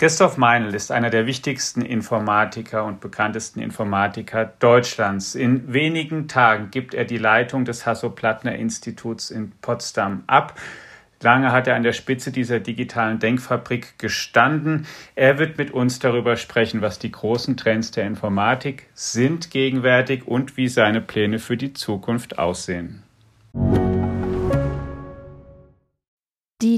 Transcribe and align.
Christoph 0.00 0.38
Meinl 0.38 0.74
ist 0.74 0.92
einer 0.92 1.10
der 1.10 1.26
wichtigsten 1.26 1.82
Informatiker 1.82 2.86
und 2.86 3.00
bekanntesten 3.00 3.60
Informatiker 3.60 4.46
Deutschlands. 4.58 5.34
In 5.34 5.74
wenigen 5.74 6.26
Tagen 6.26 6.70
gibt 6.70 6.94
er 6.94 7.04
die 7.04 7.18
Leitung 7.18 7.66
des 7.66 7.84
Hasso-Plattner-Instituts 7.84 9.30
in 9.30 9.52
Potsdam 9.60 10.24
ab. 10.26 10.58
Lange 11.22 11.52
hat 11.52 11.66
er 11.66 11.76
an 11.76 11.82
der 11.82 11.92
Spitze 11.92 12.32
dieser 12.32 12.60
digitalen 12.60 13.18
Denkfabrik 13.18 13.98
gestanden. 13.98 14.86
Er 15.16 15.38
wird 15.38 15.58
mit 15.58 15.70
uns 15.70 15.98
darüber 15.98 16.36
sprechen, 16.36 16.80
was 16.80 16.98
die 16.98 17.12
großen 17.12 17.58
Trends 17.58 17.90
der 17.90 18.06
Informatik 18.06 18.86
sind 18.94 19.50
gegenwärtig 19.50 20.26
und 20.26 20.56
wie 20.56 20.68
seine 20.68 21.02
Pläne 21.02 21.38
für 21.38 21.58
die 21.58 21.74
Zukunft 21.74 22.38
aussehen. 22.38 23.02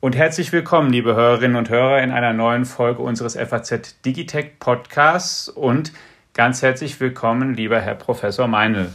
Und 0.00 0.14
herzlich 0.14 0.52
willkommen, 0.52 0.92
liebe 0.92 1.16
Hörerinnen 1.16 1.56
und 1.56 1.70
Hörer, 1.70 2.00
in 2.00 2.12
einer 2.12 2.32
neuen 2.32 2.66
Folge 2.66 3.02
unseres 3.02 3.34
FAZ 3.34 4.00
Digitech 4.04 4.60
Podcasts 4.60 5.48
und 5.48 5.92
ganz 6.34 6.62
herzlich 6.62 7.00
willkommen, 7.00 7.54
lieber 7.54 7.80
Herr 7.80 7.96
Professor 7.96 8.46
Meinl. 8.46 8.92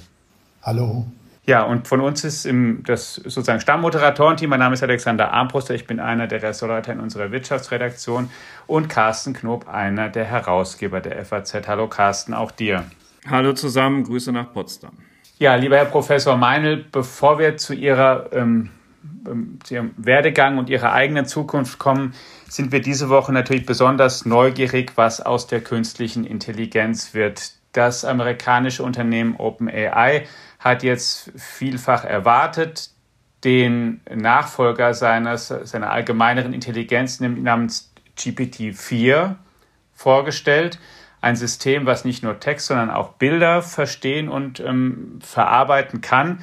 Hallo. 0.61 1.05
Ja, 1.45 1.63
und 1.63 1.89
von 1.89 1.99
uns 1.99 2.23
ist 2.23 2.45
im, 2.45 2.83
das 2.85 3.15
sozusagen 3.15 3.59
Stammmoderatorenteam. 3.59 4.49
Mein 4.49 4.59
Name 4.59 4.75
ist 4.75 4.83
Alexander 4.83 5.33
Armbruster. 5.33 5.75
Ich 5.75 5.87
bin 5.87 5.99
einer 5.99 6.27
der 6.27 6.41
Ressortleiter 6.41 6.93
in 6.93 7.01
unserer 7.01 7.33
Wirtschaftsredaktion 7.33 8.29
und 8.65 8.87
Carsten 8.87 9.33
Knob, 9.33 9.67
einer 9.67 10.07
der 10.07 10.23
Herausgeber 10.23 11.01
der 11.01 11.25
FAZ. 11.25 11.67
Hallo 11.67 11.89
Carsten, 11.89 12.33
auch 12.33 12.51
dir. 12.51 12.85
Hallo 13.29 13.51
zusammen, 13.51 14.05
Grüße 14.05 14.31
nach 14.31 14.53
Potsdam. 14.53 14.93
Ja, 15.37 15.55
lieber 15.55 15.75
Herr 15.75 15.83
Professor 15.83 16.37
Meinl, 16.37 16.77
bevor 16.77 17.39
wir 17.39 17.57
zu 17.57 17.73
Ihrer 17.73 18.29
ähm, 18.31 18.69
zu 19.63 19.73
ihrem 19.73 19.93
Werdegang 19.97 20.57
und 20.57 20.69
ihrer 20.69 20.93
eigenen 20.93 21.25
Zukunft 21.25 21.79
kommen, 21.79 22.13
sind 22.47 22.71
wir 22.71 22.81
diese 22.81 23.09
Woche 23.09 23.31
natürlich 23.31 23.65
besonders 23.65 24.25
neugierig, 24.25 24.93
was 24.95 25.21
aus 25.21 25.47
der 25.47 25.61
künstlichen 25.61 26.23
Intelligenz 26.23 27.13
wird. 27.13 27.53
Das 27.71 28.05
amerikanische 28.05 28.83
Unternehmen 28.83 29.35
OpenAI 29.37 30.27
hat 30.59 30.83
jetzt 30.83 31.31
vielfach 31.35 32.05
erwartet, 32.05 32.91
den 33.43 34.01
Nachfolger 34.13 34.93
seines, 34.93 35.47
seiner 35.47 35.91
allgemeineren 35.91 36.53
Intelligenz 36.53 37.19
namens 37.19 37.91
GPT-4 38.17 39.35
vorgestellt. 39.93 40.79
Ein 41.19 41.35
System, 41.35 41.85
was 41.85 42.05
nicht 42.05 42.23
nur 42.23 42.39
Text, 42.39 42.67
sondern 42.67 42.89
auch 42.89 43.13
Bilder 43.13 43.61
verstehen 43.61 44.29
und 44.29 44.59
ähm, 44.59 45.19
verarbeiten 45.21 46.01
kann 46.01 46.39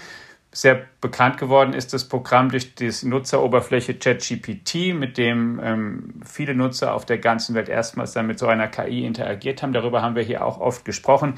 sehr 0.53 0.87
bekannt 1.01 1.39
geworden 1.39 1.75
ist 1.75 1.93
das 1.93 2.09
Programm 2.09 2.51
durch 2.51 2.75
die 2.75 2.93
Nutzeroberfläche 3.03 3.95
ChatGPT, 3.95 4.95
mit 4.95 5.17
dem 5.17 5.61
ähm, 5.62 6.15
viele 6.25 6.55
Nutzer 6.55 6.93
auf 6.95 7.06
der 7.06 7.19
ganzen 7.19 7.55
Welt 7.55 7.69
erstmals 7.69 8.12
dann 8.12 8.27
mit 8.27 8.39
so 8.39 8.48
einer 8.48 8.67
KI 8.67 9.06
interagiert 9.06 9.62
haben. 9.62 9.73
Darüber 9.73 10.03
haben 10.03 10.17
wir 10.17 10.25
hier 10.25 10.45
auch 10.45 10.59
oft 10.59 10.84
gesprochen. 10.84 11.34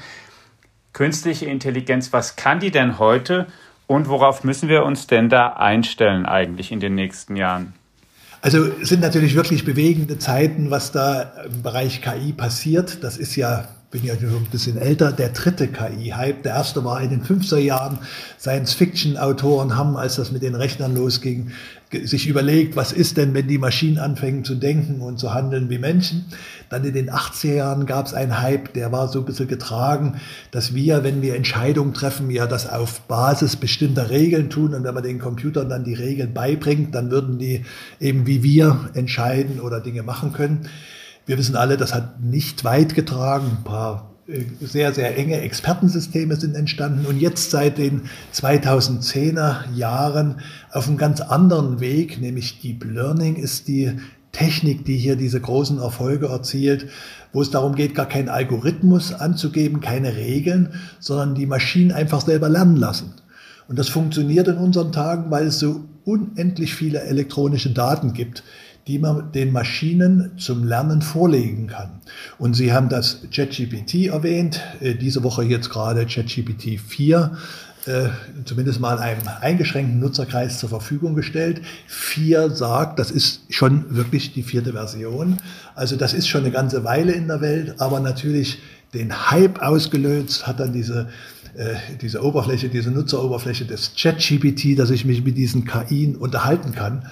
Künstliche 0.93 1.45
Intelligenz, 1.45 2.11
was 2.11 2.35
kann 2.35 2.59
die 2.59 2.71
denn 2.71 2.97
heute 2.97 3.47
und 3.85 4.09
worauf 4.09 4.43
müssen 4.43 4.69
wir 4.69 4.83
uns 4.83 5.05
denn 5.05 5.29
da 5.29 5.49
einstellen 5.49 6.25
eigentlich 6.25 6.71
in 6.71 6.79
den 6.79 6.95
nächsten 6.95 7.35
Jahren? 7.35 7.73
Also 8.41 8.65
es 8.65 8.89
sind 8.89 9.01
natürlich 9.01 9.35
wirklich 9.35 9.63
bewegende 9.63 10.17
Zeiten, 10.17 10.69
was 10.71 10.91
da 10.91 11.21
im 11.45 11.61
Bereich 11.61 12.01
KI 12.01 12.33
passiert. 12.33 13.03
Das 13.03 13.17
ist 13.17 13.35
ja 13.35 13.67
bin 13.93 14.03
ja 14.03 14.15
schon 14.19 14.29
ein 14.29 14.47
bisschen 14.51 14.75
älter, 14.75 15.11
der 15.11 15.29
dritte 15.29 15.67
KI-Hype. 15.67 16.41
Der 16.41 16.55
erste 16.55 16.83
war 16.83 16.99
in 16.99 17.11
den 17.11 17.23
50er 17.23 17.59
Jahren. 17.59 17.99
Science-Fiction-Autoren 18.39 19.77
haben, 19.77 19.95
als 19.95 20.15
das 20.15 20.31
mit 20.31 20.41
den 20.41 20.55
Rechnern 20.55 20.95
losging, 20.95 21.51
sich 21.91 22.27
überlegt, 22.27 22.75
was 22.75 22.91
ist 22.91 23.17
denn, 23.17 23.35
wenn 23.35 23.47
die 23.47 23.59
Maschinen 23.59 23.99
anfangen 23.99 24.43
zu 24.43 24.55
denken 24.55 24.99
und 24.99 25.19
zu 25.19 25.35
handeln 25.35 25.69
wie 25.69 25.77
Menschen. 25.77 26.25
Dann 26.69 26.83
in 26.83 26.93
den 26.95 27.11
80er 27.11 27.53
Jahren 27.53 27.85
gab 27.85 28.07
es 28.07 28.15
einen 28.15 28.41
Hype, 28.41 28.73
der 28.73 28.91
war 28.91 29.09
so 29.09 29.19
ein 29.19 29.25
bisschen 29.25 29.47
getragen, 29.47 30.19
dass 30.49 30.73
wir, 30.73 31.03
wenn 31.03 31.21
wir 31.21 31.35
Entscheidungen 31.35 31.93
treffen, 31.93 32.31
ja 32.31 32.47
das 32.47 32.67
auf 32.67 33.01
Basis 33.01 33.57
bestimmter 33.57 34.09
Regeln 34.09 34.49
tun 34.49 34.73
und 34.73 34.83
wenn 34.83 34.93
man 34.95 35.03
den 35.03 35.19
Computern 35.19 35.69
dann 35.69 35.83
die 35.83 35.93
Regeln 35.93 36.33
beibringt, 36.33 36.95
dann 36.95 37.11
würden 37.11 37.37
die 37.37 37.63
eben 37.99 38.25
wie 38.25 38.41
wir 38.41 38.89
entscheiden 38.95 39.59
oder 39.59 39.79
Dinge 39.81 40.01
machen 40.01 40.33
können. 40.33 40.67
Wir 41.25 41.37
wissen 41.37 41.55
alle, 41.55 41.77
das 41.77 41.93
hat 41.93 42.21
nicht 42.21 42.63
weit 42.63 42.95
getragen. 42.95 43.57
Ein 43.59 43.63
paar 43.63 44.11
äh, 44.27 44.43
sehr, 44.61 44.93
sehr 44.93 45.17
enge 45.17 45.39
Expertensysteme 45.41 46.35
sind 46.35 46.55
entstanden 46.55 47.05
und 47.05 47.19
jetzt 47.19 47.51
seit 47.51 47.77
den 47.77 48.03
2010er 48.33 49.73
Jahren 49.73 50.39
auf 50.71 50.87
einem 50.87 50.97
ganz 50.97 51.21
anderen 51.21 51.79
Weg, 51.79 52.19
nämlich 52.19 52.59
Deep 52.61 52.85
Learning 52.85 53.35
ist 53.35 53.67
die 53.67 53.91
Technik, 54.31 54.83
die 54.85 54.97
hier 54.97 55.15
diese 55.15 55.39
großen 55.39 55.79
Erfolge 55.79 56.27
erzielt, 56.27 56.87
wo 57.31 57.41
es 57.41 57.51
darum 57.51 57.75
geht, 57.75 57.95
gar 57.95 58.07
keinen 58.07 58.29
Algorithmus 58.29 59.13
anzugeben, 59.13 59.79
keine 59.79 60.15
Regeln, 60.15 60.73
sondern 60.99 61.35
die 61.35 61.45
Maschinen 61.45 61.91
einfach 61.91 62.21
selber 62.21 62.49
lernen 62.49 62.75
lassen. 62.75 63.13
Und 63.67 63.79
das 63.79 63.89
funktioniert 63.89 64.47
in 64.47 64.57
unseren 64.57 64.91
Tagen, 64.91 65.31
weil 65.31 65.47
es 65.47 65.59
so 65.59 65.85
unendlich 66.03 66.75
viele 66.75 67.01
elektronische 67.01 67.69
Daten 67.69 68.13
gibt, 68.13 68.43
die 68.87 68.99
man 68.99 69.31
den 69.31 69.51
Maschinen 69.51 70.37
zum 70.37 70.63
Lernen 70.63 71.01
vorlegen 71.01 71.67
kann. 71.67 72.01
Und 72.37 72.53
Sie 72.53 72.73
haben 72.73 72.89
das 72.89 73.21
ChatGPT 73.33 74.07
erwähnt, 74.07 74.61
äh, 74.81 74.95
diese 74.95 75.23
Woche 75.23 75.43
jetzt 75.43 75.69
gerade 75.69 76.05
ChatGPT 76.05 76.79
4 76.79 77.37
äh, 77.85 78.09
zumindest 78.45 78.79
mal 78.79 78.97
einem 78.97 79.27
eingeschränkten 79.41 79.99
Nutzerkreis 79.99 80.59
zur 80.59 80.69
Verfügung 80.69 81.15
gestellt. 81.15 81.61
4 81.87 82.51
sagt, 82.51 82.97
das 82.97 83.11
ist 83.11 83.41
schon 83.49 83.95
wirklich 83.95 84.31
die 84.33 84.43
vierte 84.43 84.71
Version. 84.71 85.37
Also 85.75 85.97
das 85.97 86.13
ist 86.13 86.27
schon 86.27 86.41
eine 86.41 86.51
ganze 86.51 86.85
Weile 86.85 87.11
in 87.11 87.27
der 87.27 87.41
Welt, 87.41 87.75
aber 87.81 87.99
natürlich 87.99 88.59
den 88.93 89.31
Hype 89.31 89.61
ausgelöst 89.61 90.47
hat 90.47 90.59
dann 90.61 90.71
diese 90.71 91.09
äh, 91.55 91.75
diese 92.01 92.23
Oberfläche, 92.23 92.69
diese 92.69 92.89
Nutzeroberfläche 92.89 93.65
des 93.65 93.93
ChatGPT, 93.95 94.79
dass 94.79 94.89
ich 94.89 95.05
mich 95.05 95.23
mit 95.23 95.37
diesen 95.37 95.65
KIen 95.65 96.15
unterhalten 96.15 96.71
kann 96.71 97.05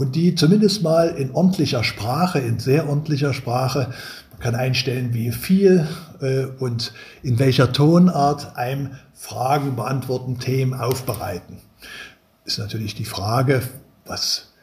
und 0.00 0.16
die 0.16 0.34
zumindest 0.34 0.82
mal 0.82 1.08
in 1.08 1.30
ordentlicher 1.32 1.84
Sprache, 1.84 2.38
in 2.38 2.58
sehr 2.58 2.88
ordentlicher 2.88 3.34
Sprache, 3.34 3.92
man 4.30 4.40
kann 4.40 4.54
einstellen, 4.54 5.12
wie 5.12 5.30
viel 5.30 5.86
äh, 6.22 6.46
und 6.58 6.94
in 7.22 7.38
welcher 7.38 7.70
Tonart 7.74 8.56
einem 8.56 8.92
Fragen 9.12 9.76
beantworten, 9.76 10.38
Themen 10.38 10.72
aufbereiten. 10.72 11.58
Ist 12.46 12.58
natürlich 12.58 12.94
die 12.94 13.04
Frage, 13.04 13.60
was 14.06 14.54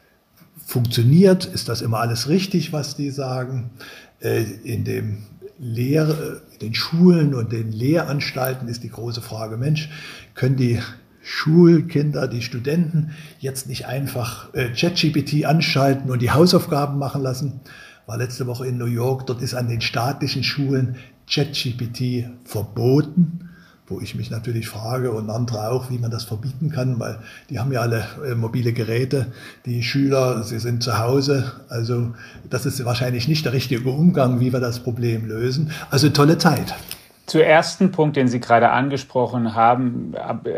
funktioniert, 0.66 1.44
ist 1.44 1.68
das 1.68 1.82
immer 1.82 2.00
alles 2.00 2.28
richtig, 2.28 2.72
was 2.72 2.96
die 2.96 3.12
sagen? 3.12 3.70
Äh, 4.18 4.42
in 4.42 4.82
dem 4.82 5.18
Lehre, 5.56 6.42
in 6.54 6.58
den 6.58 6.74
Schulen 6.74 7.32
und 7.32 7.52
den 7.52 7.70
Lehranstalten 7.70 8.66
ist 8.66 8.82
die 8.82 8.90
große 8.90 9.22
Frage, 9.22 9.56
Mensch, 9.56 9.88
können 10.34 10.56
die 10.56 10.80
Schulkinder, 11.22 12.28
die 12.28 12.42
Studenten 12.42 13.10
jetzt 13.38 13.68
nicht 13.68 13.86
einfach 13.86 14.52
äh, 14.54 14.70
ChatGPT 14.70 15.44
anschalten 15.44 16.10
und 16.10 16.22
die 16.22 16.30
Hausaufgaben 16.30 16.98
machen 16.98 17.22
lassen. 17.22 17.60
War 18.06 18.16
letzte 18.16 18.46
Woche 18.46 18.66
in 18.66 18.78
New 18.78 18.86
York, 18.86 19.26
dort 19.26 19.42
ist 19.42 19.54
an 19.54 19.68
den 19.68 19.80
staatlichen 19.80 20.42
Schulen 20.42 20.96
ChatGPT 21.30 22.30
verboten, 22.44 23.50
wo 23.86 24.00
ich 24.00 24.14
mich 24.14 24.30
natürlich 24.30 24.68
frage 24.68 25.12
und 25.12 25.30
andere 25.30 25.70
auch, 25.70 25.90
wie 25.90 25.98
man 25.98 26.10
das 26.10 26.24
verbieten 26.24 26.70
kann, 26.70 26.98
weil 26.98 27.18
die 27.50 27.58
haben 27.58 27.72
ja 27.72 27.80
alle 27.80 28.04
äh, 28.26 28.34
mobile 28.34 28.72
Geräte, 28.72 29.32
die 29.66 29.82
Schüler, 29.82 30.42
sie 30.44 30.58
sind 30.58 30.82
zu 30.82 30.98
Hause, 30.98 31.52
also 31.68 32.14
das 32.48 32.66
ist 32.66 32.84
wahrscheinlich 32.84 33.28
nicht 33.28 33.44
der 33.44 33.52
richtige 33.52 33.90
Umgang, 33.90 34.40
wie 34.40 34.52
wir 34.52 34.60
das 34.60 34.80
Problem 34.80 35.26
lösen. 35.26 35.70
Also 35.90 36.08
tolle 36.10 36.38
Zeit. 36.38 36.74
Zu 37.28 37.44
ersten 37.44 37.92
Punkt, 37.92 38.16
den 38.16 38.26
Sie 38.26 38.40
gerade 38.40 38.70
angesprochen 38.70 39.54
haben, 39.54 40.14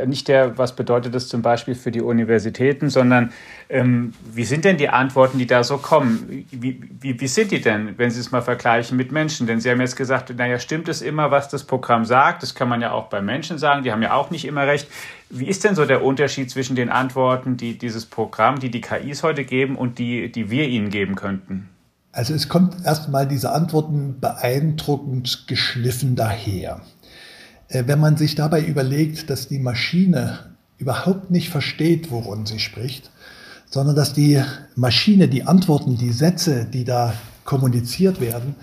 nicht 0.06 0.28
der, 0.28 0.56
was 0.56 0.76
bedeutet 0.76 1.12
das 1.16 1.26
zum 1.26 1.42
Beispiel 1.42 1.74
für 1.74 1.90
die 1.90 2.00
Universitäten, 2.00 2.90
sondern 2.90 3.32
ähm, 3.68 4.12
wie 4.32 4.44
sind 4.44 4.64
denn 4.64 4.76
die 4.76 4.88
Antworten, 4.88 5.38
die 5.38 5.48
da 5.48 5.64
so 5.64 5.78
kommen? 5.78 6.46
Wie, 6.52 6.80
wie, 7.00 7.20
wie 7.20 7.26
sind 7.26 7.50
die 7.50 7.60
denn, 7.60 7.98
wenn 7.98 8.12
Sie 8.12 8.20
es 8.20 8.30
mal 8.30 8.40
vergleichen 8.40 8.96
mit 8.96 9.10
Menschen? 9.10 9.48
Denn 9.48 9.58
Sie 9.60 9.68
haben 9.68 9.80
jetzt 9.80 9.96
gesagt, 9.96 10.32
naja, 10.36 10.60
stimmt 10.60 10.88
es 10.88 11.02
immer, 11.02 11.32
was 11.32 11.48
das 11.48 11.64
Programm 11.64 12.04
sagt? 12.04 12.44
Das 12.44 12.54
kann 12.54 12.68
man 12.68 12.80
ja 12.80 12.92
auch 12.92 13.08
bei 13.08 13.20
Menschen 13.20 13.58
sagen, 13.58 13.82
die 13.82 13.90
haben 13.90 14.02
ja 14.02 14.14
auch 14.14 14.30
nicht 14.30 14.44
immer 14.44 14.64
recht. 14.64 14.88
Wie 15.28 15.48
ist 15.48 15.64
denn 15.64 15.74
so 15.74 15.86
der 15.86 16.04
Unterschied 16.04 16.52
zwischen 16.52 16.76
den 16.76 16.88
Antworten, 16.88 17.56
die 17.56 17.78
dieses 17.78 18.06
Programm, 18.06 18.60
die 18.60 18.70
die 18.70 18.80
KIs 18.80 19.24
heute 19.24 19.44
geben 19.44 19.74
und 19.74 19.98
die, 19.98 20.30
die 20.30 20.50
wir 20.50 20.68
ihnen 20.68 20.90
geben 20.90 21.16
könnten? 21.16 21.68
Also 22.12 22.34
es 22.34 22.48
kommt 22.48 22.84
erstmal 22.84 23.26
diese 23.26 23.52
Antworten 23.52 24.18
beeindruckend 24.20 25.46
geschliffen 25.46 26.16
daher. 26.16 26.80
Äh, 27.68 27.84
wenn 27.86 28.00
man 28.00 28.16
sich 28.16 28.34
dabei 28.34 28.62
überlegt, 28.62 29.30
dass 29.30 29.48
die 29.48 29.60
Maschine 29.60 30.56
überhaupt 30.78 31.30
nicht 31.30 31.50
versteht, 31.50 32.10
worum 32.10 32.46
sie 32.46 32.58
spricht, 32.58 33.10
sondern 33.70 33.94
dass 33.94 34.12
die 34.12 34.42
Maschine 34.74 35.28
die 35.28 35.44
Antworten, 35.44 35.96
die 35.96 36.12
Sätze, 36.12 36.64
die 36.64 36.84
da 36.84 37.12
kommuniziert 37.44 38.20
werden, 38.20 38.56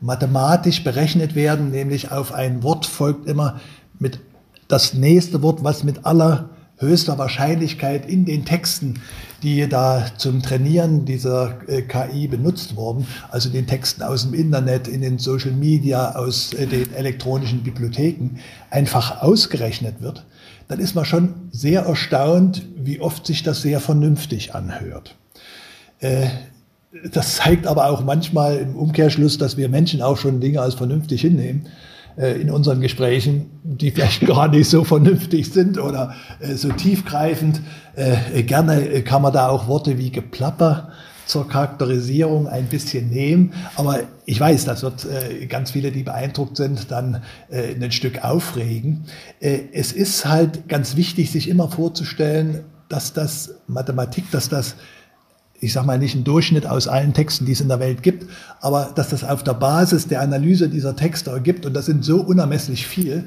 mathematisch 0.00 0.84
berechnet 0.84 1.34
werden, 1.34 1.70
nämlich 1.70 2.12
auf 2.12 2.32
ein 2.32 2.62
Wort 2.62 2.86
folgt 2.86 3.28
immer 3.28 3.60
mit 3.98 4.20
das 4.68 4.94
nächste 4.94 5.42
Wort, 5.42 5.64
was 5.64 5.82
mit 5.82 6.06
aller 6.06 6.50
höchster 6.78 7.18
Wahrscheinlichkeit 7.18 8.08
in 8.08 8.24
den 8.24 8.44
Texten, 8.44 9.00
die 9.42 9.68
da 9.68 10.06
zum 10.16 10.42
Trainieren 10.42 11.04
dieser 11.04 11.68
äh, 11.68 11.82
KI 11.82 12.28
benutzt 12.28 12.76
wurden, 12.76 13.06
also 13.30 13.48
den 13.48 13.66
Texten 13.66 14.02
aus 14.02 14.22
dem 14.22 14.34
Internet, 14.34 14.88
in 14.88 15.00
den 15.00 15.18
Social 15.18 15.52
Media, 15.52 16.14
aus 16.14 16.52
äh, 16.52 16.66
den 16.66 16.92
elektronischen 16.94 17.62
Bibliotheken, 17.62 18.38
einfach 18.70 19.22
ausgerechnet 19.22 20.00
wird, 20.00 20.24
dann 20.68 20.80
ist 20.80 20.94
man 20.94 21.04
schon 21.04 21.34
sehr 21.50 21.82
erstaunt, 21.82 22.62
wie 22.76 23.00
oft 23.00 23.26
sich 23.26 23.42
das 23.42 23.62
sehr 23.62 23.80
vernünftig 23.80 24.54
anhört. 24.54 25.16
Äh, 26.00 26.28
das 27.10 27.36
zeigt 27.36 27.66
aber 27.66 27.90
auch 27.90 28.04
manchmal 28.04 28.58
im 28.58 28.76
Umkehrschluss, 28.76 29.38
dass 29.38 29.56
wir 29.56 29.68
Menschen 29.68 30.02
auch 30.02 30.18
schon 30.18 30.40
Dinge 30.40 30.60
als 30.60 30.74
vernünftig 30.74 31.22
hinnehmen 31.22 31.66
in 32.40 32.50
unseren 32.50 32.80
Gesprächen, 32.80 33.50
die 33.62 33.90
vielleicht 33.90 34.20
gar 34.26 34.48
nicht 34.48 34.68
so 34.68 34.84
vernünftig 34.84 35.50
sind 35.52 35.78
oder 35.78 36.14
äh, 36.40 36.54
so 36.54 36.70
tiefgreifend. 36.70 37.60
Äh, 37.94 38.42
gerne 38.42 39.02
kann 39.02 39.22
man 39.22 39.32
da 39.32 39.48
auch 39.48 39.66
Worte 39.68 39.98
wie 39.98 40.10
Geplapper 40.10 40.90
zur 41.26 41.48
Charakterisierung 41.48 42.48
ein 42.48 42.66
bisschen 42.66 43.08
nehmen. 43.08 43.52
Aber 43.76 44.00
ich 44.26 44.38
weiß, 44.40 44.64
das 44.64 44.82
wird 44.82 45.06
ganz 45.48 45.70
viele, 45.70 45.92
die 45.92 46.02
beeindruckt 46.02 46.56
sind, 46.56 46.90
dann 46.90 47.22
ein 47.48 47.92
Stück 47.92 48.24
aufregen. 48.24 49.04
es 49.40 49.92
ist 49.92 50.26
halt 50.26 50.68
ganz 50.68 50.96
wichtig, 50.96 51.30
sich 51.30 51.48
immer 51.48 51.68
vorzustellen, 51.68 52.64
dass 52.88 53.12
das 53.12 53.54
Mathematik, 53.68 54.30
dass 54.32 54.48
das 54.48 54.74
ich 55.62 55.72
sage 55.72 55.86
mal 55.86 55.98
nicht 55.98 56.16
ein 56.16 56.24
Durchschnitt 56.24 56.66
aus 56.66 56.88
allen 56.88 57.14
Texten, 57.14 57.46
die 57.46 57.52
es 57.52 57.60
in 57.60 57.68
der 57.68 57.78
Welt 57.78 58.02
gibt, 58.02 58.28
aber 58.60 58.90
dass 58.96 59.10
das 59.10 59.22
auf 59.22 59.44
der 59.44 59.54
Basis 59.54 60.08
der 60.08 60.20
Analyse 60.20 60.68
dieser 60.68 60.96
Texte 60.96 61.30
ergibt, 61.30 61.64
und 61.64 61.72
das 61.72 61.86
sind 61.86 62.04
so 62.04 62.20
unermesslich 62.20 62.84
viel, 62.84 63.24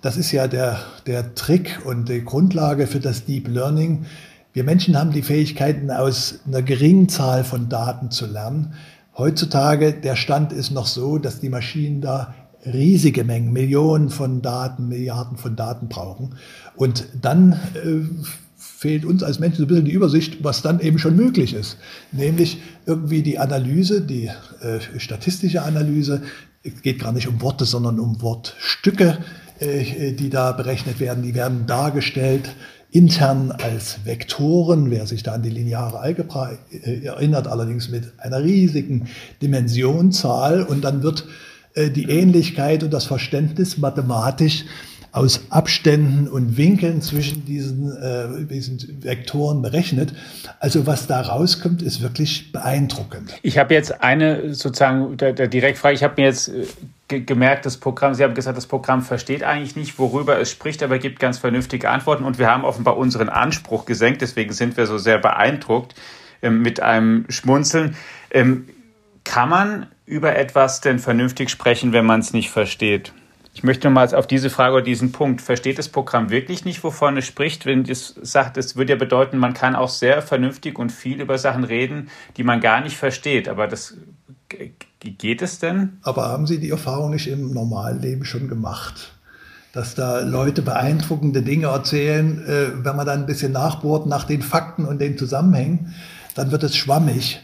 das 0.00 0.16
ist 0.16 0.32
ja 0.32 0.48
der, 0.48 0.78
der 1.06 1.34
Trick 1.34 1.82
und 1.84 2.08
die 2.08 2.24
Grundlage 2.24 2.86
für 2.86 3.00
das 3.00 3.26
Deep 3.26 3.48
Learning. 3.48 4.06
Wir 4.54 4.64
Menschen 4.64 4.98
haben 4.98 5.12
die 5.12 5.22
Fähigkeiten, 5.22 5.90
aus 5.90 6.40
einer 6.46 6.62
geringen 6.62 7.10
Zahl 7.10 7.44
von 7.44 7.68
Daten 7.68 8.10
zu 8.10 8.26
lernen. 8.26 8.72
Heutzutage, 9.18 9.92
der 9.92 10.16
Stand 10.16 10.54
ist 10.54 10.70
noch 10.70 10.86
so, 10.86 11.18
dass 11.18 11.40
die 11.40 11.50
Maschinen 11.50 12.00
da 12.00 12.34
riesige 12.64 13.24
Mengen, 13.24 13.52
Millionen 13.52 14.08
von 14.08 14.40
Daten, 14.40 14.88
Milliarden 14.88 15.36
von 15.36 15.54
Daten 15.54 15.88
brauchen. 15.88 16.36
Und 16.76 17.06
dann 17.20 17.52
äh, 17.74 18.04
fehlt 18.84 19.06
uns 19.06 19.22
als 19.22 19.38
Menschen 19.38 19.56
so 19.56 19.62
ein 19.62 19.68
bisschen 19.68 19.86
die 19.86 19.92
Übersicht, 19.92 20.44
was 20.44 20.60
dann 20.60 20.78
eben 20.78 20.98
schon 20.98 21.16
möglich 21.16 21.54
ist. 21.54 21.78
Nämlich 22.12 22.58
irgendwie 22.84 23.22
die 23.22 23.38
Analyse, 23.38 24.02
die 24.02 24.26
äh, 24.26 24.98
statistische 24.98 25.62
Analyse, 25.62 26.20
es 26.62 26.82
geht 26.82 26.98
gar 26.98 27.12
nicht 27.12 27.26
um 27.26 27.40
Worte, 27.40 27.64
sondern 27.64 27.98
um 27.98 28.20
Wortstücke, 28.20 29.16
äh, 29.58 30.12
die 30.12 30.28
da 30.28 30.52
berechnet 30.52 31.00
werden. 31.00 31.22
Die 31.22 31.34
werden 31.34 31.66
dargestellt 31.66 32.50
intern 32.90 33.52
als 33.52 34.00
Vektoren, 34.04 34.90
wer 34.90 35.06
sich 35.06 35.22
da 35.22 35.32
an 35.32 35.42
die 35.42 35.48
lineare 35.48 36.00
Algebra 36.00 36.50
äh, 36.70 37.06
erinnert, 37.06 37.46
allerdings 37.46 37.88
mit 37.88 38.12
einer 38.18 38.44
riesigen 38.44 39.08
Dimensionzahl. 39.40 40.62
Und 40.62 40.84
dann 40.84 41.02
wird 41.02 41.24
äh, 41.72 41.88
die 41.88 42.10
Ähnlichkeit 42.10 42.82
und 42.82 42.92
das 42.92 43.06
Verständnis 43.06 43.78
mathematisch 43.78 44.66
aus 45.14 45.46
Abständen 45.50 46.26
und 46.26 46.56
Winkeln 46.56 47.00
zwischen 47.00 47.44
diesen, 47.44 47.96
äh, 47.96 48.46
diesen 48.46 49.04
Vektoren 49.04 49.62
berechnet. 49.62 50.12
Also 50.58 50.88
was 50.88 51.06
da 51.06 51.20
rauskommt, 51.20 51.82
ist 51.82 52.02
wirklich 52.02 52.50
beeindruckend. 52.50 53.32
Ich 53.42 53.56
habe 53.56 53.74
jetzt 53.74 54.02
eine 54.02 54.54
sozusagen 54.54 55.16
der, 55.16 55.32
der 55.32 55.46
Direktfrage. 55.46 55.94
Ich 55.94 56.02
habe 56.02 56.14
mir 56.20 56.26
jetzt 56.26 56.50
äh, 57.08 57.20
gemerkt, 57.20 57.64
das 57.64 57.76
Programm, 57.76 58.14
Sie 58.14 58.24
haben 58.24 58.34
gesagt, 58.34 58.56
das 58.56 58.66
Programm 58.66 59.02
versteht 59.02 59.44
eigentlich 59.44 59.76
nicht, 59.76 60.00
worüber 60.00 60.40
es 60.40 60.50
spricht, 60.50 60.82
aber 60.82 60.98
gibt 60.98 61.20
ganz 61.20 61.38
vernünftige 61.38 61.90
Antworten. 61.90 62.24
Und 62.24 62.40
wir 62.40 62.50
haben 62.50 62.64
offenbar 62.64 62.96
unseren 62.96 63.28
Anspruch 63.28 63.86
gesenkt. 63.86 64.20
Deswegen 64.20 64.52
sind 64.52 64.76
wir 64.76 64.86
so 64.86 64.98
sehr 64.98 65.18
beeindruckt 65.18 65.94
ähm, 66.42 66.60
mit 66.60 66.80
einem 66.80 67.26
Schmunzeln. 67.28 67.94
Ähm, 68.32 68.68
kann 69.22 69.48
man 69.48 69.86
über 70.06 70.34
etwas 70.34 70.80
denn 70.80 70.98
vernünftig 70.98 71.50
sprechen, 71.50 71.92
wenn 71.92 72.04
man 72.04 72.18
es 72.18 72.32
nicht 72.32 72.50
versteht? 72.50 73.12
Ich 73.54 73.62
möchte 73.62 73.86
nochmals 73.86 74.14
auf 74.14 74.26
diese 74.26 74.50
Frage 74.50 74.74
oder 74.74 74.84
diesen 74.84 75.12
Punkt. 75.12 75.40
Versteht 75.40 75.78
das 75.78 75.88
Programm 75.88 76.28
wirklich 76.30 76.64
nicht, 76.64 76.82
wovon 76.82 77.16
es 77.16 77.24
spricht? 77.24 77.66
Wenn 77.66 77.88
es 77.88 78.14
sagt, 78.20 78.56
es 78.56 78.74
würde 78.74 78.94
ja 78.94 78.98
bedeuten, 78.98 79.38
man 79.38 79.54
kann 79.54 79.76
auch 79.76 79.88
sehr 79.88 80.22
vernünftig 80.22 80.76
und 80.76 80.90
viel 80.90 81.20
über 81.20 81.38
Sachen 81.38 81.62
reden, 81.62 82.10
die 82.36 82.42
man 82.42 82.60
gar 82.60 82.80
nicht 82.80 82.96
versteht. 82.96 83.48
Aber 83.48 83.68
das 83.68 83.94
geht 85.00 85.40
es 85.40 85.60
denn? 85.60 85.98
Aber 86.02 86.24
haben 86.24 86.48
Sie 86.48 86.58
die 86.58 86.70
Erfahrung 86.70 87.12
nicht 87.12 87.28
im 87.28 87.54
normalen 87.54 88.02
Leben 88.02 88.24
schon 88.24 88.48
gemacht? 88.48 89.12
Dass 89.72 89.94
da 89.94 90.20
Leute 90.20 90.62
beeindruckende 90.62 91.42
Dinge 91.42 91.68
erzählen, 91.68 92.44
äh, 92.44 92.84
wenn 92.84 92.96
man 92.96 93.06
dann 93.06 93.20
ein 93.20 93.26
bisschen 93.26 93.52
nachbohrt 93.52 94.06
nach 94.06 94.24
den 94.24 94.42
Fakten 94.42 94.84
und 94.84 95.00
den 95.00 95.16
Zusammenhängen, 95.16 95.94
dann 96.34 96.50
wird 96.50 96.64
es 96.64 96.76
schwammig. 96.76 97.40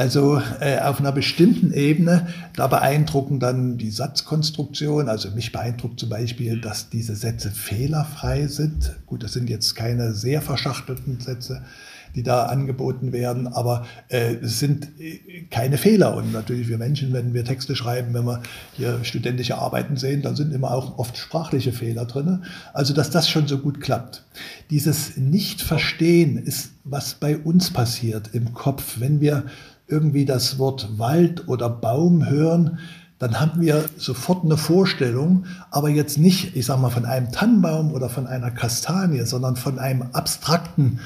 Also 0.00 0.40
äh, 0.60 0.78
auf 0.78 0.98
einer 0.98 1.12
bestimmten 1.12 1.74
Ebene, 1.74 2.28
da 2.56 2.68
beeindrucken 2.68 3.38
dann 3.38 3.76
die 3.76 3.90
Satzkonstruktion. 3.90 5.10
Also 5.10 5.30
mich 5.32 5.52
beeindruckt 5.52 6.00
zum 6.00 6.08
Beispiel, 6.08 6.58
dass 6.58 6.88
diese 6.88 7.14
Sätze 7.14 7.50
fehlerfrei 7.50 8.46
sind. 8.46 8.96
Gut, 9.04 9.22
das 9.22 9.34
sind 9.34 9.50
jetzt 9.50 9.74
keine 9.74 10.14
sehr 10.14 10.40
verschachtelten 10.40 11.20
Sätze, 11.20 11.66
die 12.14 12.22
da 12.22 12.46
angeboten 12.46 13.12
werden, 13.12 13.46
aber 13.46 13.84
äh, 14.08 14.36
es 14.36 14.58
sind 14.58 14.88
äh, 14.98 15.42
keine 15.50 15.76
Fehler. 15.76 16.16
Und 16.16 16.32
natürlich 16.32 16.68
wir 16.68 16.78
Menschen, 16.78 17.12
wenn 17.12 17.34
wir 17.34 17.44
Texte 17.44 17.76
schreiben, 17.76 18.14
wenn 18.14 18.24
wir 18.24 18.40
hier 18.72 19.00
studentische 19.02 19.58
Arbeiten 19.58 19.98
sehen, 19.98 20.22
dann 20.22 20.34
sind 20.34 20.54
immer 20.54 20.70
auch 20.70 20.96
oft 20.96 21.18
sprachliche 21.18 21.72
Fehler 21.72 22.06
drin. 22.06 22.44
Also 22.72 22.94
dass 22.94 23.10
das 23.10 23.28
schon 23.28 23.46
so 23.48 23.58
gut 23.58 23.82
klappt. 23.82 24.24
Dieses 24.70 25.18
Nicht-Verstehen 25.18 26.38
ist, 26.38 26.70
was 26.84 27.14
bei 27.14 27.38
uns 27.38 27.72
passiert 27.72 28.30
im 28.32 28.54
Kopf, 28.54 29.00
wenn 29.00 29.20
wir 29.20 29.44
irgendwie 29.86 30.24
das 30.24 30.58
Wort 30.58 30.98
Wald 30.98 31.48
oder 31.48 31.68
Baum 31.68 32.28
hören, 32.28 32.78
dann 33.18 33.38
haben 33.38 33.60
wir 33.60 33.84
sofort 33.98 34.44
eine 34.44 34.56
Vorstellung, 34.56 35.44
aber 35.70 35.90
jetzt 35.90 36.16
nicht, 36.16 36.56
ich 36.56 36.64
sage 36.64 36.80
mal, 36.80 36.88
von 36.88 37.04
einem 37.04 37.30
Tannenbaum 37.30 37.92
oder 37.92 38.08
von 38.08 38.26
einer 38.26 38.50
Kastanie, 38.50 39.26
sondern 39.26 39.56
von 39.56 39.78
einem 39.78 40.06
abstrakten 40.12 41.00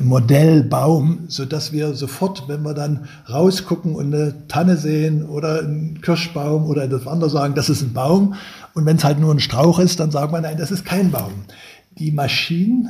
Modellbaum, 0.00 1.26
so 1.28 1.44
dass 1.44 1.70
wir 1.70 1.94
sofort, 1.94 2.48
wenn 2.48 2.62
wir 2.62 2.74
dann 2.74 3.06
rausgucken 3.30 3.94
und 3.94 4.12
eine 4.12 4.48
Tanne 4.48 4.76
sehen 4.76 5.24
oder 5.24 5.60
einen 5.60 6.00
Kirschbaum 6.00 6.64
oder 6.64 6.82
etwas 6.82 7.06
anderes 7.06 7.32
sagen, 7.32 7.54
das 7.54 7.68
ist 7.68 7.82
ein 7.82 7.92
Baum. 7.92 8.34
Und 8.74 8.86
wenn 8.86 8.96
es 8.96 9.04
halt 9.04 9.20
nur 9.20 9.32
ein 9.32 9.40
Strauch 9.40 9.78
ist, 9.78 10.00
dann 10.00 10.10
sagt 10.10 10.32
man, 10.32 10.42
nein, 10.42 10.56
das 10.56 10.70
ist 10.70 10.84
kein 10.84 11.10
Baum. 11.10 11.44
Die 11.98 12.10
Maschinen 12.10 12.88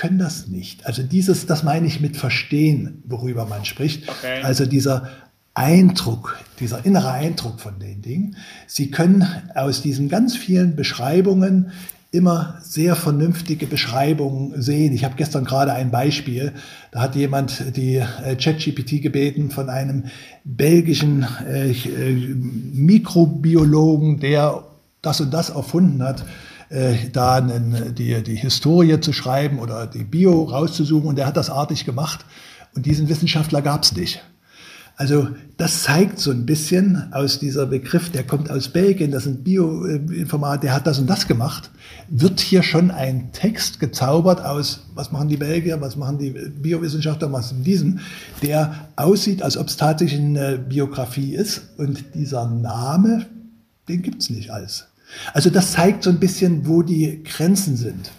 können 0.00 0.18
das 0.18 0.48
nicht. 0.48 0.86
Also 0.86 1.02
dieses, 1.02 1.44
das 1.44 1.62
meine 1.62 1.86
ich 1.86 2.00
mit 2.00 2.16
Verstehen, 2.16 3.02
worüber 3.06 3.44
man 3.44 3.66
spricht. 3.66 4.08
Okay. 4.08 4.40
Also 4.42 4.64
dieser 4.64 5.10
Eindruck, 5.52 6.38
dieser 6.58 6.86
innere 6.86 7.10
Eindruck 7.10 7.60
von 7.60 7.78
den 7.78 8.00
Dingen. 8.00 8.36
Sie 8.66 8.90
können 8.90 9.26
aus 9.54 9.82
diesen 9.82 10.08
ganz 10.08 10.34
vielen 10.34 10.74
Beschreibungen 10.74 11.72
immer 12.12 12.56
sehr 12.62 12.96
vernünftige 12.96 13.66
Beschreibungen 13.66 14.62
sehen. 14.62 14.94
Ich 14.94 15.04
habe 15.04 15.16
gestern 15.18 15.44
gerade 15.44 15.74
ein 15.74 15.90
Beispiel, 15.90 16.54
da 16.92 17.02
hat 17.02 17.14
jemand 17.14 17.76
die 17.76 17.96
äh, 17.96 18.36
ChatGPT 18.36 19.02
gebeten 19.02 19.50
von 19.50 19.68
einem 19.68 20.04
belgischen 20.44 21.26
äh, 21.46 21.72
äh 21.72 22.34
Mikrobiologen, 22.72 24.18
der 24.18 24.64
das 25.02 25.20
und 25.20 25.30
das 25.34 25.50
erfunden 25.50 26.02
hat 26.02 26.24
da 27.12 27.34
einen, 27.34 27.94
die, 27.94 28.22
die 28.22 28.36
Historie 28.36 29.00
zu 29.00 29.12
schreiben 29.12 29.58
oder 29.58 29.86
die 29.86 30.04
Bio 30.04 30.44
rauszusuchen. 30.44 31.08
Und 31.08 31.16
der 31.16 31.26
hat 31.26 31.36
das 31.36 31.50
artig 31.50 31.84
gemacht. 31.84 32.24
Und 32.74 32.86
diesen 32.86 33.08
Wissenschaftler 33.08 33.62
gab 33.62 33.82
es 33.82 33.94
nicht. 33.96 34.22
Also 35.00 35.28
das 35.56 35.84
zeigt 35.84 36.18
so 36.18 36.30
ein 36.30 36.44
bisschen 36.44 37.10
aus 37.10 37.38
dieser 37.38 37.64
Begriff, 37.64 38.10
der 38.10 38.22
kommt 38.22 38.50
aus 38.50 38.68
Belgien, 38.68 39.10
das 39.10 39.24
sind 39.24 39.44
Bioinformat, 39.44 40.62
der 40.62 40.74
hat 40.74 40.86
das 40.86 40.98
und 40.98 41.06
das 41.06 41.26
gemacht, 41.26 41.70
wird 42.10 42.38
hier 42.38 42.62
schon 42.62 42.90
ein 42.90 43.32
Text 43.32 43.80
gezaubert 43.80 44.44
aus, 44.44 44.88
was 44.94 45.10
machen 45.10 45.30
die 45.30 45.38
Belgier, 45.38 45.80
was 45.80 45.96
machen 45.96 46.18
die 46.18 46.32
Biowissenschaftler, 46.32 47.32
was 47.32 47.50
in 47.50 47.64
diesem, 47.64 48.00
der 48.42 48.90
aussieht, 48.96 49.42
als 49.42 49.56
ob 49.56 49.68
es 49.68 49.78
tatsächlich 49.78 50.20
eine 50.20 50.58
Biografie 50.58 51.34
ist 51.34 51.62
und 51.78 52.04
dieser 52.14 52.46
Name, 52.46 53.24
den 53.88 54.02
gibt's 54.02 54.28
nicht 54.28 54.50
als. 54.50 54.89
Also 55.32 55.50
das 55.50 55.72
zeigt 55.72 56.04
so 56.04 56.10
ein 56.10 56.20
bisschen, 56.20 56.66
wo 56.66 56.82
die 56.82 57.22
Grenzen 57.24 57.76
sind. 57.76 58.10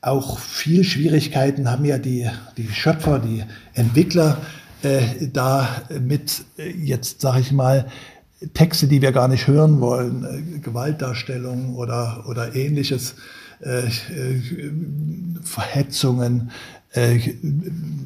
Auch 0.00 0.38
viel 0.38 0.84
Schwierigkeiten 0.84 1.70
haben 1.70 1.84
ja 1.84 1.98
die, 1.98 2.28
die 2.56 2.68
Schöpfer, 2.68 3.18
die 3.18 3.44
Entwickler, 3.74 4.38
äh, 4.82 5.28
da 5.32 5.82
mit 6.00 6.44
äh, 6.58 6.70
jetzt, 6.70 7.20
sage 7.20 7.40
ich 7.40 7.52
mal, 7.52 7.86
Texte, 8.52 8.86
die 8.86 9.00
wir 9.00 9.12
gar 9.12 9.28
nicht 9.28 9.46
hören 9.46 9.80
wollen, 9.80 10.24
äh, 10.24 10.58
Gewaltdarstellungen 10.58 11.74
oder, 11.74 12.24
oder 12.28 12.54
ähnliches, 12.54 13.14
äh, 13.60 13.86
äh, 13.86 13.90
Verhetzungen, 15.42 16.50
äh, 16.90 17.18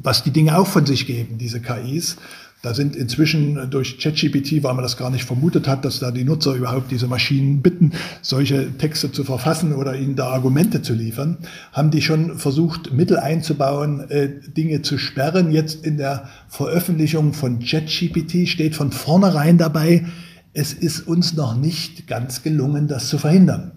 was 0.01 0.23
die 0.23 0.31
Dinge 0.31 0.57
auch 0.57 0.67
von 0.67 0.85
sich 0.85 1.05
geben, 1.05 1.37
diese 1.37 1.59
KIs. 1.59 2.17
Da 2.63 2.75
sind 2.75 2.95
inzwischen 2.95 3.71
durch 3.71 3.97
ChatGPT, 3.97 4.61
weil 4.61 4.75
man 4.75 4.83
das 4.83 4.95
gar 4.95 5.09
nicht 5.09 5.23
vermutet 5.23 5.67
hat, 5.67 5.83
dass 5.83 5.97
da 5.97 6.11
die 6.11 6.23
Nutzer 6.23 6.53
überhaupt 6.53 6.91
diese 6.91 7.07
Maschinen 7.07 7.63
bitten, 7.63 7.93
solche 8.21 8.77
Texte 8.77 9.11
zu 9.11 9.23
verfassen 9.23 9.73
oder 9.73 9.95
ihnen 9.95 10.15
da 10.15 10.29
Argumente 10.29 10.83
zu 10.83 10.93
liefern, 10.93 11.39
haben 11.73 11.89
die 11.89 12.03
schon 12.03 12.37
versucht, 12.37 12.93
Mittel 12.93 13.17
einzubauen, 13.17 14.07
äh, 14.11 14.29
Dinge 14.55 14.83
zu 14.83 14.99
sperren. 14.99 15.51
Jetzt 15.51 15.83
in 15.83 15.97
der 15.97 16.29
Veröffentlichung 16.49 17.33
von 17.33 17.59
ChatGPT 17.59 18.47
steht 18.47 18.75
von 18.75 18.91
vornherein 18.91 19.57
dabei, 19.57 20.05
es 20.53 20.73
ist 20.73 21.07
uns 21.07 21.33
noch 21.33 21.55
nicht 21.55 22.07
ganz 22.07 22.43
gelungen, 22.43 22.87
das 22.87 23.07
zu 23.07 23.17
verhindern. 23.17 23.71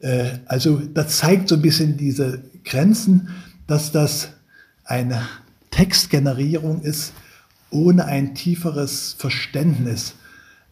Äh, 0.00 0.24
also 0.46 0.82
das 0.92 1.18
zeigt 1.18 1.48
so 1.48 1.54
ein 1.54 1.62
bisschen 1.62 1.96
diese 1.96 2.42
Grenzen, 2.64 3.28
dass 3.68 3.92
das 3.92 4.30
eine 4.84 5.22
Textgenerierung 5.70 6.82
ist, 6.82 7.12
ohne 7.70 8.04
ein 8.04 8.34
tieferes 8.34 9.14
Verständnis 9.18 10.14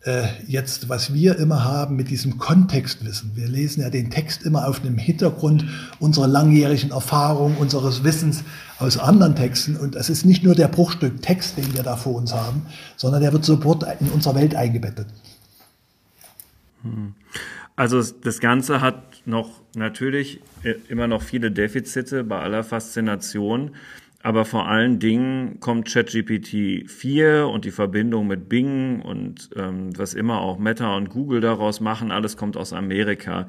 äh, 0.05 0.27
jetzt, 0.47 0.89
was 0.89 1.13
wir 1.13 1.37
immer 1.39 1.65
haben 1.65 1.97
mit 1.97 2.09
diesem 2.09 2.39
Kontextwissen. 2.39 3.33
Wir 3.35 3.49
lesen 3.49 3.83
ja 3.83 3.91
den 3.91 4.11
Text 4.11 4.45
immer 4.45 4.69
auf 4.69 4.81
dem 4.81 4.97
Hintergrund 4.97 5.65
unserer 5.99 6.29
langjährigen 6.29 6.91
Erfahrung, 6.91 7.57
unseres 7.57 8.05
Wissens 8.05 8.45
aus 8.79 8.99
anderen 8.99 9.35
Texten. 9.35 9.77
Und 9.77 9.97
es 9.97 10.09
ist 10.09 10.25
nicht 10.25 10.45
nur 10.45 10.55
der 10.55 10.69
Bruchstück 10.69 11.21
Text, 11.21 11.59
den 11.59 11.75
wir 11.75 11.83
da 11.83 11.97
vor 11.97 12.15
uns 12.15 12.33
haben, 12.33 12.67
sondern 12.97 13.23
der 13.23 13.33
wird 13.33 13.45
sofort 13.45 13.85
in 14.01 14.09
unserer 14.09 14.37
Welt 14.37 14.55
eingebettet. 14.55 15.09
Also 17.77 18.03
das 18.03 18.41
Ganze 18.41 18.81
hat 18.81 19.03
noch 19.27 19.51
natürlich 19.75 20.41
äh, 20.63 20.75
immer 20.89 21.07
noch 21.07 21.23
viele 21.23 21.51
Defizite 21.51 22.25
bei 22.25 22.41
aller 22.41 22.65
Faszination. 22.65 23.73
Aber 24.21 24.45
vor 24.45 24.67
allen 24.67 24.99
Dingen 24.99 25.61
kommt 25.61 25.89
ChatGPT 25.89 26.91
4 26.91 27.47
und 27.47 27.65
die 27.65 27.71
Verbindung 27.71 28.27
mit 28.27 28.49
Bing 28.49 29.01
und 29.01 29.51
ähm, 29.55 29.97
was 29.97 30.13
immer 30.15 30.41
auch 30.41 30.59
Meta 30.59 30.97
und 30.97 31.09
Google 31.09 31.41
daraus 31.41 31.79
machen, 31.81 32.11
alles 32.11 32.37
kommt 32.37 32.57
aus 32.57 32.73
Amerika. 32.73 33.47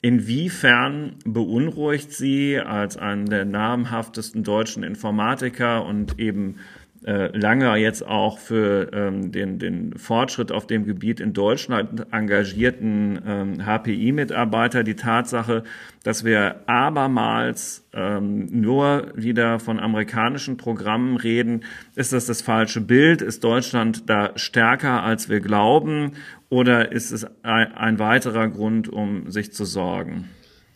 Inwiefern 0.00 1.16
beunruhigt 1.24 2.12
Sie 2.12 2.58
als 2.58 2.96
einen 2.96 3.26
der 3.26 3.44
namhaftesten 3.44 4.44
deutschen 4.44 4.84
Informatiker 4.84 5.84
und 5.84 6.20
eben 6.20 6.56
lange 7.04 7.76
jetzt 7.76 8.06
auch 8.06 8.38
für 8.38 8.92
ähm, 8.92 9.32
den, 9.32 9.58
den 9.58 9.96
Fortschritt 9.96 10.52
auf 10.52 10.66
dem 10.66 10.84
Gebiet 10.84 11.20
in 11.20 11.32
Deutschland 11.32 12.06
engagierten 12.12 13.20
ähm, 13.26 13.66
HPI-Mitarbeiter 13.66 14.84
die 14.84 14.94
Tatsache, 14.94 15.64
dass 16.04 16.24
wir 16.24 16.68
abermals 16.68 17.84
ähm, 17.92 18.46
nur 18.50 19.12
wieder 19.14 19.58
von 19.58 19.80
amerikanischen 19.80 20.56
Programmen 20.56 21.16
reden. 21.16 21.64
Ist 21.96 22.12
das 22.12 22.26
das 22.26 22.42
falsche 22.42 22.80
Bild? 22.80 23.22
Ist 23.22 23.42
Deutschland 23.42 24.08
da 24.08 24.30
stärker, 24.36 25.02
als 25.02 25.28
wir 25.28 25.40
glauben? 25.40 26.12
Oder 26.48 26.92
ist 26.92 27.10
es 27.10 27.26
ein, 27.42 27.72
ein 27.72 27.98
weiterer 27.98 28.48
Grund, 28.48 28.88
um 28.88 29.30
sich 29.30 29.52
zu 29.52 29.64
sorgen? 29.64 30.28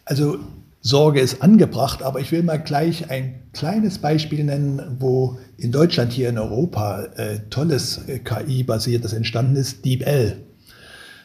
Also 0.05 0.41
Sorge 0.87 1.21
ist 1.21 1.43
angebracht, 1.43 2.03
aber 2.05 2.21
ich 2.21 2.31
will 2.31 2.45
mal 2.45 2.59
gleich 2.59 3.11
ein 3.11 3.43
kleines 3.53 3.99
Beispiel 3.99 4.45
nennen, 4.45 4.99
wo 5.01 5.37
in 5.57 5.73
Deutschland, 5.73 6.13
hier 6.13 6.29
in 6.29 6.39
Europa, 6.39 7.07
äh, 7.17 7.41
tolles 7.51 8.07
äh, 8.07 8.21
KI-basiertes 8.21 9.13
entstanden 9.13 9.57
ist, 9.57 9.85
DeepL. 9.85 10.45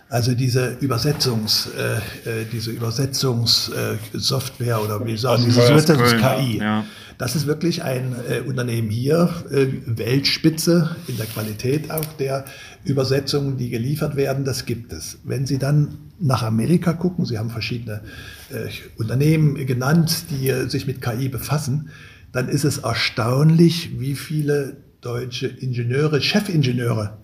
Also 0.09 0.33
diese 0.33 0.77
Übersetzungs, 0.79 1.69
äh, 1.77 1.97
äh 2.27 2.45
diese 2.51 2.71
Übersetzungssoftware 2.71 4.77
äh, 4.77 4.83
oder 4.83 5.05
wie 5.05 5.15
sagen, 5.15 5.43
diese 5.45 5.61
Übersetzungs-KI. 5.61 6.57
Ja. 6.57 6.83
Das 7.21 7.35
ist 7.35 7.45
wirklich 7.45 7.83
ein 7.83 8.15
äh, 8.27 8.39
Unternehmen 8.39 8.89
hier, 8.89 9.29
äh, 9.51 9.67
Weltspitze 9.85 10.95
in 11.07 11.17
der 11.17 11.27
Qualität 11.27 11.91
auch 11.91 12.13
der 12.13 12.45
Übersetzungen, 12.83 13.57
die 13.57 13.69
geliefert 13.69 14.15
werden. 14.15 14.43
Das 14.43 14.65
gibt 14.65 14.91
es. 14.91 15.19
Wenn 15.23 15.45
Sie 15.45 15.59
dann 15.59 15.99
nach 16.19 16.41
Amerika 16.41 16.93
gucken, 16.93 17.25
Sie 17.25 17.37
haben 17.37 17.51
verschiedene 17.51 18.01
äh, 18.49 18.69
Unternehmen 18.97 19.53
genannt, 19.67 20.31
die 20.31 20.49
äh, 20.49 20.67
sich 20.67 20.87
mit 20.87 20.99
KI 20.99 21.29
befassen, 21.29 21.89
dann 22.31 22.49
ist 22.49 22.63
es 22.63 22.79
erstaunlich, 22.79 23.99
wie 23.99 24.15
viele 24.15 24.77
deutsche 25.01 25.45
Ingenieure, 25.45 26.21
Chefingenieure 26.21 27.19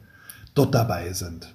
dort 0.54 0.76
dabei 0.76 1.12
sind. 1.14 1.52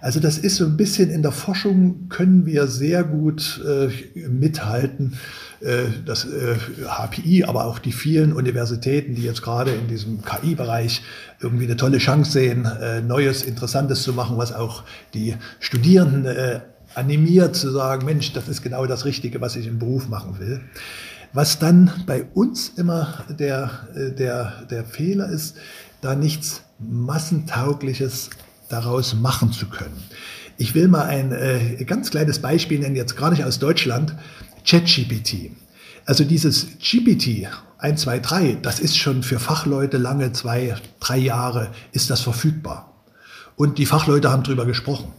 Also 0.00 0.20
das 0.20 0.38
ist 0.38 0.56
so 0.56 0.64
ein 0.64 0.76
bisschen 0.76 1.10
in 1.10 1.22
der 1.22 1.32
Forschung 1.32 2.08
können 2.08 2.46
wir 2.46 2.66
sehr 2.66 3.04
gut 3.04 3.60
äh, 3.66 4.28
mithalten. 4.28 5.18
Äh, 5.60 5.84
das 6.04 6.24
äh, 6.24 6.56
HPI, 6.86 7.44
aber 7.44 7.64
auch 7.64 7.78
die 7.78 7.92
vielen 7.92 8.32
Universitäten, 8.32 9.14
die 9.14 9.22
jetzt 9.22 9.42
gerade 9.42 9.72
in 9.72 9.88
diesem 9.88 10.22
KI-Bereich 10.22 11.02
irgendwie 11.40 11.64
eine 11.64 11.76
tolle 11.76 11.98
Chance 11.98 12.32
sehen, 12.32 12.66
äh, 12.66 13.00
Neues, 13.00 13.42
Interessantes 13.42 14.02
zu 14.02 14.12
machen, 14.12 14.36
was 14.38 14.52
auch 14.52 14.84
die 15.14 15.34
Studierenden 15.60 16.26
äh, 16.26 16.60
animiert 16.94 17.56
zu 17.56 17.70
sagen, 17.70 18.04
Mensch, 18.04 18.32
das 18.32 18.48
ist 18.48 18.62
genau 18.62 18.86
das 18.86 19.04
Richtige, 19.04 19.40
was 19.40 19.56
ich 19.56 19.66
im 19.66 19.78
Beruf 19.78 20.08
machen 20.08 20.38
will. 20.38 20.60
Was 21.32 21.58
dann 21.58 21.90
bei 22.06 22.24
uns 22.34 22.70
immer 22.76 23.24
der, 23.28 23.70
äh, 23.94 24.12
der, 24.12 24.64
der 24.70 24.84
Fehler 24.84 25.28
ist, 25.28 25.56
da 26.00 26.14
nichts 26.14 26.62
Massentaugliches 26.78 28.30
daraus 28.68 29.14
machen 29.14 29.52
zu 29.52 29.66
können. 29.66 30.02
Ich 30.58 30.74
will 30.74 30.88
mal 30.88 31.04
ein 31.04 31.32
äh, 31.32 31.84
ganz 31.84 32.10
kleines 32.10 32.40
Beispiel 32.40 32.78
nennen, 32.78 32.96
jetzt 32.96 33.16
gar 33.16 33.30
nicht 33.30 33.44
aus 33.44 33.58
Deutschland, 33.58 34.14
ChatGPT. 34.64 35.50
Also 36.06 36.24
dieses 36.24 36.78
GPT 36.78 37.48
1, 37.78 38.00
2, 38.00 38.18
3, 38.20 38.58
das 38.62 38.80
ist 38.80 38.96
schon 38.96 39.22
für 39.22 39.38
Fachleute 39.38 39.98
lange, 39.98 40.32
zwei, 40.32 40.76
drei 41.00 41.18
Jahre 41.18 41.72
ist 41.92 42.10
das 42.10 42.20
verfügbar. 42.20 42.92
Und 43.56 43.78
die 43.78 43.86
Fachleute 43.86 44.30
haben 44.30 44.42
drüber 44.42 44.66
gesprochen. 44.66 45.12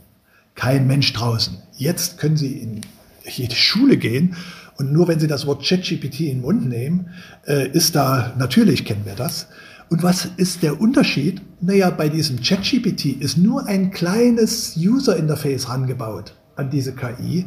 Kein 0.55 0.87
Mensch 0.87 1.13
draußen. 1.13 1.57
Jetzt 1.77 2.17
können 2.17 2.37
sie 2.37 2.53
in 2.53 2.81
jede 3.25 3.55
Schule 3.55 3.97
gehen 3.97 4.35
und 4.77 4.93
nur 4.93 5.07
wenn 5.07 5.19
sie 5.19 5.27
das 5.27 5.45
Wort 5.45 5.65
ChatGPT 5.65 6.21
in 6.21 6.27
den 6.27 6.41
Mund 6.41 6.67
nehmen, 6.67 7.09
äh, 7.45 7.67
ist 7.69 7.95
da, 7.95 8.33
natürlich 8.37 8.85
kennen 8.85 9.05
wir 9.05 9.15
das, 9.15 9.47
und 9.89 10.03
was 10.03 10.27
ist 10.37 10.63
der 10.63 10.81
Unterschied? 10.81 11.41
Naja, 11.61 11.89
bei 11.89 12.09
diesem 12.09 12.41
ChatGPT 12.41 13.05
ist 13.05 13.37
nur 13.37 13.65
ein 13.67 13.91
kleines 13.91 14.75
User-Interface 14.77 15.69
rangebaut 15.69 16.33
an 16.55 16.69
diese 16.69 16.93
KI, 16.93 17.45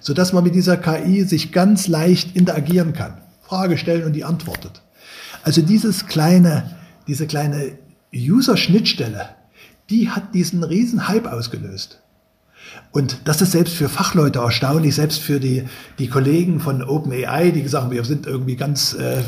sodass 0.00 0.32
man 0.32 0.44
mit 0.44 0.54
dieser 0.54 0.76
KI 0.76 1.24
sich 1.24 1.52
ganz 1.52 1.88
leicht 1.88 2.34
interagieren 2.34 2.92
kann. 2.92 3.18
Frage 3.42 3.76
stellen 3.76 4.04
und 4.04 4.14
die 4.14 4.24
antwortet. 4.24 4.82
Also 5.42 5.60
dieses 5.60 6.06
kleine, 6.06 6.76
diese 7.06 7.26
kleine 7.26 7.72
User-Schnittstelle, 8.14 9.30
die 9.90 10.08
hat 10.08 10.34
diesen 10.34 10.64
riesen 10.64 11.08
Hype 11.08 11.26
ausgelöst. 11.26 12.00
Und 12.90 13.20
das 13.24 13.40
ist 13.40 13.52
selbst 13.52 13.74
für 13.74 13.88
Fachleute 13.88 14.40
erstaunlich, 14.40 14.94
selbst 14.94 15.20
für 15.20 15.40
die, 15.40 15.64
die 15.98 16.08
Kollegen 16.08 16.60
von 16.60 16.82
OpenAI, 16.82 17.50
die 17.50 17.62
gesagt 17.62 17.84
haben, 17.84 17.92
wir 17.92 18.04
sind 18.04 18.26
irgendwie 18.26 18.56
ganz, 18.56 18.94
äh, 18.94 19.22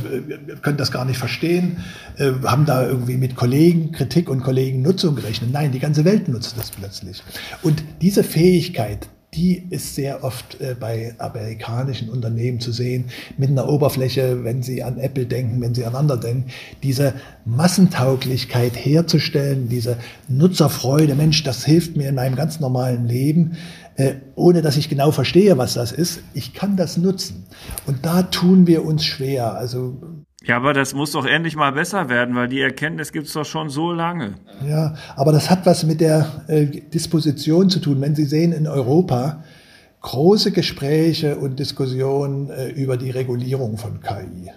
können 0.60 0.76
das 0.76 0.92
gar 0.92 1.04
nicht 1.06 1.18
verstehen, 1.18 1.78
äh, 2.18 2.32
haben 2.44 2.66
da 2.66 2.86
irgendwie 2.86 3.16
mit 3.16 3.36
Kollegen 3.36 3.92
Kritik 3.92 4.28
und 4.28 4.42
Kollegen 4.42 4.82
Nutzung 4.82 5.14
gerechnet. 5.14 5.50
Nein, 5.50 5.72
die 5.72 5.78
ganze 5.78 6.04
Welt 6.04 6.28
nutzt 6.28 6.56
das 6.58 6.70
plötzlich. 6.70 7.22
Und 7.62 7.82
diese 8.02 8.22
Fähigkeit, 8.22 9.08
die 9.34 9.66
ist 9.70 9.94
sehr 9.94 10.22
oft 10.24 10.60
äh, 10.60 10.76
bei 10.78 11.14
amerikanischen 11.18 12.08
Unternehmen 12.08 12.60
zu 12.60 12.72
sehen, 12.72 13.06
mit 13.36 13.50
einer 13.50 13.68
Oberfläche, 13.68 14.44
wenn 14.44 14.62
Sie 14.62 14.82
an 14.82 14.98
Apple 14.98 15.26
denken, 15.26 15.60
wenn 15.60 15.74
Sie 15.74 15.84
an 15.84 15.94
andere 15.94 16.20
denken, 16.20 16.50
diese 16.82 17.14
Massentauglichkeit 17.44 18.76
herzustellen, 18.76 19.68
diese 19.68 19.96
Nutzerfreude, 20.28 21.14
Mensch, 21.14 21.42
das 21.42 21.64
hilft 21.64 21.96
mir 21.96 22.08
in 22.08 22.14
meinem 22.14 22.36
ganz 22.36 22.60
normalen 22.60 23.06
Leben, 23.06 23.56
äh, 23.96 24.14
ohne 24.34 24.62
dass 24.62 24.76
ich 24.76 24.88
genau 24.88 25.10
verstehe, 25.10 25.58
was 25.58 25.74
das 25.74 25.92
ist. 25.92 26.20
Ich 26.34 26.54
kann 26.54 26.76
das 26.76 26.96
nutzen. 26.96 27.44
Und 27.86 28.04
da 28.06 28.22
tun 28.22 28.66
wir 28.66 28.84
uns 28.84 29.04
schwer. 29.04 29.54
Also 29.54 30.23
Ja, 30.44 30.56
aber 30.56 30.74
das 30.74 30.94
muss 30.94 31.12
doch 31.12 31.24
endlich 31.24 31.56
mal 31.56 31.72
besser 31.72 32.08
werden, 32.08 32.34
weil 32.34 32.48
die 32.48 32.60
Erkenntnis 32.60 33.12
gibt 33.12 33.26
es 33.26 33.32
doch 33.32 33.46
schon 33.46 33.70
so 33.70 33.92
lange. 33.92 34.34
Ja, 34.68 34.94
aber 35.16 35.32
das 35.32 35.50
hat 35.50 35.64
was 35.64 35.84
mit 35.84 36.00
der 36.00 36.44
äh, 36.48 36.66
Disposition 36.66 37.70
zu 37.70 37.80
tun. 37.80 38.00
Wenn 38.00 38.14
Sie 38.14 38.24
sehen, 38.24 38.52
in 38.52 38.66
Europa 38.66 39.42
große 40.02 40.52
Gespräche 40.52 41.36
und 41.36 41.58
Diskussionen 41.58 42.50
äh, 42.50 42.68
über 42.68 42.98
die 42.98 43.10
Regulierung 43.10 43.78
von 43.78 44.00
KI. 44.02 44.50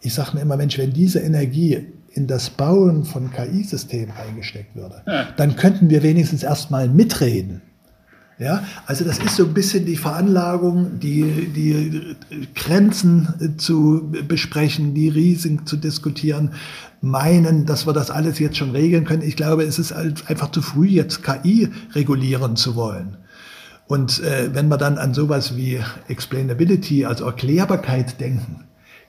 Ich 0.00 0.12
sage 0.12 0.34
mir 0.34 0.42
immer, 0.42 0.56
Mensch, 0.56 0.76
wenn 0.76 0.92
diese 0.92 1.20
Energie 1.20 1.86
in 2.10 2.26
das 2.26 2.50
Bauen 2.50 3.04
von 3.04 3.30
KI-Systemen 3.30 4.12
eingesteckt 4.16 4.74
würde, 4.74 5.02
ja. 5.06 5.28
dann 5.36 5.54
könnten 5.54 5.88
wir 5.88 6.02
wenigstens 6.02 6.42
erstmal 6.42 6.88
mitreden. 6.88 7.62
Ja, 8.38 8.64
also 8.84 9.02
das 9.02 9.18
ist 9.18 9.36
so 9.36 9.44
ein 9.44 9.54
bisschen 9.54 9.86
die 9.86 9.96
Veranlagung, 9.96 11.00
die, 11.00 11.48
die 11.54 12.16
Grenzen 12.54 13.56
zu 13.56 14.12
besprechen, 14.28 14.92
die 14.92 15.08
Risiken 15.08 15.64
zu 15.64 15.78
diskutieren, 15.78 16.50
meinen, 17.00 17.64
dass 17.64 17.86
wir 17.86 17.94
das 17.94 18.10
alles 18.10 18.38
jetzt 18.38 18.58
schon 18.58 18.72
regeln 18.72 19.06
können. 19.06 19.22
Ich 19.22 19.36
glaube, 19.36 19.62
es 19.62 19.78
ist 19.78 19.92
einfach 19.92 20.50
zu 20.50 20.60
früh, 20.60 20.88
jetzt 20.88 21.22
KI 21.22 21.70
regulieren 21.94 22.56
zu 22.56 22.76
wollen. 22.76 23.16
Und 23.86 24.22
äh, 24.22 24.50
wenn 24.52 24.68
wir 24.68 24.76
dann 24.76 24.98
an 24.98 25.14
sowas 25.14 25.56
wie 25.56 25.80
Explainability, 26.08 27.06
also 27.06 27.24
Erklärbarkeit 27.24 28.20
denken, 28.20 28.64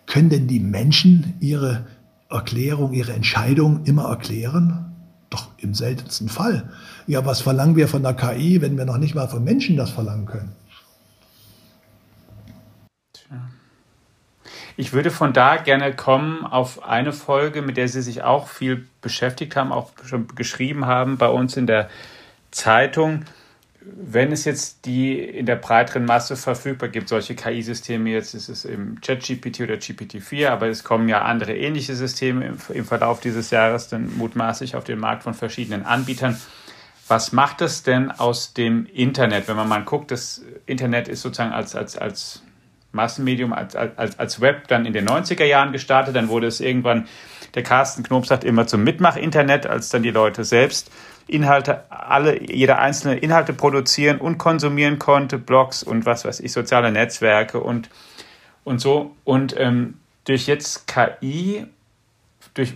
können 0.05 0.29
denn 0.29 0.47
die 0.47 0.61
Menschen 0.61 1.33
ihre 1.41 1.85
Erklärung, 2.29 2.93
ihre 2.93 3.11
Entscheidung 3.11 3.83
immer 3.83 4.05
erklären? 4.05 4.86
Doch 5.29 5.49
im 5.57 5.73
seltensten 5.73 6.29
Fall. 6.29 6.69
Ja, 7.05 7.25
was 7.25 7.41
verlangen 7.41 7.75
wir 7.75 7.87
von 7.87 8.03
der 8.03 8.13
KI, 8.13 8.61
wenn 8.61 8.77
wir 8.77 8.85
noch 8.85 8.97
nicht 8.97 9.15
mal 9.15 9.27
von 9.27 9.43
Menschen 9.43 9.75
das 9.75 9.89
verlangen 9.89 10.25
können? 10.25 10.55
Ich 14.79 14.93
würde 14.93 15.09
von 15.09 15.33
da 15.33 15.57
gerne 15.57 15.91
kommen 15.95 16.45
auf 16.45 16.83
eine 16.83 17.11
Folge, 17.11 17.63
mit 17.63 17.77
der 17.77 17.87
Sie 17.87 18.03
sich 18.03 18.21
auch 18.21 18.47
viel 18.47 18.87
beschäftigt 19.01 19.55
haben, 19.55 19.71
auch 19.71 19.91
schon 20.05 20.27
geschrieben 20.35 20.85
haben 20.85 21.17
bei 21.17 21.27
uns 21.29 21.57
in 21.57 21.65
der 21.65 21.89
Zeitung 22.51 23.25
wenn 23.95 24.31
es 24.31 24.45
jetzt 24.45 24.85
die 24.85 25.19
in 25.19 25.45
der 25.45 25.55
breiteren 25.55 26.05
Masse 26.05 26.35
verfügbar 26.35 26.89
gibt, 26.89 27.09
solche 27.09 27.35
KI-Systeme, 27.35 28.09
jetzt 28.09 28.33
ist 28.33 28.49
es 28.49 28.65
im 28.65 28.99
ChatGPT 29.01 29.61
oder 29.61 29.75
GPT-4, 29.75 30.49
aber 30.49 30.67
es 30.67 30.83
kommen 30.83 31.07
ja 31.07 31.21
andere 31.21 31.55
ähnliche 31.55 31.95
Systeme 31.95 32.45
im, 32.45 32.57
im, 32.73 32.85
Verlauf 32.85 33.19
dieses 33.19 33.51
Jahres 33.51 33.87
dann 33.87 34.17
mutmaßlich 34.17 34.75
auf 34.75 34.83
den 34.83 34.99
Markt 34.99 35.23
von 35.23 35.33
verschiedenen 35.33 35.85
Anbietern. 35.85 36.39
Was 37.07 37.31
macht 37.31 37.61
es 37.61 37.83
denn 37.83 38.11
aus 38.11 38.53
dem 38.53 38.85
Internet, 38.85 39.47
wenn 39.47 39.55
man 39.55 39.69
mal 39.69 39.83
guckt, 39.83 40.11
das 40.11 40.43
Internet 40.65 41.07
ist 41.07 41.21
sozusagen 41.21 41.53
als, 41.53 41.75
als, 41.75 41.97
als 41.97 42.43
Massenmedium, 42.91 43.53
als, 43.53 43.75
als, 43.75 44.19
als 44.19 44.41
Web 44.41 44.67
dann 44.67 44.85
in 44.85 44.93
den 44.93 45.07
90er 45.07 45.45
Jahren 45.45 45.71
gestartet, 45.71 46.15
dann 46.15 46.27
wurde 46.27 46.47
es 46.47 46.59
irgendwann, 46.59 47.07
der 47.55 47.63
Carsten 47.63 48.03
Knob 48.03 48.25
sagt 48.25 48.43
immer 48.43 48.67
zum 48.67 48.83
Mitmach-Internet, 48.83 49.65
als 49.67 49.89
dann 49.89 50.03
die 50.03 50.11
Leute 50.11 50.43
selbst 50.43 50.91
Inhalte, 51.27 51.91
alle, 51.91 52.41
jeder 52.49 52.79
einzelne 52.79 53.17
Inhalte 53.17 53.53
produzieren 53.53 54.19
und 54.19 54.37
konsumieren 54.37 54.97
konnte, 54.99 55.37
Blogs 55.37 55.83
und 55.83 56.05
was 56.05 56.25
weiß 56.25 56.39
ich, 56.39 56.51
soziale 56.51 56.91
Netzwerke 56.91 57.59
und, 57.59 57.89
und 58.63 58.79
so. 58.79 59.15
Und 59.23 59.55
ähm, 59.57 59.95
durch 60.23 60.47
jetzt 60.47 60.87
KI, 60.87 61.65
durch, 62.53 62.75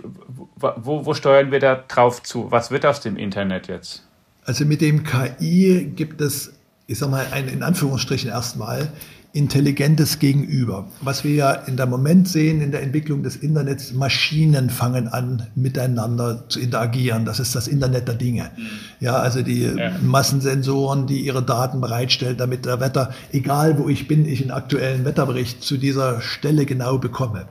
wo, 0.56 1.06
wo 1.06 1.14
steuern 1.14 1.52
wir 1.52 1.60
da 1.60 1.76
drauf 1.76 2.24
zu? 2.24 2.52
Was 2.52 2.72
wird 2.72 2.86
aus 2.86 3.00
dem 3.02 3.18
Internet 3.18 3.68
jetzt? 3.68 4.06
Also 4.44 4.66
mit 4.66 4.82
dem 4.82 5.04
KI 5.04 5.92
gibt 5.96 6.20
es, 6.22 6.54
ich 6.92 7.00
sag 7.00 7.10
mal, 7.10 7.26
ein, 7.32 7.48
in 7.48 7.64
Anführungsstrichen 7.64 8.30
erstmal 8.30 8.92
intelligentes 9.34 10.20
Gegenüber. 10.20 10.90
Was 11.00 11.24
wir 11.24 11.34
ja 11.34 11.54
in 11.54 11.78
der 11.78 11.86
Moment 11.86 12.28
sehen 12.28 12.60
in 12.60 12.72
der 12.72 12.84
Entwicklung 12.84 13.24
des 13.24 13.38
Internets, 13.38 13.94
Maschinen 13.94 14.70
fangen 14.70 15.08
an, 15.08 15.48
miteinander 15.56 16.50
zu 16.50 16.60
interagieren. 16.60 17.24
Das 17.24 17.40
ist 17.40 17.56
das 17.56 17.70
Internet 17.70 18.10
der 18.10 18.16
Dinge. 18.16 18.52
Mhm. 18.58 18.66
Ja, 19.00 19.20
also 19.20 19.42
die 19.42 19.62
ja. 19.64 19.92
Massensensoren, 20.02 21.08
die 21.08 21.22
ihre 21.22 21.44
Daten 21.44 21.80
bereitstellen, 21.80 22.36
damit 22.36 22.66
der 22.66 22.82
Wetter, 22.82 23.14
egal 23.32 23.80
wo 23.80 23.88
ich 23.88 24.10
bin, 24.10 24.26
ich 24.26 24.42
einen 24.42 24.52
aktuellen 24.52 25.06
Wetterbericht 25.06 25.64
zu 25.64 25.78
dieser 25.78 26.20
Stelle 26.20 26.66
genau 26.66 26.98
bekomme. 26.98 27.46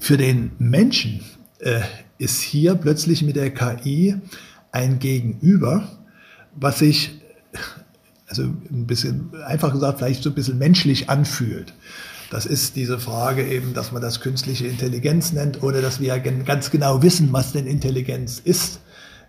Für 0.00 0.18
den 0.18 0.50
Menschen 0.58 1.22
äh, 1.60 1.80
ist 2.18 2.42
hier 2.42 2.74
plötzlich 2.74 3.22
mit 3.22 3.36
der 3.36 3.50
KI 3.54 4.16
ein 4.72 4.98
Gegenüber, 4.98 5.88
was 6.54 6.80
sich 6.80 7.12
also 8.28 8.42
ein 8.42 8.86
bisschen, 8.86 9.30
einfach 9.46 9.72
gesagt, 9.72 9.98
vielleicht 9.98 10.22
so 10.22 10.30
ein 10.30 10.34
bisschen 10.34 10.58
menschlich 10.58 11.08
anfühlt. 11.08 11.72
Das 12.30 12.44
ist 12.44 12.74
diese 12.74 12.98
Frage 12.98 13.46
eben, 13.46 13.72
dass 13.72 13.92
man 13.92 14.02
das 14.02 14.20
künstliche 14.20 14.66
Intelligenz 14.66 15.32
nennt, 15.32 15.62
ohne 15.62 15.80
dass 15.80 16.00
wir 16.00 16.18
ganz 16.18 16.70
genau 16.70 17.02
wissen, 17.02 17.32
was 17.32 17.52
denn 17.52 17.66
Intelligenz 17.66 18.40
ist. 18.42 18.80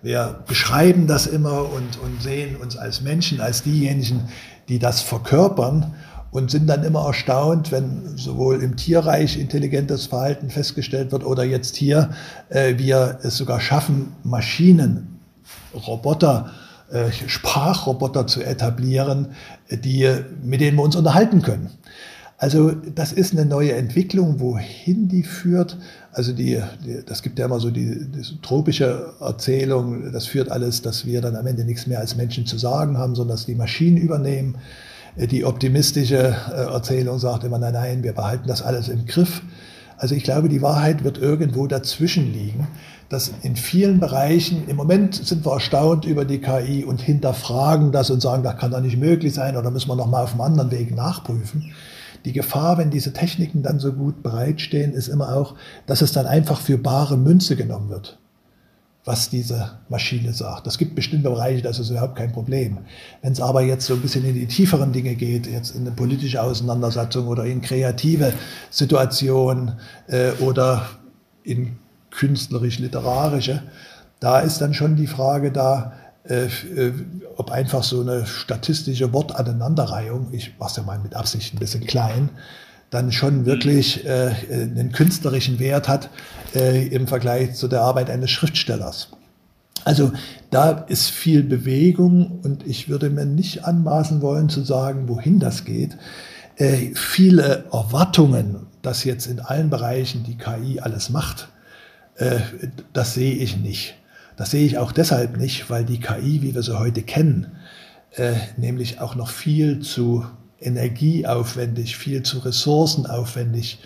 Wir 0.02 0.44
beschreiben 0.48 1.06
das 1.06 1.28
immer 1.28 1.72
und, 1.72 2.00
und 2.04 2.22
sehen 2.22 2.56
uns 2.56 2.76
als 2.76 3.02
Menschen, 3.02 3.40
als 3.40 3.64
diejenigen, 3.64 4.30
die 4.68 4.80
das 4.80 5.02
verkörpern 5.02 5.94
und 6.32 6.52
sind 6.52 6.68
dann 6.68 6.84
immer 6.84 7.06
erstaunt, 7.06 7.72
wenn 7.72 8.18
sowohl 8.18 8.62
im 8.62 8.76
Tierreich 8.76 9.40
intelligentes 9.40 10.08
Verhalten 10.08 10.50
festgestellt 10.50 11.12
wird 11.12 11.24
oder 11.24 11.44
jetzt 11.44 11.76
hier 11.76 12.12
äh, 12.50 12.78
wir 12.78 13.20
es 13.24 13.38
sogar 13.38 13.60
schaffen, 13.60 14.14
Maschinen, 14.24 15.20
Roboter, 15.74 16.52
Sprachroboter 17.28 18.28
zu 18.28 18.42
etablieren, 18.42 19.30
die, 19.70 20.10
mit 20.44 20.62
denen 20.62 20.78
wir 20.78 20.84
uns 20.84 20.96
unterhalten 20.96 21.42
können. 21.42 21.72
Also 22.40 22.72
das 22.72 23.14
ist 23.14 23.34
eine 23.34 23.46
neue 23.46 23.74
Entwicklung, 23.74 24.40
wohin 24.40 25.08
die 25.08 25.24
führt. 25.24 25.78
Also 26.12 26.34
die, 26.34 26.62
die 26.86 27.04
das 27.04 27.24
gibt 27.24 27.40
ja 27.40 27.46
immer 27.46 27.60
so 27.60 27.72
die, 27.72 28.06
die 28.06 28.42
tropische 28.44 29.14
Erzählung, 29.20 30.12
das 30.12 30.28
führt 30.28 30.52
alles, 30.52 30.84
dass 30.84 31.06
wir 31.06 31.22
dann 31.22 31.36
am 31.36 31.48
Ende 31.48 31.66
nichts 31.66 31.88
mehr 31.88 32.00
als 32.00 32.16
Menschen 32.16 32.46
zu 32.46 32.60
sagen 32.60 32.98
haben, 32.98 33.16
sondern 33.16 33.36
dass 33.36 33.48
die 33.48 33.56
Maschinen 33.56 33.98
übernehmen. 33.98 34.56
Die 35.16 35.46
optimistische 35.46 36.36
äh, 36.52 36.74
Erzählung 36.74 37.18
sagt 37.18 37.44
immer, 37.44 37.58
nein, 37.58 37.74
nein, 37.74 38.04
wir 38.04 38.14
behalten 38.14 38.48
das 38.48 38.62
alles 38.62 38.88
im 38.88 39.08
Griff. 39.08 39.42
Also 39.98 40.16
ich 40.16 40.24
glaube, 40.24 40.48
die 40.48 40.62
Wahrheit 40.62 41.04
wird 41.04 41.18
irgendwo 41.18 41.68
dazwischen 41.68 42.32
liegen 42.32 42.68
dass 43.10 43.32
in 43.42 43.56
vielen 43.56 44.00
Bereichen, 44.00 44.68
im 44.68 44.76
Moment 44.76 45.16
sind 45.16 45.46
wir 45.46 45.54
erstaunt 45.54 46.06
über 46.06 46.26
die 46.26 46.40
KI 46.40 46.84
und 46.84 47.02
hinterfragen 47.02 47.92
das 47.92 48.10
und 48.10 48.22
sagen, 48.22 48.44
das 48.44 48.58
kann 48.58 48.72
doch 48.72 48.82
nicht 48.82 48.98
möglich 48.98 49.34
sein 49.34 49.56
oder 49.56 49.72
müssen 49.72 49.90
wir 49.90 49.96
nochmal 49.96 50.24
auf 50.24 50.34
einem 50.34 50.42
anderen 50.42 50.72
Weg 50.72 50.94
nachprüfen. 50.94 51.72
Die 52.26 52.34
Gefahr, 52.34 52.78
wenn 52.78 52.90
diese 52.90 53.14
Techniken 53.14 53.64
dann 53.64 53.80
so 53.80 53.94
gut 53.94 54.24
bereitstehen, 54.24 54.92
ist 54.92 55.08
immer 55.08 55.34
auch, 55.36 55.56
dass 55.86 56.02
es 56.02 56.12
dann 56.12 56.26
einfach 56.26 56.60
für 56.60 56.78
bare 56.78 57.16
Münze 57.18 57.56
genommen 57.56 57.90
wird, 57.90 58.20
was 59.08 59.30
diese 59.30 59.72
Maschine 59.88 60.34
sagt. 60.34 60.68
Es 60.68 60.78
gibt 60.78 60.94
bestimmte 60.94 61.30
Bereiche, 61.30 61.62
das 61.62 61.80
ist 61.80 61.90
überhaupt 61.90 62.18
kein 62.18 62.34
Problem. 62.34 62.80
Wenn 63.22 63.32
es 63.32 63.40
aber 63.40 63.62
jetzt 63.62 63.86
so 63.86 63.94
ein 63.94 64.02
bisschen 64.02 64.26
in 64.26 64.36
die 64.36 64.48
tieferen 64.48 64.92
Dinge 64.92 65.16
geht, 65.16 65.48
jetzt 65.48 65.74
in 65.74 65.82
eine 65.82 65.92
politische 65.92 66.44
Auseinandersetzung 66.44 67.28
oder 67.28 67.46
in 67.46 67.62
kreative 67.62 68.34
Situationen 68.70 69.80
äh, 70.08 70.32
oder 70.42 70.90
in 71.44 71.78
künstlerisch-literarische, 72.12 73.64
da 74.20 74.40
ist 74.40 74.60
dann 74.60 74.74
schon 74.74 74.98
die 74.98 75.08
Frage 75.08 75.54
da, 75.54 75.94
äh, 76.26 76.46
äh, 76.46 76.94
ob 77.38 77.50
einfach 77.50 77.84
so 77.84 78.02
eine 78.02 78.26
statistische 78.26 79.14
Wortaneinanderreihung, 79.14 80.34
ich 80.34 80.60
mache 80.60 80.72
es 80.72 80.76
ja 80.76 80.84
mal 80.84 81.00
mit 81.00 81.16
Absicht 81.16 81.54
ein 81.54 81.60
bisschen 81.60 81.86
klein, 81.86 82.30
dann 82.90 83.12
schon 83.12 83.46
wirklich 83.46 84.06
äh, 84.06 84.32
einen 84.50 84.92
künstlerischen 84.92 85.60
Wert 85.60 85.88
hat 85.88 86.10
äh, 86.56 86.88
im 86.88 87.08
Vergleich 87.08 87.56
zu 87.56 87.68
der 87.68 87.82
Arbeit 87.82 88.10
eines 88.10 88.32
Schriftstellers. 88.32 89.10
Also 89.84 90.12
da 90.50 90.72
ist 90.72 91.10
viel 91.10 91.44
Bewegung 91.44 92.40
und 92.44 92.66
ich 92.66 92.90
würde 92.90 93.10
mir 93.10 93.26
nicht 93.26 93.66
anmaßen 93.66 94.22
wollen 94.22 94.50
zu 94.50 94.64
sagen, 94.64 95.08
wohin 95.08 95.40
das 95.40 95.66
geht. 95.66 95.98
Äh, 96.56 96.92
viele 96.96 97.66
Erwartungen, 97.72 98.68
dass 98.82 99.04
jetzt 99.04 99.28
in 99.28 99.40
allen 99.40 99.70
Bereichen 99.70 100.24
die 100.24 100.38
KI 100.38 100.80
alles 100.80 101.10
macht, 101.10 101.50
äh, 102.16 102.40
das 102.94 103.14
sehe 103.14 103.36
ich 103.36 103.58
nicht. 103.58 103.96
Das 104.36 104.52
sehe 104.52 104.66
ich 104.66 104.78
auch 104.78 104.92
deshalb 104.92 105.38
nicht, 105.38 105.70
weil 105.70 105.86
die 105.86 106.00
KI, 106.00 106.42
wie 106.42 106.56
wir 106.56 106.64
sie 106.64 106.78
heute 106.78 107.02
kennen, 107.02 107.48
äh, 108.16 108.34
nämlich 108.56 109.00
auch 109.00 109.16
noch 109.16 109.30
viel 109.30 109.80
zu 109.80 110.26
energieaufwendig, 110.60 111.98
viel 111.98 112.24
zu 112.24 112.40
ressourcenaufwendig 112.40 113.80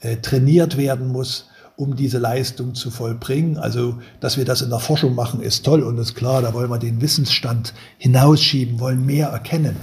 äh, 0.00 0.16
trainiert 0.16 0.76
werden 0.76 1.08
muss, 1.08 1.48
um 1.76 1.96
diese 1.96 2.18
Leistung 2.18 2.74
zu 2.74 2.90
vollbringen. 2.90 3.56
Also, 3.56 3.98
dass 4.20 4.36
wir 4.36 4.44
das 4.44 4.62
in 4.62 4.70
der 4.70 4.78
Forschung 4.78 5.14
machen, 5.14 5.40
ist 5.40 5.64
toll 5.64 5.82
und 5.82 5.98
ist 5.98 6.14
klar, 6.14 6.42
da 6.42 6.54
wollen 6.54 6.70
wir 6.70 6.78
den 6.78 7.00
Wissensstand 7.00 7.74
hinausschieben, 7.98 8.78
wollen 8.78 9.04
mehr 9.04 9.28
erkennen. 9.28 9.76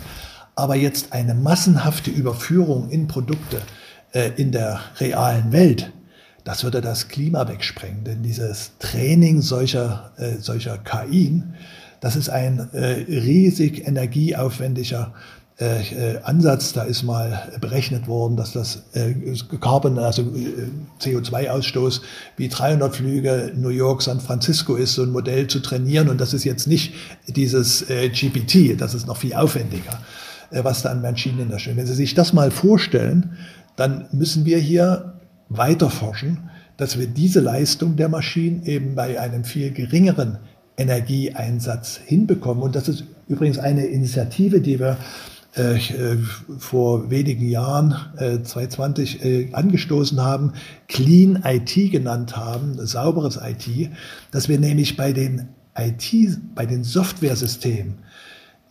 Aber 0.56 0.76
jetzt 0.76 1.14
eine 1.14 1.34
massenhafte 1.34 2.12
Überführung 2.12 2.90
in 2.90 3.08
Produkte 3.08 3.62
äh, 4.12 4.32
in 4.36 4.52
der 4.52 4.80
realen 5.00 5.52
Welt, 5.52 5.92
das 6.44 6.64
würde 6.64 6.82
das 6.82 7.08
Klima 7.08 7.48
wegsprengen. 7.48 8.04
Denn 8.04 8.24
dieses 8.24 8.72
Training 8.80 9.42
solcher, 9.42 10.12
äh, 10.18 10.38
solcher 10.40 10.78
KI, 10.78 11.44
das 12.02 12.16
ist 12.16 12.30
ein 12.30 12.70
äh, 12.74 13.06
riesig 13.08 13.88
energieaufwendiger 13.88 15.14
äh, 15.60 15.82
äh, 15.82 16.22
Ansatz. 16.24 16.72
Da 16.72 16.84
ist 16.84 17.04
mal 17.04 17.52
berechnet 17.60 18.08
worden, 18.08 18.38
dass 18.38 18.54
das 18.54 18.84
äh, 18.94 19.14
Carbon, 19.60 20.00
also 20.00 20.22
äh, 20.22 20.70
CO2-Ausstoß 21.02 22.00
wie 22.38 22.48
300 22.48 22.96
Flüge 22.96 23.52
New 23.58 23.70
York, 23.70 24.02
San 24.02 24.22
Francisco 24.22 24.76
ist, 24.76 24.94
so 24.94 25.04
ein 25.04 25.12
Modell 25.12 25.48
zu 25.48 25.60
trainieren. 25.60 26.08
Und 26.08 26.22
das 26.22 26.34
ist 26.34 26.46
jetzt 26.46 26.68
nicht 26.68 26.94
dieses 27.28 27.90
äh, 27.90 28.08
GPT, 28.08 28.80
das 28.80 28.94
ist 28.94 29.06
noch 29.06 29.18
viel 29.18 29.34
aufwendiger, 29.34 30.00
was 30.52 30.82
da 30.82 30.92
an 30.92 31.02
Maschinen 31.02 31.50
da 31.50 31.60
steht. 31.60 31.76
Wenn 31.76 31.88
Sie 31.88 31.94
sich 31.94 32.14
das 32.14 32.32
mal 32.32 32.52
vorstellen, 32.52 33.38
dann 33.76 34.08
müssen 34.14 34.46
wir 34.46 34.60
hier 34.60 35.16
weiter 35.50 35.90
forschen, 35.90 36.50
dass 36.78 36.98
wir 36.98 37.08
diese 37.08 37.42
Leistung 37.42 37.98
der 37.98 38.08
Maschinen 38.08 38.64
eben 38.64 38.96
bei 38.96 39.20
einem 39.20 39.44
viel 39.44 39.72
geringeren 39.72 40.38
Energieeinsatz 40.78 42.00
hinbekommen. 42.06 42.64
Und 42.64 42.76
das 42.76 42.88
ist 42.88 43.04
übrigens 43.28 43.60
eine 43.60 43.86
Initiative, 43.88 44.62
die 44.62 44.80
wir 44.80 44.98
vor 46.58 47.10
wenigen 47.10 47.48
Jahren, 47.50 47.96
äh, 48.18 48.42
2020, 48.42 49.24
äh, 49.24 49.50
angestoßen 49.54 50.22
haben, 50.22 50.54
Clean 50.88 51.44
IT 51.44 51.92
genannt 51.92 52.38
haben, 52.38 52.86
sauberes 52.86 53.38
IT, 53.38 53.90
dass 54.32 54.50
wir 54.50 54.60
nämlich 54.60 54.98
bei 54.98 55.14
den 55.14 55.50
IT, 55.78 56.38
bei 56.56 56.66
den 56.66 56.84
Softwaresystemen 56.84 58.00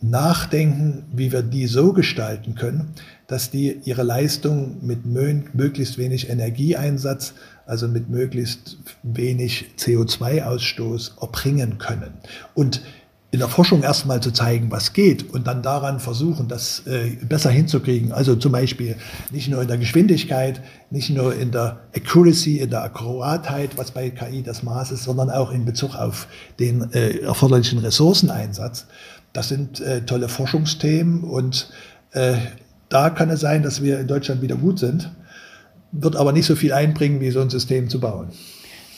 nachdenken, 0.01 1.03
wie 1.11 1.31
wir 1.31 1.41
die 1.41 1.67
so 1.67 1.91
gestalten 1.93 2.55
können, 2.55 2.93
dass 3.27 3.51
die 3.51 3.79
ihre 3.83 4.03
Leistung 4.03 4.77
mit 4.81 5.05
möglichst 5.05 5.97
wenig 5.97 6.29
Energieeinsatz, 6.29 7.33
also 7.65 7.87
mit 7.87 8.09
möglichst 8.09 8.77
wenig 9.03 9.71
CO2-Ausstoß 9.77 11.21
erbringen 11.21 11.77
können. 11.77 12.13
Und 12.53 12.81
in 13.31 13.39
der 13.39 13.47
Forschung 13.47 13.83
erstmal 13.83 14.21
zu 14.21 14.31
zeigen, 14.31 14.71
was 14.71 14.93
geht 14.93 15.31
und 15.33 15.45
dann 15.45 15.61
daran 15.61 15.99
versuchen, 15.99 16.47
das 16.47 16.81
äh, 16.87 17.15
besser 17.23 17.51
hinzukriegen. 17.51 18.11
Also 18.11 18.35
zum 18.35 18.51
Beispiel 18.51 18.95
nicht 19.31 19.49
nur 19.49 19.61
in 19.61 19.67
der 19.67 19.77
Geschwindigkeit, 19.77 20.61
nicht 20.89 21.11
nur 21.11 21.35
in 21.35 21.51
der 21.51 21.81
Accuracy, 21.95 22.57
in 22.57 22.71
der 22.71 22.83
Akkuratheit, 22.83 23.77
was 23.77 23.91
bei 23.91 24.09
KI 24.09 24.41
das 24.41 24.63
Maß 24.63 24.91
ist, 24.91 25.03
sondern 25.03 25.29
auch 25.29 25.51
in 25.51 25.63
Bezug 25.63 25.95
auf 25.95 26.27
den 26.59 26.91
äh, 26.93 27.19
erforderlichen 27.19 27.77
Ressourceneinsatz. 27.79 28.87
Das 29.31 29.47
sind 29.47 29.79
äh, 29.79 30.01
tolle 30.01 30.27
Forschungsthemen 30.27 31.23
und 31.23 31.69
äh, 32.13 32.33
da 32.89 33.11
kann 33.11 33.29
es 33.29 33.41
sein, 33.41 33.61
dass 33.61 33.83
wir 33.83 33.99
in 33.99 34.07
Deutschland 34.07 34.41
wieder 34.41 34.55
gut 34.55 34.79
sind, 34.79 35.11
wird 35.91 36.15
aber 36.15 36.31
nicht 36.31 36.47
so 36.47 36.55
viel 36.55 36.73
einbringen, 36.73 37.19
wie 37.19 37.29
so 37.29 37.41
ein 37.41 37.51
System 37.51 37.89
zu 37.89 37.99
bauen. 37.99 38.29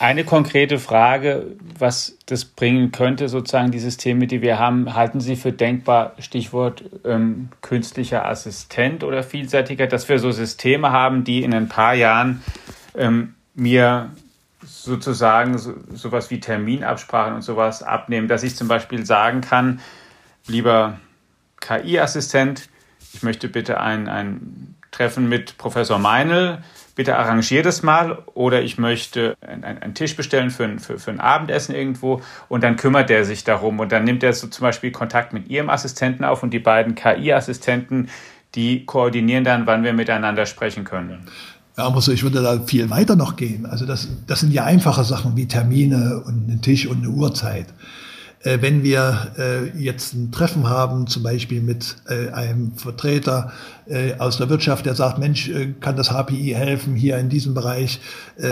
Eine 0.02 0.24
konkrete 0.24 0.80
Frage, 0.80 1.46
was 1.78 2.18
das 2.26 2.44
bringen 2.44 2.90
könnte, 2.90 3.28
sozusagen 3.28 3.70
die 3.70 3.78
Systeme, 3.78 4.26
die 4.26 4.42
wir 4.42 4.58
haben, 4.58 4.94
halten 4.94 5.20
Sie 5.20 5.36
für 5.36 5.52
denkbar, 5.52 6.14
Stichwort 6.18 6.82
ähm, 7.04 7.50
künstlicher 7.60 8.26
Assistent 8.26 9.04
oder 9.04 9.22
vielseitiger, 9.22 9.86
dass 9.86 10.08
wir 10.08 10.18
so 10.18 10.32
Systeme 10.32 10.90
haben, 10.90 11.22
die 11.22 11.44
in 11.44 11.54
ein 11.54 11.68
paar 11.68 11.94
Jahren 11.94 12.42
ähm, 12.96 13.36
mir 13.54 14.10
sozusagen 14.64 15.56
so, 15.56 15.74
sowas 15.94 16.32
wie 16.32 16.40
Terminabsprachen 16.40 17.34
und 17.36 17.42
sowas 17.42 17.84
abnehmen, 17.84 18.26
dass 18.26 18.42
ich 18.42 18.56
zum 18.56 18.66
Beispiel 18.66 19.06
sagen 19.06 19.40
kann, 19.40 19.78
lieber 20.48 20.98
KI-Assistent, 21.60 22.68
ich 23.14 23.22
möchte 23.22 23.46
bitte 23.46 23.78
ein, 23.78 24.08
ein 24.08 24.74
Treffen 24.90 25.28
mit 25.28 25.58
Professor 25.58 26.00
Meinl, 26.00 26.58
bitte 26.94 27.16
arrangier 27.16 27.62
das 27.62 27.82
mal 27.82 28.18
oder 28.34 28.62
ich 28.62 28.78
möchte 28.78 29.36
einen 29.40 29.94
Tisch 29.94 30.16
bestellen 30.16 30.50
für 30.50 30.64
ein, 30.64 30.78
für, 30.78 30.98
für 30.98 31.10
ein 31.10 31.20
Abendessen 31.20 31.74
irgendwo 31.74 32.22
und 32.48 32.62
dann 32.62 32.76
kümmert 32.76 33.08
der 33.10 33.24
sich 33.24 33.44
darum 33.44 33.80
und 33.80 33.92
dann 33.92 34.04
nimmt 34.04 34.22
er 34.22 34.32
so 34.32 34.46
zum 34.46 34.64
Beispiel 34.64 34.90
Kontakt 34.90 35.32
mit 35.32 35.48
ihrem 35.48 35.70
Assistenten 35.70 36.24
auf 36.24 36.42
und 36.42 36.50
die 36.50 36.58
beiden 36.58 36.94
KI-Assistenten, 36.94 38.08
die 38.54 38.84
koordinieren 38.84 39.44
dann, 39.44 39.66
wann 39.66 39.84
wir 39.84 39.92
miteinander 39.92 40.46
sprechen 40.46 40.84
können. 40.84 41.26
Ja, 41.78 42.00
so, 42.00 42.12
ich 42.12 42.22
würde 42.22 42.42
da 42.42 42.60
viel 42.60 42.90
weiter 42.90 43.16
noch 43.16 43.36
gehen. 43.36 43.64
Also 43.64 43.86
das, 43.86 44.08
das 44.26 44.40
sind 44.40 44.52
ja 44.52 44.64
einfache 44.64 45.04
Sachen 45.04 45.36
wie 45.36 45.48
Termine 45.48 46.22
und 46.26 46.48
einen 46.48 46.60
Tisch 46.60 46.86
und 46.86 46.98
eine 46.98 47.08
Uhrzeit. 47.08 47.66
Äh, 48.42 48.58
wenn 48.60 48.82
wir 48.82 49.32
äh, 49.38 49.78
jetzt 49.78 50.14
ein 50.14 50.32
Treffen 50.32 50.68
haben, 50.68 51.06
zum 51.06 51.22
Beispiel 51.22 51.62
mit 51.62 51.96
äh, 52.08 52.30
einem 52.30 52.72
Vertreter 52.76 53.52
aus 54.18 54.38
der 54.38 54.48
Wirtschaft, 54.48 54.86
der 54.86 54.94
sagt, 54.94 55.18
Mensch, 55.18 55.50
kann 55.80 55.96
das 55.96 56.10
HPI 56.10 56.54
helfen, 56.56 56.94
hier 56.94 57.18
in 57.18 57.28
diesem 57.28 57.54
Bereich 57.54 58.00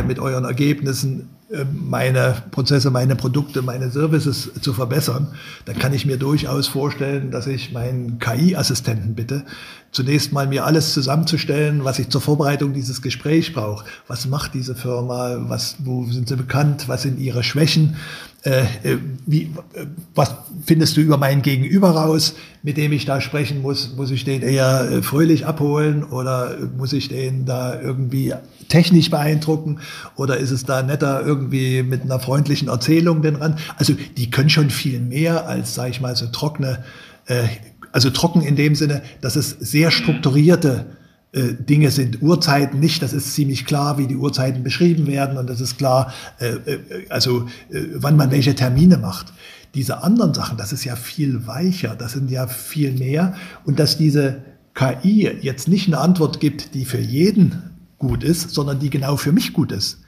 mit 0.06 0.18
euren 0.18 0.44
Ergebnissen 0.44 1.28
meine 1.72 2.36
Prozesse, 2.52 2.90
meine 2.90 3.16
Produkte, 3.16 3.62
meine 3.62 3.90
Services 3.90 4.50
zu 4.60 4.72
verbessern, 4.72 5.28
dann 5.64 5.78
kann 5.78 5.92
ich 5.92 6.06
mir 6.06 6.16
durchaus 6.16 6.68
vorstellen, 6.68 7.30
dass 7.32 7.46
ich 7.48 7.72
meinen 7.72 8.18
KI-Assistenten 8.20 9.14
bitte, 9.14 9.44
zunächst 9.90 10.32
mal 10.32 10.46
mir 10.46 10.64
alles 10.64 10.94
zusammenzustellen, 10.94 11.84
was 11.84 11.98
ich 11.98 12.08
zur 12.08 12.20
Vorbereitung 12.20 12.72
dieses 12.72 13.02
Gesprächs 13.02 13.52
brauche. 13.52 13.84
Was 14.06 14.28
macht 14.28 14.54
diese 14.54 14.76
Firma? 14.76 15.36
Was, 15.48 15.76
wo 15.80 16.04
sind 16.04 16.28
sie 16.28 16.36
bekannt? 16.36 16.88
Was 16.88 17.02
sind 17.02 17.18
ihre 17.18 17.42
Schwächen? 17.42 17.96
Äh, 18.42 18.62
äh, 18.84 18.98
wie, 19.26 19.52
äh, 19.74 19.86
was 20.14 20.34
findest 20.64 20.96
du 20.96 21.00
über 21.00 21.18
mein 21.18 21.42
Gegenüber 21.42 21.90
raus, 21.90 22.34
mit 22.62 22.76
dem 22.76 22.92
ich 22.92 23.04
da 23.04 23.20
sprechen 23.20 23.62
muss? 23.62 23.94
Muss 23.96 24.10
ich 24.10 24.24
den 24.24 24.42
eher 24.42 24.90
äh, 24.90 25.02
fröhlich 25.02 25.46
abholen 25.46 26.04
oder 26.04 26.56
muss 26.76 26.92
ich 26.92 27.08
den 27.08 27.46
da 27.46 27.80
irgendwie 27.80 28.34
technisch 28.68 29.10
beeindrucken 29.10 29.80
oder 30.16 30.36
ist 30.36 30.50
es 30.50 30.64
da 30.64 30.82
netter 30.82 31.24
irgendwie 31.24 31.82
mit 31.82 32.02
einer 32.02 32.20
freundlichen 32.20 32.68
Erzählung 32.68 33.22
denn 33.22 33.36
ran? 33.36 33.56
Also 33.76 33.94
die 34.16 34.30
können 34.30 34.50
schon 34.50 34.70
viel 34.70 35.00
mehr 35.00 35.46
als, 35.48 35.74
sage 35.74 35.90
ich 35.90 36.00
mal, 36.00 36.16
so 36.16 36.26
trockene, 36.26 36.84
äh, 37.26 37.44
also 37.92 38.10
trocken 38.10 38.42
in 38.42 38.56
dem 38.56 38.74
Sinne, 38.74 39.02
dass 39.20 39.36
es 39.36 39.50
sehr 39.50 39.90
strukturierte 39.90 40.86
äh, 41.32 41.54
Dinge 41.54 41.90
sind 41.90 42.22
Uhrzeiten 42.22 42.80
nicht. 42.80 43.02
Das 43.02 43.12
ist 43.12 43.34
ziemlich 43.34 43.64
klar, 43.64 43.98
wie 43.98 44.06
die 44.06 44.16
Uhrzeiten 44.16 44.64
beschrieben 44.64 45.06
werden 45.06 45.38
und 45.38 45.48
das 45.48 45.60
ist 45.60 45.78
klar, 45.78 46.12
äh, 46.40 46.48
äh, 46.48 46.78
also 47.08 47.46
äh, 47.70 47.82
wann 47.94 48.16
man 48.16 48.30
welche 48.30 48.54
Termine 48.54 48.98
macht. 48.98 49.32
Diese 49.74 50.02
anderen 50.02 50.34
Sachen, 50.34 50.56
das 50.56 50.72
ist 50.72 50.84
ja 50.84 50.96
viel 50.96 51.46
weicher, 51.46 51.94
das 51.94 52.12
sind 52.12 52.30
ja 52.30 52.46
viel 52.46 52.92
mehr. 52.92 53.34
Und 53.64 53.78
dass 53.78 53.96
diese 53.96 54.42
KI 54.74 55.30
jetzt 55.40 55.68
nicht 55.68 55.86
eine 55.86 55.98
Antwort 55.98 56.40
gibt, 56.40 56.74
die 56.74 56.84
für 56.84 57.00
jeden 57.00 57.62
gut 57.98 58.24
ist, 58.24 58.50
sondern 58.50 58.78
die 58.78 58.90
genau 58.90 59.16
für 59.16 59.32
mich 59.32 59.52
gut 59.52 59.72
ist 59.72 60.00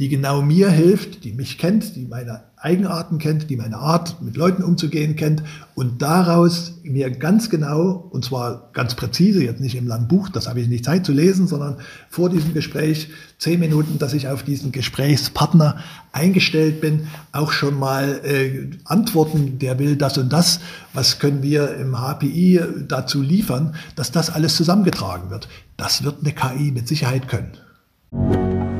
die 0.00 0.08
genau 0.08 0.40
mir 0.40 0.70
hilft, 0.70 1.24
die 1.24 1.32
mich 1.32 1.58
kennt, 1.58 1.94
die 1.94 2.06
meine 2.06 2.44
Eigenarten 2.56 3.18
kennt, 3.18 3.50
die 3.50 3.56
meine 3.56 3.76
Art, 3.76 4.22
mit 4.22 4.34
Leuten 4.34 4.62
umzugehen 4.62 5.14
kennt 5.14 5.42
und 5.74 6.00
daraus 6.00 6.80
mir 6.82 7.10
ganz 7.10 7.50
genau, 7.50 8.08
und 8.10 8.24
zwar 8.24 8.70
ganz 8.72 8.94
präzise, 8.94 9.44
jetzt 9.44 9.60
nicht 9.60 9.74
im 9.74 9.86
langen 9.86 10.08
Buch, 10.08 10.30
das 10.30 10.48
habe 10.48 10.60
ich 10.60 10.68
nicht 10.68 10.86
Zeit 10.86 11.04
zu 11.04 11.12
lesen, 11.12 11.46
sondern 11.46 11.76
vor 12.08 12.30
diesem 12.30 12.54
Gespräch, 12.54 13.10
zehn 13.36 13.60
Minuten, 13.60 13.98
dass 13.98 14.14
ich 14.14 14.26
auf 14.26 14.42
diesen 14.42 14.72
Gesprächspartner 14.72 15.76
eingestellt 16.12 16.80
bin, 16.80 17.06
auch 17.32 17.52
schon 17.52 17.78
mal 17.78 18.22
äh, 18.24 18.70
antworten, 18.84 19.58
der 19.58 19.78
will 19.78 19.96
das 19.96 20.16
und 20.16 20.32
das, 20.32 20.60
was 20.94 21.18
können 21.18 21.42
wir 21.42 21.76
im 21.76 21.94
HPI 21.94 22.60
dazu 22.88 23.20
liefern, 23.20 23.74
dass 23.96 24.12
das 24.12 24.30
alles 24.30 24.56
zusammengetragen 24.56 25.28
wird. 25.28 25.48
Das 25.76 26.04
wird 26.04 26.16
eine 26.22 26.32
KI 26.32 26.72
mit 26.72 26.88
Sicherheit 26.88 27.28
können. 27.28 28.79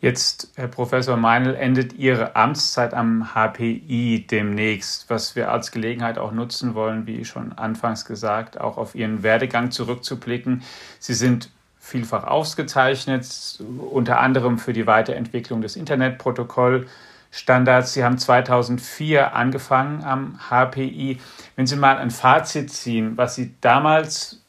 Jetzt, 0.00 0.52
Herr 0.54 0.68
Professor 0.68 1.16
Meinl, 1.16 1.56
endet 1.56 1.94
Ihre 1.94 2.36
Amtszeit 2.36 2.94
am 2.94 3.30
HPI 3.34 4.28
demnächst, 4.30 5.10
was 5.10 5.34
wir 5.34 5.50
als 5.50 5.72
Gelegenheit 5.72 6.18
auch 6.18 6.30
nutzen 6.30 6.76
wollen, 6.76 7.08
wie 7.08 7.24
schon 7.24 7.52
anfangs 7.54 8.04
gesagt, 8.04 8.60
auch 8.60 8.78
auf 8.78 8.94
Ihren 8.94 9.24
Werdegang 9.24 9.72
zurückzublicken. 9.72 10.62
Sie 11.00 11.14
sind 11.14 11.50
vielfach 11.80 12.22
ausgezeichnet, 12.22 13.26
unter 13.90 14.20
anderem 14.20 14.58
für 14.58 14.72
die 14.72 14.86
Weiterentwicklung 14.86 15.62
des 15.62 15.74
Internetprotokollstandards. 15.74 17.92
Sie 17.92 18.04
haben 18.04 18.18
2004 18.18 19.34
angefangen 19.34 20.04
am 20.04 20.38
HPI. 20.48 21.18
Wenn 21.56 21.66
Sie 21.66 21.74
mal 21.74 21.96
ein 21.96 22.12
Fazit 22.12 22.72
ziehen, 22.72 23.16
was 23.16 23.34
Sie 23.34 23.52
damals 23.60 24.44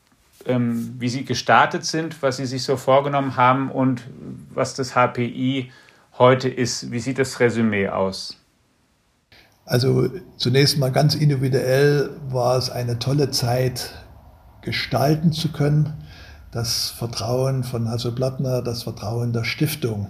ähm, 0.46 0.96
wie 1.00 1.10
Sie 1.10 1.26
gestartet 1.26 1.86
sind, 1.86 2.22
was 2.22 2.38
Sie 2.38 2.46
sich 2.46 2.64
so 2.64 2.78
vorgenommen 2.78 3.36
haben 3.36 3.72
und 3.72 4.04
was 4.50 4.74
das 4.74 4.94
HPI 4.96 5.72
heute 6.18 6.50
ist. 6.50 6.92
Wie 6.92 7.00
sieht 7.00 7.20
das 7.20 7.40
Resümee 7.40 7.90
aus? 7.90 8.38
Also 9.66 10.10
zunächst 10.38 10.80
mal 10.80 10.92
ganz 10.92 11.14
individuell 11.16 12.10
war 12.30 12.58
es 12.58 12.70
eine 12.70 12.98
tolle 12.98 13.30
Zeit, 13.30 13.94
gestalten 14.62 15.32
zu 15.32 15.52
können. 15.52 15.94
Das 16.52 16.90
Vertrauen 16.90 17.64
von 17.64 17.88
Hasso 17.88 18.12
Plattner, 18.12 18.64
das 18.64 18.84
Vertrauen 18.84 19.32
der 19.32 19.44
Stiftung, 19.44 20.10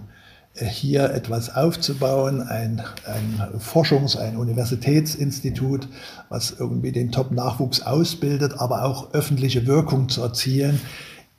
hier 0.66 1.12
etwas 1.12 1.56
aufzubauen, 1.56 2.42
ein, 2.42 2.82
ein 3.06 3.60
Forschungs-, 3.60 4.18
ein 4.18 4.38
Universitätsinstitut, 4.38 5.88
was 6.30 6.56
irgendwie 6.58 6.92
den 6.92 7.12
Top-Nachwuchs 7.12 7.82
ausbildet, 7.82 8.54
aber 8.58 8.84
auch 8.84 9.14
öffentliche 9.14 9.66
Wirkung 9.68 10.10
zu 10.10 10.22
erzielen, 10.22 10.80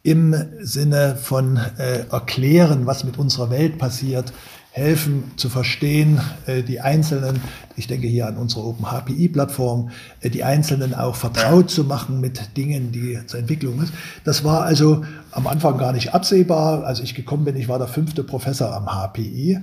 im 0.03 0.35
Sinne 0.61 1.17
von 1.17 1.59
äh, 1.79 2.07
erklären, 2.11 2.87
was 2.87 3.05
mit 3.05 3.19
unserer 3.19 3.51
Welt 3.51 3.79
passiert, 3.79 4.33
helfen 4.73 5.33
zu 5.37 5.49
verstehen, 5.49 6.21
äh, 6.47 6.63
die 6.63 6.81
Einzelnen, 6.81 7.41
ich 7.77 7.89
denke 7.89 8.07
hier 8.07 8.27
an 8.27 8.37
unsere 8.37 8.65
Open 8.65 8.87
HPI-Plattform, 8.87 9.91
äh, 10.21 10.31
die 10.31 10.45
Einzelnen 10.45 10.95
auch 10.95 11.17
vertraut 11.17 11.71
zu 11.71 11.85
machen 11.85 12.21
mit 12.21 12.57
Dingen, 12.57 12.93
die 12.93 13.19
zur 13.27 13.41
Entwicklung 13.41 13.83
ist. 13.83 13.93
Das 14.25 14.45
war 14.45 14.63
also 14.63 15.05
am 15.33 15.47
Anfang 15.47 15.77
gar 15.79 15.93
nicht 15.93 16.15
absehbar. 16.15 16.85
Als 16.85 17.01
ich 17.01 17.15
gekommen 17.15 17.45
bin, 17.45 17.57
ich 17.57 17.69
war 17.69 17.79
der 17.79 17.89
fünfte 17.89 18.23
Professor 18.23 18.73
am 18.73 18.87
HPI. 18.87 19.59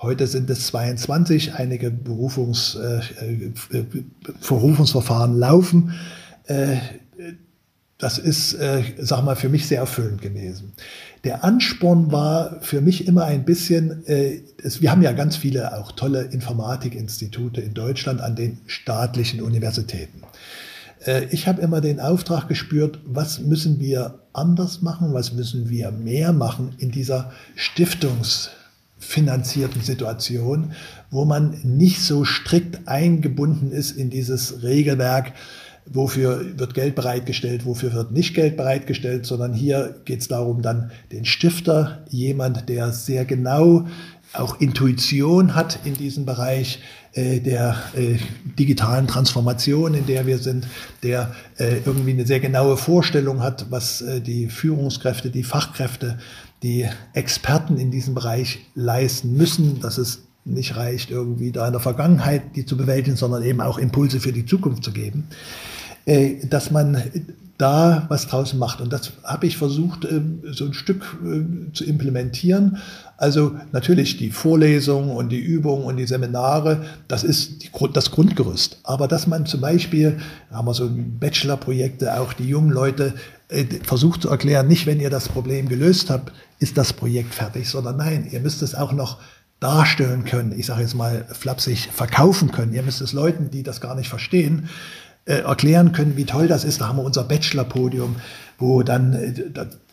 Heute 0.00 0.26
sind 0.26 0.48
es 0.50 0.66
22, 0.66 1.54
einige 1.54 1.90
Berufungs, 1.90 2.76
äh, 2.76 2.98
äh, 3.24 3.84
Verrufungsverfahren 4.40 5.36
laufen. 5.36 5.94
Äh, 6.46 6.76
das 7.98 8.18
ist, 8.18 8.54
äh, 8.54 8.82
sag 8.98 9.24
mal, 9.24 9.36
für 9.36 9.48
mich 9.48 9.66
sehr 9.66 9.78
erfüllend 9.78 10.20
gewesen. 10.20 10.74
Der 11.24 11.42
Ansporn 11.42 12.12
war 12.12 12.60
für 12.60 12.82
mich 12.82 13.08
immer 13.08 13.24
ein 13.24 13.46
bisschen, 13.46 14.06
äh, 14.06 14.42
es, 14.62 14.82
wir 14.82 14.90
haben 14.90 15.02
ja 15.02 15.12
ganz 15.12 15.36
viele 15.36 15.78
auch 15.78 15.92
tolle 15.92 16.24
Informatikinstitute 16.24 17.62
in 17.62 17.72
Deutschland 17.72 18.20
an 18.20 18.36
den 18.36 18.58
staatlichen 18.66 19.40
Universitäten. 19.40 20.20
Äh, 21.04 21.24
ich 21.30 21.48
habe 21.48 21.62
immer 21.62 21.80
den 21.80 21.98
Auftrag 21.98 22.46
gespürt, 22.48 22.98
was 23.06 23.40
müssen 23.40 23.80
wir 23.80 24.18
anders 24.34 24.82
machen, 24.82 25.14
was 25.14 25.32
müssen 25.32 25.70
wir 25.70 25.92
mehr 25.92 26.34
machen 26.34 26.74
in 26.76 26.90
dieser 26.90 27.32
stiftungsfinanzierten 27.54 29.80
Situation, 29.80 30.72
wo 31.10 31.24
man 31.24 31.58
nicht 31.62 32.02
so 32.02 32.26
strikt 32.26 32.86
eingebunden 32.86 33.72
ist 33.72 33.92
in 33.92 34.10
dieses 34.10 34.62
Regelwerk, 34.62 35.32
wofür 35.86 36.58
wird 36.58 36.74
Geld 36.74 36.94
bereitgestellt, 36.94 37.66
wofür 37.66 37.92
wird 37.92 38.12
nicht 38.12 38.34
Geld 38.34 38.56
bereitgestellt, 38.56 39.26
sondern 39.26 39.52
hier 39.52 39.96
geht 40.04 40.20
es 40.20 40.28
darum, 40.28 40.62
dann 40.62 40.90
den 41.12 41.24
Stifter, 41.24 42.04
jemand, 42.08 42.68
der 42.68 42.92
sehr 42.92 43.24
genau 43.24 43.86
auch 44.32 44.60
Intuition 44.60 45.54
hat 45.54 45.78
in 45.84 45.94
diesem 45.94 46.26
Bereich 46.26 46.80
äh, 47.12 47.40
der 47.40 47.76
äh, 47.94 48.16
digitalen 48.58 49.06
Transformation, 49.06 49.94
in 49.94 50.06
der 50.06 50.26
wir 50.26 50.38
sind, 50.38 50.66
der 51.02 51.34
äh, 51.58 51.76
irgendwie 51.84 52.10
eine 52.10 52.26
sehr 52.26 52.40
genaue 52.40 52.76
Vorstellung 52.76 53.42
hat, 53.42 53.66
was 53.70 54.00
äh, 54.00 54.20
die 54.20 54.48
Führungskräfte, 54.48 55.30
die 55.30 55.44
Fachkräfte, 55.44 56.18
die 56.62 56.88
Experten 57.12 57.76
in 57.76 57.90
diesem 57.90 58.14
Bereich 58.14 58.58
leisten 58.74 59.36
müssen, 59.36 59.80
dass 59.80 59.98
es 59.98 60.22
nicht 60.44 60.76
reicht, 60.76 61.10
irgendwie 61.10 61.52
da 61.52 61.66
in 61.66 61.72
der 61.72 61.80
Vergangenheit 61.80 62.56
die 62.56 62.66
zu 62.66 62.76
bewältigen, 62.76 63.16
sondern 63.16 63.42
eben 63.42 63.60
auch 63.60 63.78
Impulse 63.78 64.20
für 64.20 64.32
die 64.32 64.46
Zukunft 64.46 64.84
zu 64.84 64.92
geben, 64.92 65.28
äh, 66.04 66.46
dass 66.46 66.70
man 66.70 67.02
da 67.56 68.06
was 68.08 68.26
draußen 68.26 68.58
macht. 68.58 68.80
Und 68.80 68.92
das 68.92 69.12
habe 69.22 69.46
ich 69.46 69.56
versucht, 69.56 70.04
ähm, 70.04 70.42
so 70.50 70.64
ein 70.64 70.74
Stück 70.74 71.16
äh, 71.24 71.72
zu 71.72 71.84
implementieren. 71.84 72.78
Also 73.16 73.54
natürlich 73.70 74.16
die 74.16 74.30
Vorlesungen 74.30 75.10
und 75.10 75.28
die 75.30 75.38
Übungen 75.38 75.84
und 75.84 75.96
die 75.96 76.06
Seminare, 76.06 76.84
das 77.06 77.22
ist 77.22 77.62
die, 77.62 77.70
das 77.92 78.10
Grundgerüst. 78.10 78.78
Aber 78.82 79.06
dass 79.06 79.26
man 79.28 79.46
zum 79.46 79.60
Beispiel, 79.60 80.18
da 80.50 80.56
haben 80.56 80.66
wir 80.66 80.74
so 80.74 80.90
Bachelorprojekte, 80.92 82.18
auch 82.20 82.32
die 82.32 82.48
jungen 82.48 82.70
Leute 82.70 83.14
äh, 83.48 83.64
versucht 83.84 84.22
zu 84.22 84.30
erklären, 84.30 84.66
nicht 84.66 84.86
wenn 84.86 84.98
ihr 84.98 85.10
das 85.10 85.28
Problem 85.28 85.68
gelöst 85.68 86.10
habt, 86.10 86.32
ist 86.58 86.76
das 86.76 86.92
Projekt 86.92 87.34
fertig, 87.34 87.68
sondern 87.68 87.98
nein, 87.98 88.28
ihr 88.30 88.40
müsst 88.40 88.62
es 88.62 88.74
auch 88.74 88.92
noch 88.92 89.18
darstellen 89.60 90.24
können, 90.24 90.52
ich 90.58 90.66
sage 90.66 90.82
jetzt 90.82 90.94
mal 90.94 91.24
flapsig, 91.32 91.88
verkaufen 91.92 92.52
können. 92.52 92.74
Ihr 92.74 92.82
müsst 92.82 93.00
es 93.00 93.12
Leuten, 93.12 93.50
die 93.50 93.62
das 93.62 93.80
gar 93.80 93.94
nicht 93.94 94.08
verstehen, 94.08 94.68
äh, 95.26 95.36
erklären 95.36 95.92
können, 95.92 96.16
wie 96.16 96.26
toll 96.26 96.48
das 96.48 96.64
ist. 96.64 96.80
Da 96.80 96.88
haben 96.88 96.98
wir 96.98 97.04
unser 97.04 97.24
Bachelor-Podium, 97.24 98.16
wo 98.58 98.82
dann 98.82 99.14
äh, 99.14 99.32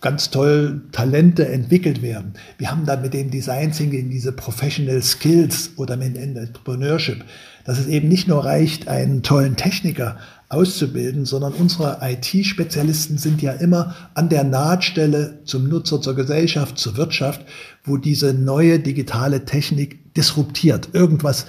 ganz 0.02 0.30
toll 0.30 0.82
Talente 0.92 1.48
entwickelt 1.48 2.02
werden. 2.02 2.34
Wir 2.58 2.70
haben 2.70 2.86
dann 2.86 3.02
mit 3.02 3.14
dem 3.14 3.32
Design 3.32 3.72
Thinking 3.72 4.10
diese 4.10 4.34
Professional 4.34 5.02
Skills 5.02 5.72
oder 5.78 5.96
mit 5.96 6.18
Entrepreneurship, 6.18 7.24
dass 7.64 7.80
es 7.80 7.88
eben 7.88 8.10
nicht 8.10 8.28
nur 8.28 8.44
reicht, 8.44 8.88
einen 8.90 9.24
tollen 9.24 9.56
Techniker 9.56 10.18
auszubilden, 10.52 11.26
sondern 11.26 11.54
unsere 11.54 12.00
IT-Spezialisten 12.02 13.18
sind 13.18 13.42
ja 13.42 13.54
immer 13.54 13.96
an 14.14 14.30
der 14.30 14.44
Nahtstelle 14.44 15.40
zum 15.46 15.68
Nutzer, 15.68 16.02
zur 16.02 16.16
Gesellschaft, 16.16 16.78
zur 16.78 16.98
Wirtschaft, 16.98 17.46
wo 17.84 17.98
diese 17.98 18.34
neue 18.34 18.80
digitale 18.80 19.46
Technik 19.46 20.14
disruptiert, 20.14 20.90
irgendwas 20.94 21.46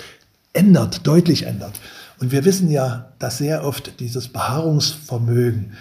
ändert, 0.53 1.07
deutlich 1.07 1.45
ändert. 1.45 1.81
Und 2.21 2.31
wir 2.31 2.45
wissen 2.45 2.71
ja, 2.71 3.13
dass 3.19 3.39
sehr 3.39 3.65
oft 3.65 3.99
dieses 3.99 4.29
Beharrungsvermögen, 4.29 5.73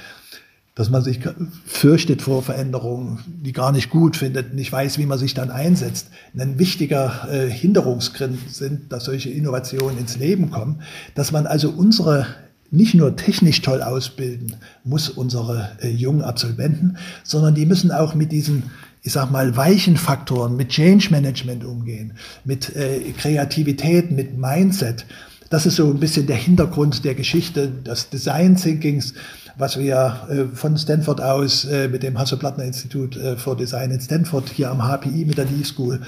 dass 0.74 0.90
man 0.90 1.04
sich 1.04 1.20
fürchtet 1.66 2.22
vor 2.22 2.42
Veränderungen, 2.42 3.20
die 3.28 3.52
gar 3.52 3.72
nicht 3.72 3.90
gut 3.90 4.18
findet, 4.18 4.54
nicht 4.54 4.72
weiß, 4.72 4.98
wie 4.98 5.06
man 5.06 5.20
sich 5.20 5.34
dann 5.34 5.52
einsetzt, 5.52 6.08
ein 6.36 6.58
wichtiger 6.58 7.28
äh, 7.32 7.50
Hinderungsgrund 7.50 8.40
sind, 8.50 8.92
dass 8.92 9.06
solche 9.06 9.30
Innovationen 9.30 9.98
ins 9.98 10.18
Leben 10.18 10.50
kommen, 10.50 10.82
dass 11.14 11.32
man 11.32 11.46
also 11.46 11.70
unsere 11.70 12.26
nicht 12.72 12.94
nur 12.94 13.16
technisch 13.16 13.62
toll 13.62 13.82
ausbilden 13.82 14.56
muss, 14.84 15.10
unsere 15.10 15.78
äh, 15.82 15.90
jungen 15.90 16.24
Absolventen, 16.24 16.98
sondern 17.24 17.54
die 17.54 17.66
müssen 17.66 17.92
auch 17.92 18.16
mit 18.16 18.32
diesen 18.32 18.64
ich 19.04 19.14
sag 19.14 19.32
mal, 19.32 19.58
weichen 19.58 19.98
Faktoren, 19.98 20.56
mit 20.56 20.70
Change 20.70 21.10
Management 21.10 21.66
umgehen, 21.66 22.14
mit 22.46 22.76
äh, 22.76 23.00
Kreativität, 23.18 24.12
mit 24.12 24.38
Mindset. 24.38 25.06
Das 25.50 25.66
ist 25.66 25.76
so 25.76 25.90
ein 25.90 26.00
bisschen 26.00 26.28
der 26.28 26.36
Hintergrund 26.36 27.04
der 27.04 27.16
Geschichte 27.16 27.68
des 27.68 28.10
Design 28.10 28.56
Thinkings, 28.56 29.16
was 29.58 29.78
wir 29.78 30.28
äh, 30.30 30.56
von 30.56 30.78
Stanford 30.78 31.20
aus 31.20 31.66
äh, 31.66 31.88
mit 31.88 32.04
dem 32.04 32.18
Hasso-Plattner-Institut 32.18 33.18
äh, 33.18 33.36
für 33.36 33.56
Design 33.56 33.92
in 33.92 34.00
Stanford 34.00 34.50
hier 34.50 34.72
am 34.72 34.82
HPI 34.82 35.26
mit 35.26 35.38
der 35.38 35.46
Lee 35.46 35.64
School 35.64 36.02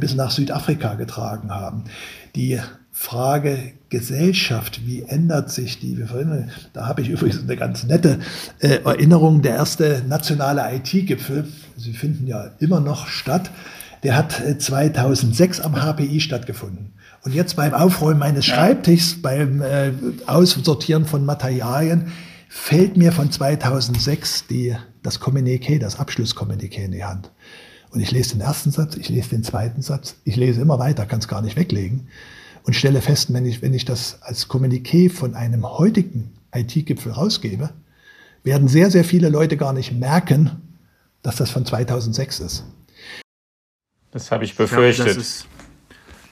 bis 0.00 0.14
nach 0.14 0.30
Südafrika 0.30 0.94
getragen 0.94 1.50
haben. 1.50 1.84
Die 2.36 2.58
Frage 2.96 3.72
Gesellschaft, 3.88 4.86
wie 4.86 5.02
ändert 5.02 5.50
sich 5.50 5.80
die? 5.80 5.98
Da 6.72 6.86
habe 6.86 7.02
ich 7.02 7.08
übrigens 7.08 7.42
eine 7.42 7.56
ganz 7.56 7.82
nette 7.82 8.20
Erinnerung. 8.60 9.42
Der 9.42 9.56
erste 9.56 10.04
nationale 10.08 10.62
IT-Gipfel, 10.76 11.44
sie 11.76 11.92
finden 11.92 12.28
ja 12.28 12.52
immer 12.60 12.78
noch 12.78 13.08
statt, 13.08 13.50
der 14.04 14.16
hat 14.16 14.40
2006 14.58 15.60
am 15.60 15.74
HPI 15.74 16.20
stattgefunden. 16.20 16.92
Und 17.24 17.34
jetzt 17.34 17.56
beim 17.56 17.74
Aufräumen 17.74 18.20
meines 18.20 18.46
Schreibtischs, 18.46 19.20
beim 19.20 19.60
äh, 19.60 19.90
Aussortieren 20.26 21.04
von 21.04 21.24
Materialien, 21.24 22.12
fällt 22.48 22.96
mir 22.96 23.10
von 23.10 23.32
2006 23.32 24.46
die, 24.46 24.76
das 25.02 25.20
Kommuniqué, 25.20 25.80
das 25.80 25.98
Abschlusskommuniqué 25.98 26.84
in 26.84 26.92
die 26.92 27.04
Hand. 27.04 27.32
Und 27.90 28.00
ich 28.00 28.12
lese 28.12 28.36
den 28.36 28.42
ersten 28.42 28.70
Satz, 28.70 28.94
ich 28.94 29.08
lese 29.08 29.30
den 29.30 29.42
zweiten 29.42 29.82
Satz, 29.82 30.14
ich 30.22 30.36
lese 30.36 30.60
immer 30.60 30.78
weiter, 30.78 31.06
kann 31.06 31.18
es 31.18 31.26
gar 31.26 31.42
nicht 31.42 31.56
weglegen 31.56 32.06
und 32.64 32.74
stelle 32.74 33.00
fest, 33.00 33.32
wenn 33.32 33.46
ich, 33.46 33.62
wenn 33.62 33.74
ich 33.74 33.84
das 33.84 34.20
als 34.22 34.48
Kommuniqué 34.48 35.10
von 35.10 35.34
einem 35.34 35.64
heutigen 35.64 36.32
IT-Gipfel 36.52 37.12
rausgebe, 37.12 37.70
werden 38.42 38.68
sehr, 38.68 38.90
sehr 38.90 39.04
viele 39.04 39.28
Leute 39.28 39.56
gar 39.56 39.72
nicht 39.72 39.92
merken, 39.92 40.62
dass 41.22 41.36
das 41.36 41.50
von 41.50 41.64
2006 41.64 42.40
ist. 42.40 42.64
Das 44.10 44.30
habe 44.30 44.44
ich 44.44 44.56
befürchtet. 44.56 45.08
Ich 45.08 45.14
glaub, 45.14 45.48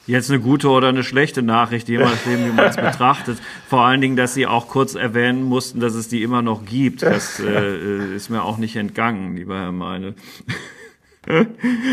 jetzt 0.07 0.31
eine 0.31 0.41
gute 0.41 0.69
oder 0.69 0.89
eine 0.89 1.05
schlechte 1.05 1.43
Nachricht, 1.43 1.89
je 1.89 1.99
nachdem, 1.99 2.47
wie 2.47 2.53
man 2.53 2.67
es 2.67 2.77
betrachtet. 2.91 3.39
Vor 3.69 3.83
allen 3.83 4.01
Dingen, 4.01 4.17
dass 4.17 4.35
sie 4.35 4.47
auch 4.47 4.69
kurz 4.69 4.95
erwähnen 4.95 5.43
mussten, 5.43 5.81
dass 5.81 5.95
es 5.95 6.09
die 6.09 6.23
immer 6.23 6.43
noch 6.43 6.65
gibt. 6.65 7.03
Das 7.03 7.41
äh, 7.41 8.15
ist 8.15 8.31
mir 8.31 8.43
auch 8.43 8.59
nicht 8.59 8.77
entgangen, 8.77 9.37
lieber 9.37 9.59
Herr 9.59 9.73
Meine. 9.73 10.15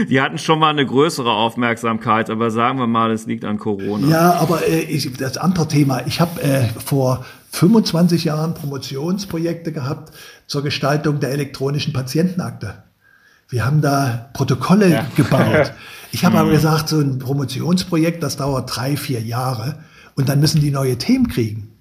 Die 0.10 0.22
hatten 0.22 0.40
schon 0.40 0.58
mal 0.58 0.72
eine 0.72 0.86
größere 0.86 1.32
Aufmerksamkeit, 1.32 2.32
aber 2.32 2.50
sagen 2.50 2.80
wir 2.80 2.88
mal, 2.88 3.12
es 3.12 3.28
liegt 3.28 3.46
an 3.46 3.60
Corona. 3.60 4.08
Ja, 4.08 4.34
aber 4.34 4.68
äh, 4.68 4.80
ich, 4.82 5.14
das 5.14 5.38
andere 5.38 5.68
Thema. 5.68 6.06
Ich 6.08 6.20
habe 6.20 6.42
äh, 6.42 6.68
vor 6.84 7.26
25 7.52 8.24
Jahren 8.24 8.56
Promotionsprojekte 8.56 9.72
gehabt 9.72 10.14
zur 10.48 10.64
Gestaltung 10.64 11.20
der 11.20 11.32
elektronischen 11.32 11.94
Patientenakte. 11.94 12.84
Wir 13.50 13.66
haben 13.66 13.82
da 13.82 14.30
Protokolle 14.34 14.90
ja. 14.90 15.06
gebaut. 15.16 15.74
Ich 16.12 16.26
habe 16.26 16.40
aber 16.40 16.50
mhm. 16.50 16.54
gesagt, 16.54 16.90
so 16.90 17.00
ein 17.00 17.20
Promotionsprojekt, 17.20 18.24
das 18.24 18.36
dauert 18.36 18.76
drei, 18.76 18.98
vier 18.98 19.22
Jahre 19.22 19.76
und 20.16 20.28
dann 20.28 20.40
müssen 20.40 20.60
die 20.60 20.72
neue 20.72 20.98
Themen 20.98 21.28
kriegen. 21.28 21.76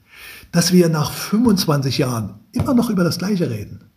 Dass 0.53 0.71
wir 0.71 0.91
nach 0.91 1.13
25 1.13 1.97
Jahren 1.97 2.35
immer 2.53 2.75
noch 2.75 2.91
über 2.91 3.05
das 3.05 3.17
Gleiche 3.17 3.49
reden. 3.49 3.88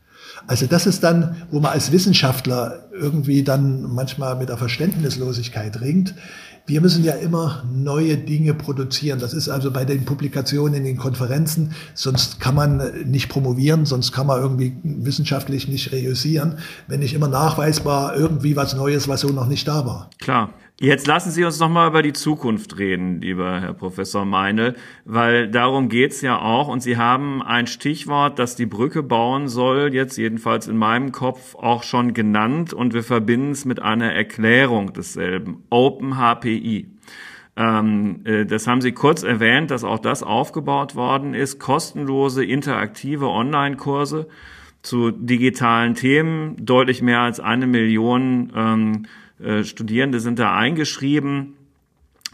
Also 0.47 0.65
das 0.65 0.86
ist 0.86 1.04
dann, 1.04 1.36
wo 1.51 1.60
man 1.60 1.71
als 1.71 1.91
Wissenschaftler 1.91 2.86
irgendwie 2.93 3.43
dann 3.43 3.84
manchmal 3.84 4.36
mit 4.36 4.49
der 4.49 4.58
Verständnislosigkeit 4.58 5.82
ringt. 5.82 6.15
Wir 6.67 6.80
müssen 6.80 7.04
ja 7.04 7.13
immer 7.13 7.63
neue 7.73 8.17
Dinge 8.17 8.54
produzieren. 8.54 9.19
Das 9.19 9.34
ist 9.34 9.49
also 9.49 9.71
bei 9.71 9.84
den 9.84 10.06
Publikationen 10.06 10.75
in 10.75 10.84
den 10.84 10.97
Konferenzen, 10.97 11.73
sonst 11.95 12.39
kann 12.39 12.56
man 12.56 12.82
nicht 13.06 13.30
promovieren, 13.30 13.86
sonst 13.86 14.12
kann 14.12 14.27
man 14.27 14.39
irgendwie 14.39 14.77
wissenschaftlich 14.84 15.67
nicht 15.67 15.91
reüssieren, 15.91 16.60
wenn 16.88 16.99
nicht 16.99 17.13
immer 17.13 17.27
nachweisbar 17.27 18.15
irgendwie 18.15 18.56
was 18.56 18.75
Neues, 18.75 19.08
was 19.08 19.21
so 19.21 19.30
noch 19.30 19.47
nicht 19.47 19.67
da 19.67 19.86
war. 19.86 20.10
Klar. 20.19 20.54
Jetzt 20.84 21.06
lassen 21.06 21.30
Sie 21.30 21.44
uns 21.44 21.60
noch 21.60 21.70
mal 21.70 21.89
über 21.89 22.02
die 22.02 22.12
Zukunft 22.12 22.80
reden, 22.80 23.22
lieber 23.22 23.62
Herr 23.62 23.76
Professor 23.76 24.26
Meinl, 24.26 24.74
weil 25.06 25.48
darum 25.48 25.89
geht's 25.89 26.22
ja 26.22 26.41
auch. 26.41 26.67
Und 26.67 26.82
Sie 26.82 26.98
haben 26.98 27.44
ein 27.44 27.67
Stichwort, 27.67 28.39
das 28.39 28.56
die 28.56 28.65
Brücke 28.65 29.04
bauen 29.04 29.48
soll, 29.48 29.94
jetzt 29.94 30.17
jedenfalls 30.17 30.67
in 30.67 30.78
meinem 30.78 31.12
Kopf 31.12 31.54
auch 31.54 31.84
schon 31.84 32.15
genannt. 32.15 32.74
Und 32.74 32.96
wir 32.96 33.04
verbinden 33.04 33.52
es 33.52 33.63
mit 33.63 33.80
einer 33.80 34.12
Erklärung 34.12 34.91
desselben. 34.91 35.65
Open 35.70 36.15
HPI. 36.17 36.89
Ähm, 37.56 38.22
äh, 38.24 38.48
das 38.48 38.65
haben 38.65 38.82
Sie 38.82 38.94
kurz 38.94 39.22
erwähnt, 39.22 39.70
dass 39.70 39.84
auch 39.84 40.00
das 40.00 40.24
aufgebaut 40.24 40.96
worden 40.96 41.36
ist. 41.36 41.60
Kostenlose, 41.60 42.44
interaktive 42.44 43.28
Online-Kurse 43.28 44.28
zu 44.82 45.12
digitalen 45.12 45.94
Themen. 45.94 46.56
Deutlich 46.58 47.04
mehr 47.04 47.20
als 47.20 47.39
eine 47.39 47.67
Million 47.67 48.52
ähm, 48.56 49.04
äh, 49.43 49.63
Studierende 49.63 50.19
sind 50.19 50.39
da 50.39 50.56
eingeschrieben, 50.56 51.54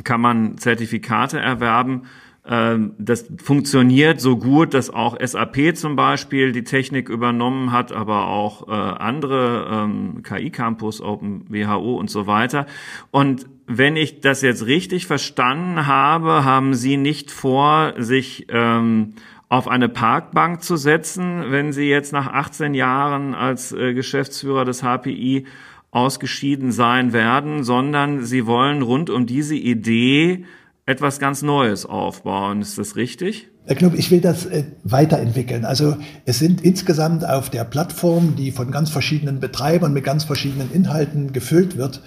kann 0.04 0.22
man 0.22 0.58
Zertifikate 0.58 1.39
erwerben. 1.39 2.04
Ähm, 2.50 2.93
das 2.98 3.26
funktioniert 3.43 4.22
so 4.22 4.38
gut, 4.38 4.74
dass 4.74 4.89
auch 4.89 5.17
SAP 5.22 5.76
zum 5.76 5.96
Beispiel 5.96 6.54
die 6.54 6.63
Technik 6.63 7.10
übernommen 7.10 7.72
hat, 7.72 7.91
aber 7.91 8.28
auch 8.28 8.67
äh, 8.67 8.72
andere 8.72 9.67
ähm, 9.70 10.24
KI 10.24 10.50
Campus, 10.50 11.02
Open 11.02 11.46
WHO 11.50 11.98
und 11.98 12.10
so 12.10 12.26
weiter. 12.26 12.65
Und 13.12 13.48
wenn 13.65 13.98
ich 13.98 14.22
das 14.22 14.41
jetzt 14.41 14.65
richtig 14.65 15.08
verstanden 15.08 15.88
habe, 15.88 16.46
haben 16.46 16.74
Sie 16.74 16.96
nicht 16.96 17.32
vor, 17.32 17.93
sich 17.98 18.48
ähm, 18.50 19.15
auf 19.50 19.67
eine 19.67 19.89
Parkbank 19.89 20.63
zu 20.63 20.78
setzen, 20.78 21.52
wenn 21.52 21.74
Sie 21.74 21.89
jetzt 21.89 22.13
nach 22.13 22.28
18 22.28 22.74
Jahren 22.74 23.34
als 23.34 23.74
äh, 23.74 23.93
Geschäftsführer 23.93 24.63
des 24.63 24.84
HPI 24.84 25.46
ausgeschieden 25.91 26.71
sein 26.71 27.13
werden, 27.13 27.63
sondern 27.63 28.26
sie 28.26 28.45
wollen 28.45 28.82
rund 28.82 29.10
um 29.10 29.26
diese 29.26 29.56
Idee 29.56 30.45
etwas 30.86 31.19
ganz 31.19 31.41
Neues 31.41 31.86
aufbauen. 31.86 32.62
Ist 32.62 32.78
das 32.78 32.95
richtig? 32.95 33.50
Herr 33.65 33.76
Knub, 33.76 33.93
ich 33.95 34.12
will 34.12 34.21
das 34.21 34.45
äh, 34.45 34.63
weiterentwickeln. 34.86 35.65
Also 35.65 35.97
es 36.26 36.39
sind 36.39 36.62
insgesamt 36.62 37.28
auf 37.28 37.50
der 37.50 37.65
Plattform, 37.65 38.36
die 38.38 38.52
von 38.52 38.71
ganz 38.71 38.89
verschiedenen 38.89 39.41
Betreibern 39.41 39.91
mit 39.91 40.06
ganz 40.06 40.23
verschiedenen 40.23 40.71
Inhalten 40.71 41.34
gefüllt 41.34 41.76
wird, 41.76 42.02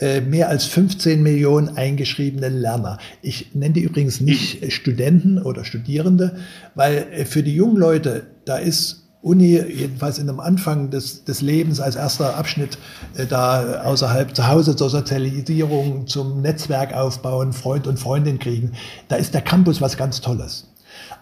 äh, 0.00 0.20
mehr 0.20 0.48
als 0.48 0.64
15 0.64 1.22
Millionen 1.22 1.76
eingeschriebene 1.76 2.48
Lerner. 2.48 2.98
Ich 3.22 3.54
nenne 3.54 3.74
die 3.74 3.82
übrigens 3.82 4.20
nicht 4.20 4.72
Studenten 4.72 5.40
oder 5.40 5.64
Studierende, 5.64 6.36
weil 6.74 7.06
äh, 7.12 7.24
für 7.24 7.44
die 7.44 7.54
jungen 7.54 7.76
Leute, 7.76 8.26
da 8.44 8.56
ist 8.56 9.03
Uni, 9.24 9.58
jedenfalls 9.58 10.18
in 10.18 10.26
dem 10.26 10.38
Anfang 10.38 10.90
des, 10.90 11.24
des 11.24 11.40
Lebens 11.40 11.80
als 11.80 11.96
erster 11.96 12.36
Abschnitt, 12.36 12.76
äh, 13.16 13.24
da 13.24 13.82
außerhalb 13.82 14.36
zu 14.36 14.46
Hause 14.46 14.76
zur 14.76 14.90
Sozialisierung, 14.90 16.06
zum 16.06 16.42
Netzwerk 16.42 16.92
aufbauen, 16.92 17.54
Freund 17.54 17.86
und 17.86 17.98
Freundin 17.98 18.38
kriegen, 18.38 18.72
da 19.08 19.16
ist 19.16 19.32
der 19.32 19.40
Campus 19.40 19.80
was 19.80 19.96
ganz 19.96 20.20
Tolles. 20.20 20.68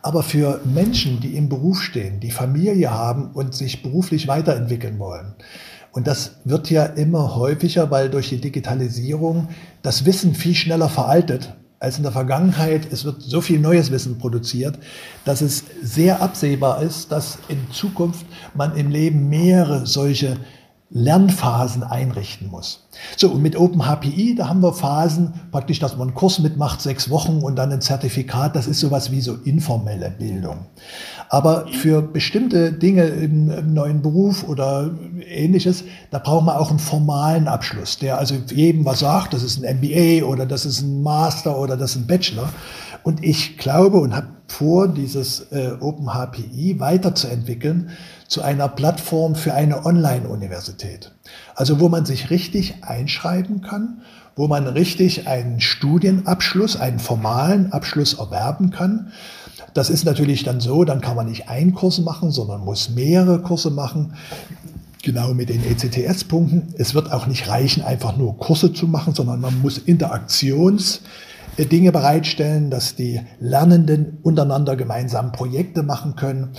Aber 0.03 0.25
für 0.25 0.61
Menschen, 0.65 1.21
die 1.21 1.37
im 1.37 1.49
Beruf 1.49 1.81
stehen, 1.81 2.19
die 2.19 2.33
Familie 2.33 2.91
haben 2.91 3.31
und 3.33 3.55
sich 3.55 3.83
beruflich 3.83 4.27
weiterentwickeln 4.27 4.99
wollen, 4.99 5.35
und 5.93 6.07
das 6.07 6.37
wird 6.45 6.71
ja 6.71 6.87
immer 6.87 7.37
häufiger, 7.37 7.91
weil 7.91 8.09
durch 8.09 8.31
die 8.31 8.41
Digitalisierung 8.41 9.49
das 9.83 10.07
Wissen 10.07 10.35
viel 10.35 10.55
schneller 10.55 10.89
veraltet 10.89 11.55
als 11.83 11.97
in 11.97 12.05
der 12.05 12.13
Vergangenheit. 12.13 12.87
Es 12.93 13.05
wird 13.05 13.23
so 13.23 13.41
viel 13.41 13.59
neues 13.59 13.91
Wissen 13.91 14.17
produziert, 14.19 14.79
dass 15.25 15.41
es 15.41 15.65
sehr 15.83 16.23
absehbar 16.23 16.81
ist, 16.81 17.11
dass 17.11 17.39
in 17.49 17.59
Zukunft 17.73 18.25
man 18.55 18.77
im 18.77 18.89
Leben 18.89 19.29
mehrere 19.29 19.85
solche 19.85 20.37
Lernphasen 20.95 21.83
einrichten 21.83 22.49
muss. 22.49 22.87
So, 23.17 23.31
und 23.31 23.43
mit 23.43 23.57
OpenHPI, 23.57 24.35
da 24.35 24.49
haben 24.49 24.63
wir 24.63 24.73
Phasen, 24.75 25.33
praktisch, 25.51 25.79
dass 25.79 25.97
man 25.97 26.09
einen 26.09 26.15
Kurs 26.15 26.39
mitmacht, 26.39 26.83
sechs 26.83 27.09
Wochen 27.09 27.39
und 27.39 27.57
dann 27.57 27.73
ein 27.73 27.81
Zertifikat, 27.81 28.55
das 28.55 28.67
ist 28.67 28.81
sowas 28.81 29.11
wie 29.11 29.23
so 29.23 29.35
informelle 29.45 30.11
Bildung. 30.11 30.67
Aber 31.31 31.67
für 31.69 32.03
bestimmte 32.03 32.73
Dinge 32.73 33.05
im, 33.05 33.51
im 33.51 33.73
neuen 33.73 34.03
Beruf 34.03 34.47
oder 34.47 34.91
ähnliches, 35.27 35.85
da 36.11 36.19
braucht 36.19 36.45
man 36.45 36.57
auch 36.57 36.69
einen 36.69 36.79
formalen 36.79 37.49
Abschluss, 37.49 37.99
der 37.99 38.19
also 38.19 38.35
jedem 38.51 38.85
was 38.85 39.01
sagt, 39.01 39.33
das 39.33 39.43
ist 39.43 39.65
ein 39.65 39.79
MBA 39.79 40.27
oder 40.27 40.45
das 40.45 40.67
ist 40.67 40.83
ein 40.83 41.03
Master 41.03 41.59
oder 41.59 41.77
das 41.79 41.93
ist 41.93 42.03
ein 42.03 42.07
Bachelor. 42.07 42.53
Und 43.03 43.25
ich 43.25 43.57
glaube 43.57 43.99
und 43.99 44.15
habe 44.15 44.29
vor, 44.47 44.87
dieses 44.87 45.51
äh, 45.51 45.73
OpenHPI 45.81 46.79
weiterzuentwickeln 46.79 47.91
zu 48.33 48.41
einer 48.41 48.67
Plattform 48.67 49.35
für 49.35 49.53
eine 49.53 49.85
Online-Universität. 49.85 51.13
Also 51.55 51.81
wo 51.81 51.91
man 51.91 52.07
sich 52.07 52.31
richtig 52.31 52.77
einschreiben 52.83 53.61
kann, 53.61 54.01
wo 54.37 54.49
man 54.49 54.67
richtig 54.67 55.29
einen 55.29 55.61
Studienabschluss, 55.61 56.77
einen 56.77 56.99
formalen 56.99 57.73
Abschluss 57.73 58.15
erwerben 58.15 58.71
kann. 58.71 59.13
Das 59.75 59.91
ist 59.91 60.07
natürlich 60.07 60.45
dann 60.45 60.61
so, 60.61 60.85
dann 60.85 61.03
kann 61.03 61.15
man 61.15 61.29
nicht 61.29 61.51
einen 61.51 61.75
Kurs 61.75 61.99
machen, 61.99 62.31
sondern 62.31 62.65
muss 62.65 62.89
mehrere 62.89 63.43
Kurse 63.43 63.71
machen. 63.71 64.15
Genau 65.03 65.35
mit 65.35 65.51
den 65.51 65.63
ECTS-Punkten. 65.63 66.73
Es 66.79 66.95
wird 66.95 67.13
auch 67.13 67.27
nicht 67.27 67.49
reichen, 67.49 67.83
einfach 67.83 68.17
nur 68.17 68.39
Kurse 68.39 68.73
zu 68.73 68.87
machen, 68.87 69.15
sondern 69.15 69.41
man 69.43 69.61
muss 69.61 69.79
Interaktions- 69.79 71.01
Dinge 71.59 71.93
bereitstellen, 71.93 72.71
dass 72.71 72.97
die 72.97 73.21
Lernenden 73.39 74.19
untereinander 74.23 74.75
gemeinsam 74.77 75.33
Projekte 75.33 75.83
machen 75.83 76.17
können, 76.17 76.53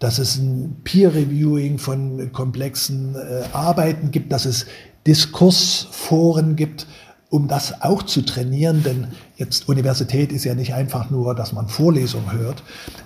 dass 0.00 0.18
es 0.18 0.36
ein 0.36 0.80
Peer-Reviewing 0.82 1.78
von 1.78 2.32
komplexen 2.32 3.14
äh, 3.14 3.44
Arbeiten 3.52 4.10
gibt, 4.10 4.32
dass 4.32 4.46
es 4.46 4.66
Diskursforen 5.06 6.56
gibt, 6.56 6.86
um 7.28 7.46
das 7.46 7.82
auch 7.82 8.02
zu 8.02 8.22
trainieren, 8.22 8.82
denn 8.82 9.06
jetzt 9.36 9.68
Universität 9.68 10.32
ist 10.32 10.44
ja 10.44 10.54
nicht 10.54 10.74
einfach 10.74 11.10
nur, 11.10 11.34
dass 11.36 11.52
man 11.52 11.68
Vorlesungen 11.68 12.32
hört. 12.32 12.64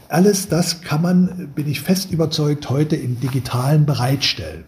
Alles 0.08 0.48
das 0.48 0.80
kann 0.80 1.02
man, 1.02 1.52
bin 1.54 1.68
ich 1.68 1.82
fest 1.82 2.10
überzeugt, 2.10 2.70
heute 2.70 2.96
im 2.96 3.20
digitalen 3.20 3.84
bereitstellen. 3.84 4.64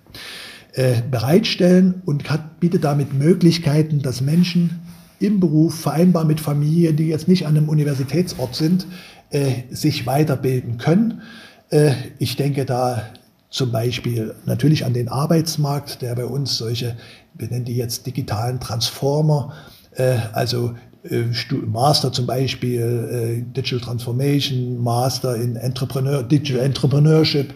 Äh, 0.72 1.00
bereitstellen 1.10 2.02
und 2.04 2.28
hat, 2.28 2.60
bietet 2.60 2.84
damit 2.84 3.14
Möglichkeiten, 3.14 4.02
dass 4.02 4.20
Menschen 4.20 4.80
im 5.18 5.40
Beruf, 5.40 5.80
vereinbar 5.80 6.26
mit 6.26 6.38
Familie, 6.38 6.92
die 6.92 7.06
jetzt 7.06 7.28
nicht 7.28 7.46
an 7.46 7.56
einem 7.56 7.70
Universitätsort 7.70 8.54
sind, 8.54 8.86
äh, 9.30 9.62
sich 9.70 10.06
weiterbilden 10.06 10.76
können. 10.76 11.22
Äh, 11.70 11.92
ich 12.18 12.36
denke 12.36 12.64
da 12.64 13.02
zum 13.50 13.72
Beispiel 13.72 14.34
natürlich 14.44 14.84
an 14.84 14.92
den 14.92 15.08
Arbeitsmarkt, 15.08 16.02
der 16.02 16.14
bei 16.14 16.24
uns 16.24 16.58
solche, 16.58 16.96
wir 17.34 17.48
nennen 17.48 17.64
die 17.64 17.76
jetzt 17.76 18.06
digitalen 18.06 18.60
Transformer, 18.60 19.52
äh, 19.92 20.16
also 20.32 20.74
äh, 21.08 21.24
Master 21.66 22.12
zum 22.12 22.26
Beispiel, 22.26 23.44
Digital 23.56 23.80
Transformation, 23.80 24.82
Master 24.82 25.36
in 25.36 25.56
Entrepreneur, 25.56 26.22
Digital 26.22 26.64
Entrepreneurship, 26.64 27.54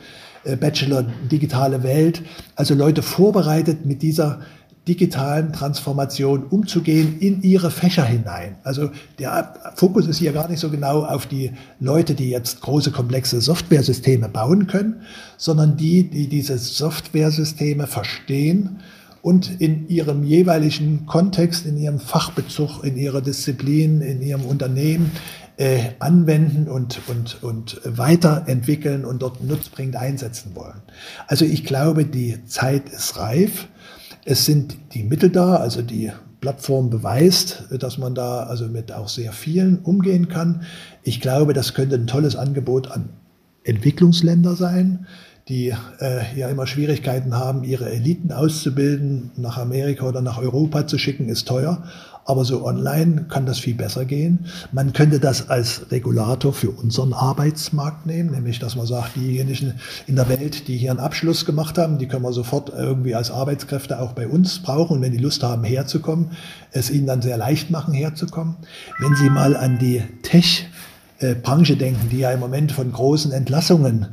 Bachelor 0.59 1.05
Digitale 1.31 1.83
Welt, 1.83 2.23
also 2.55 2.75
Leute 2.75 3.03
vorbereitet 3.03 3.85
mit 3.85 4.01
dieser 4.01 4.41
digitalen 4.89 5.53
Transformation 5.53 6.45
umzugehen 6.45 7.19
in 7.21 7.43
ihre 7.43 7.71
Fächer 7.71 8.05
hinein. 8.05 8.57
Also 8.65 8.91
der 9.19 9.55
Fokus 9.75 10.07
ist 10.07 10.19
hier 10.19 10.33
gar 10.33 10.49
nicht 10.49 10.61
so 10.61 10.71
genau 10.71 11.05
auf 11.05 11.27
die 11.27 11.53
Leute, 11.79 12.15
die 12.15 12.31
jetzt 12.31 12.61
große 12.63 12.91
komplexe 12.91 13.41
Softwaresysteme 13.41 14.29
bauen 14.29 14.67
können, 14.67 15.03
sondern 15.37 15.77
die, 15.77 16.05
die 16.05 16.29
diese 16.29 16.59
Softwaresysteme 16.59 17.87
verstehen 17.87 18.81
und 19.23 19.61
in 19.61 19.89
ihrem 19.89 20.25
jeweiligen 20.25 21.05
Kontext, 21.07 21.67
in 21.67 21.77
ihrem 21.77 22.01
Fachbezug, 22.01 22.83
in 22.83 22.97
ihrer 22.97 23.21
Disziplin, 23.21 24.01
in 24.01 24.23
ihrem 24.23 24.45
Unternehmen 24.45 25.13
äh, 25.59 25.91
anwenden 25.99 26.69
und, 26.69 27.01
und, 27.07 27.43
und 27.43 27.83
weiterentwickeln 27.85 29.05
und 29.05 29.21
dort 29.21 29.45
nutzbringend 29.45 29.97
einsetzen 29.97 30.53
wollen. 30.55 30.81
Also 31.27 31.45
ich 31.45 31.65
glaube, 31.65 32.07
die 32.07 32.43
Zeit 32.47 32.89
ist 32.89 33.19
reif. 33.19 33.69
Es 34.25 34.45
sind 34.45 34.77
die 34.95 35.03
Mittel 35.03 35.31
da, 35.31 35.57
also 35.57 35.83
die 35.83 36.13
Plattform 36.41 36.91
beweist, 36.91 37.65
dass 37.79 37.99
man 37.99 38.15
da 38.15 38.45
also 38.45 38.67
mit 38.67 38.93
auch 38.93 39.09
sehr 39.09 39.33
vielen 39.33 39.79
umgehen 39.81 40.29
kann. 40.29 40.63
Ich 41.03 41.21
glaube, 41.21 41.53
das 41.53 41.75
könnte 41.75 41.97
ein 41.97 42.07
tolles 42.07 42.37
Angebot 42.37 42.91
an 42.91 43.11
Entwicklungsländer 43.65 44.57
sein, 44.57 45.07
die 45.49 45.75
äh, 46.01 46.39
ja 46.39 46.49
immer 46.49 46.67
Schwierigkeiten 46.67 47.37
haben, 47.37 47.65
ihre 47.65 47.91
Eliten 47.91 48.33
auszubilden, 48.33 49.33
nach 49.37 49.59
Amerika 49.59 50.07
oder 50.07 50.23
nach 50.23 50.39
Europa 50.39 50.87
zu 50.87 50.97
schicken, 50.97 51.29
ist 51.29 51.49
teuer. 51.49 51.85
Aber 52.31 52.45
so 52.45 52.65
online 52.65 53.25
kann 53.29 53.45
das 53.45 53.59
viel 53.59 53.75
besser 53.75 54.05
gehen. 54.05 54.47
Man 54.71 54.93
könnte 54.93 55.19
das 55.19 55.51
als 55.51 55.91
Regulator 55.91 56.53
für 56.53 56.71
unseren 56.71 57.13
Arbeitsmarkt 57.13 58.07
nehmen, 58.07 58.31
nämlich 58.31 58.61
dass 58.61 58.77
man 58.77 58.87
sagt, 58.87 59.17
diejenigen 59.17 59.81
in 60.07 60.15
der 60.15 60.29
Welt, 60.29 60.69
die 60.69 60.77
hier 60.77 60.93
einen 60.93 61.01
Abschluss 61.01 61.45
gemacht 61.45 61.77
haben, 61.77 61.99
die 61.99 62.07
können 62.07 62.23
wir 62.23 62.33
sofort 62.33 62.71
irgendwie 62.71 63.17
als 63.17 63.33
Arbeitskräfte 63.33 64.01
auch 64.01 64.13
bei 64.13 64.29
uns 64.29 64.61
brauchen. 64.61 64.99
Und 64.99 65.03
wenn 65.03 65.11
die 65.11 65.19
Lust 65.19 65.43
haben, 65.43 65.65
herzukommen, 65.65 66.31
es 66.71 66.89
ihnen 66.89 67.09
dann 67.09 67.21
sehr 67.21 67.37
leicht 67.37 67.71
machen, 67.71 67.93
herzukommen. 67.93 68.55
Wenn 69.01 69.17
Sie 69.17 69.29
mal 69.29 69.57
an 69.57 69.81
die 69.81 70.01
Tech-Branche 70.23 71.77
denken, 71.77 72.11
die 72.11 72.21
ja 72.21 72.31
im 72.31 72.39
Moment 72.39 72.71
von 72.71 72.93
großen 72.93 73.33
Entlassungen 73.33 74.07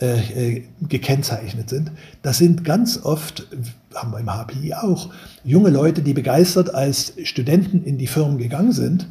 äh, 0.00 0.54
äh, 0.56 0.64
gekennzeichnet 0.80 1.68
sind. 1.68 1.92
Das 2.22 2.38
sind 2.38 2.64
ganz 2.64 3.04
oft, 3.04 3.46
haben 3.94 4.12
wir 4.12 4.20
im 4.20 4.30
HPI 4.30 4.74
auch, 4.74 5.10
junge 5.44 5.70
Leute, 5.70 6.02
die 6.02 6.12
begeistert 6.12 6.74
als 6.74 7.14
Studenten 7.24 7.82
in 7.84 7.98
die 7.98 8.06
Firmen 8.06 8.38
gegangen 8.38 8.72
sind, 8.72 9.08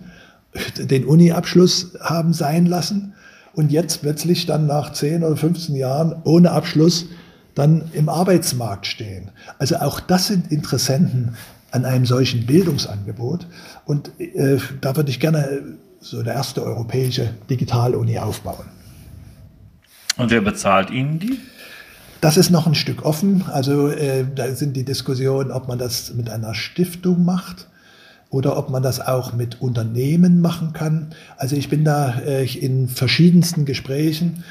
den 0.78 1.06
Uni-Abschluss 1.06 1.98
haben 2.02 2.34
sein 2.34 2.66
lassen 2.66 3.14
und 3.54 3.72
jetzt 3.72 4.02
plötzlich 4.02 4.46
dann 4.46 4.68
nach 4.68 4.94
10 4.94 5.24
oder 5.24 5.36
15 5.36 5.76
Jahren 5.76 6.16
ohne 6.24 6.52
Abschluss 6.52 7.08
dann 7.56 7.84
im 7.94 8.10
Arbeitsmarkt 8.10 8.88
stehen. 8.88 9.32
Also 9.58 9.78
auch 9.78 10.00
das 10.00 10.28
sind 10.28 10.52
Interessenten 10.52 11.36
an 11.72 11.86
einem 11.86 12.06
solchen 12.06 12.46
Bildungsangebot. 12.46 13.48
Und 13.86 14.12
äh, 14.20 14.58
da 14.82 14.96
würde 14.96 15.10
ich 15.10 15.20
gerne 15.20 15.78
so 16.00 16.20
eine 16.20 16.32
erste 16.32 16.64
europäische 16.64 17.34
Digital-Uni 17.50 18.18
aufbauen. 18.20 18.66
Und 20.18 20.32
wer 20.32 20.42
bezahlt 20.42 20.90
Ihnen 20.90 21.20
die? 21.20 21.40
Das 22.22 22.36
ist 22.36 22.50
noch 22.50 22.68
ein 22.68 22.76
Stück 22.76 23.06
offen. 23.06 23.46
Also 23.52 23.88
äh, 23.88 24.26
da 24.36 24.54
sind 24.54 24.76
die 24.76 24.84
Diskussionen, 24.84 25.52
ob 25.52 25.68
man 25.68 25.80
das 25.80 26.14
mit 26.14 26.30
einer 26.30 26.54
Stiftung 26.54 27.24
macht 27.24 27.68
oder 28.30 28.58
ob 28.58 28.70
man 28.70 28.84
das 28.84 29.00
auch 29.00 29.34
mit 29.34 29.62
Unternehmen 29.62 30.42
machen 30.42 30.74
kann. 30.74 31.14
Also 31.38 31.56
ich 31.56 31.70
bin 31.70 31.86
da 31.86 32.20
äh, 32.20 32.46
in 32.46 32.90
verschiedensten 32.90 33.66
Gesprächen 33.66 34.44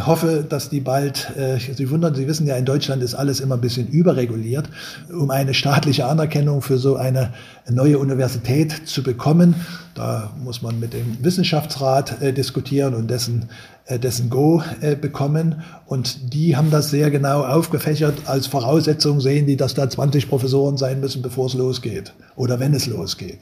hoffe, 0.00 0.44
dass 0.48 0.70
die 0.70 0.80
bald, 0.80 1.30
äh, 1.36 1.58
Sie 1.58 1.90
wundern, 1.90 2.14
Sie 2.14 2.26
wissen 2.26 2.46
ja, 2.46 2.56
in 2.56 2.64
Deutschland 2.64 3.02
ist 3.02 3.14
alles 3.14 3.40
immer 3.40 3.56
ein 3.56 3.60
bisschen 3.60 3.88
überreguliert, 3.88 4.68
um 5.12 5.30
eine 5.30 5.54
staatliche 5.54 6.06
Anerkennung 6.06 6.62
für 6.62 6.78
so 6.78 6.96
eine 6.96 7.32
neue 7.70 7.98
Universität 7.98 8.86
zu 8.86 9.02
bekommen. 9.02 9.54
Da 9.94 10.32
muss 10.42 10.62
man 10.62 10.80
mit 10.80 10.92
dem 10.92 11.18
Wissenschaftsrat 11.22 12.20
äh, 12.22 12.32
diskutieren 12.32 12.94
und 12.94 13.08
dessen, 13.08 13.48
äh, 13.86 13.98
dessen 13.98 14.30
Go 14.30 14.62
äh, 14.80 14.96
bekommen. 14.96 15.62
Und 15.86 16.34
die 16.34 16.56
haben 16.56 16.70
das 16.70 16.90
sehr 16.90 17.10
genau 17.10 17.44
aufgefächert. 17.44 18.14
Als 18.26 18.46
Voraussetzung 18.46 19.20
sehen 19.20 19.46
die, 19.46 19.56
dass 19.56 19.74
da 19.74 19.88
20 19.88 20.28
Professoren 20.28 20.76
sein 20.76 21.00
müssen, 21.00 21.22
bevor 21.22 21.46
es 21.46 21.54
losgeht 21.54 22.12
oder 22.36 22.58
wenn 22.58 22.74
es 22.74 22.86
losgeht. 22.86 23.38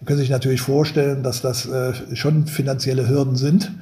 Man 0.00 0.06
kann 0.06 0.16
sich 0.18 0.30
natürlich 0.30 0.60
vorstellen, 0.60 1.22
dass 1.22 1.40
das 1.40 1.66
äh, 1.66 1.92
schon 2.14 2.46
finanzielle 2.46 3.08
Hürden 3.08 3.34
sind 3.34 3.72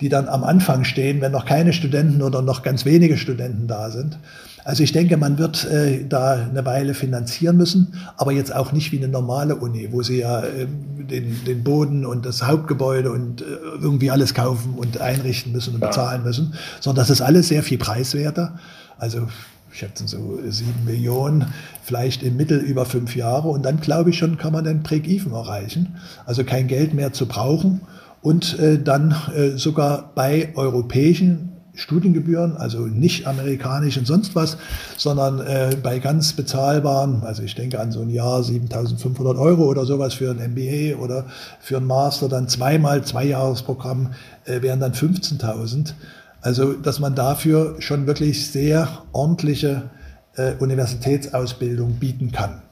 die 0.00 0.08
dann 0.08 0.28
am 0.28 0.44
Anfang 0.44 0.84
stehen, 0.84 1.20
wenn 1.20 1.32
noch 1.32 1.46
keine 1.46 1.72
Studenten 1.72 2.22
oder 2.22 2.42
noch 2.42 2.62
ganz 2.62 2.84
wenige 2.84 3.16
Studenten 3.16 3.66
da 3.68 3.90
sind. 3.90 4.18
Also 4.64 4.82
ich 4.82 4.92
denke, 4.92 5.18
man 5.18 5.36
wird 5.36 5.66
äh, 5.66 6.06
da 6.08 6.32
eine 6.32 6.64
Weile 6.64 6.94
finanzieren 6.94 7.58
müssen, 7.58 7.94
aber 8.16 8.32
jetzt 8.32 8.54
auch 8.54 8.72
nicht 8.72 8.92
wie 8.92 8.98
eine 8.98 9.08
normale 9.08 9.56
Uni, 9.56 9.88
wo 9.92 10.02
sie 10.02 10.20
ja 10.20 10.40
äh, 10.40 10.66
den, 10.66 11.44
den 11.44 11.62
Boden 11.62 12.06
und 12.06 12.24
das 12.24 12.46
Hauptgebäude 12.46 13.12
und 13.12 13.42
äh, 13.42 13.44
irgendwie 13.80 14.10
alles 14.10 14.32
kaufen 14.32 14.74
und 14.74 15.02
einrichten 15.02 15.52
müssen 15.52 15.74
und 15.74 15.82
ja. 15.82 15.88
bezahlen 15.88 16.22
müssen, 16.24 16.54
sondern 16.80 17.02
das 17.02 17.10
ist 17.10 17.20
alles 17.20 17.48
sehr 17.48 17.62
viel 17.62 17.76
preiswerter. 17.76 18.58
Also 18.98 19.28
ich 19.70 19.80
schätze 19.80 20.08
so 20.08 20.38
sieben 20.48 20.84
Millionen, 20.86 21.46
vielleicht 21.82 22.22
im 22.22 22.38
Mittel 22.38 22.58
über 22.58 22.86
fünf 22.86 23.16
Jahre 23.16 23.48
und 23.48 23.64
dann 23.64 23.80
glaube 23.80 24.10
ich 24.10 24.18
schon, 24.18 24.38
kann 24.38 24.54
man 24.54 24.64
den 24.64 24.82
Break-Even 24.82 25.32
erreichen. 25.32 25.96
Also 26.24 26.42
kein 26.42 26.68
Geld 26.68 26.94
mehr 26.94 27.12
zu 27.12 27.26
brauchen 27.26 27.82
und 28.24 28.58
äh, 28.58 28.82
dann 28.82 29.14
äh, 29.36 29.58
sogar 29.58 30.12
bei 30.14 30.48
europäischen 30.56 31.52
Studiengebühren, 31.74 32.56
also 32.56 32.86
nicht 32.86 33.26
amerikanisch 33.26 33.98
und 33.98 34.06
sonst 34.06 34.34
was, 34.34 34.56
sondern 34.96 35.40
äh, 35.40 35.76
bei 35.82 35.98
ganz 35.98 36.32
bezahlbaren, 36.32 37.22
also 37.22 37.42
ich 37.42 37.54
denke 37.54 37.80
an 37.80 37.92
so 37.92 38.00
ein 38.00 38.08
Jahr 38.08 38.42
7500 38.42 39.36
Euro 39.36 39.64
oder 39.64 39.84
sowas 39.84 40.14
für 40.14 40.30
ein 40.30 40.52
MBA 40.52 40.96
oder 40.96 41.26
für 41.60 41.76
ein 41.76 41.86
Master, 41.86 42.30
dann 42.30 42.48
zweimal 42.48 43.04
Zweijahresprogramm 43.04 44.14
äh, 44.46 44.62
wären 44.62 44.80
dann 44.80 44.92
15.000. 44.92 45.92
Also 46.40 46.72
dass 46.72 47.00
man 47.00 47.14
dafür 47.14 47.76
schon 47.80 48.06
wirklich 48.06 48.50
sehr 48.50 48.88
ordentliche 49.12 49.90
äh, 50.36 50.54
Universitätsausbildung 50.60 51.96
bieten 51.96 52.32
kann. 52.32 52.62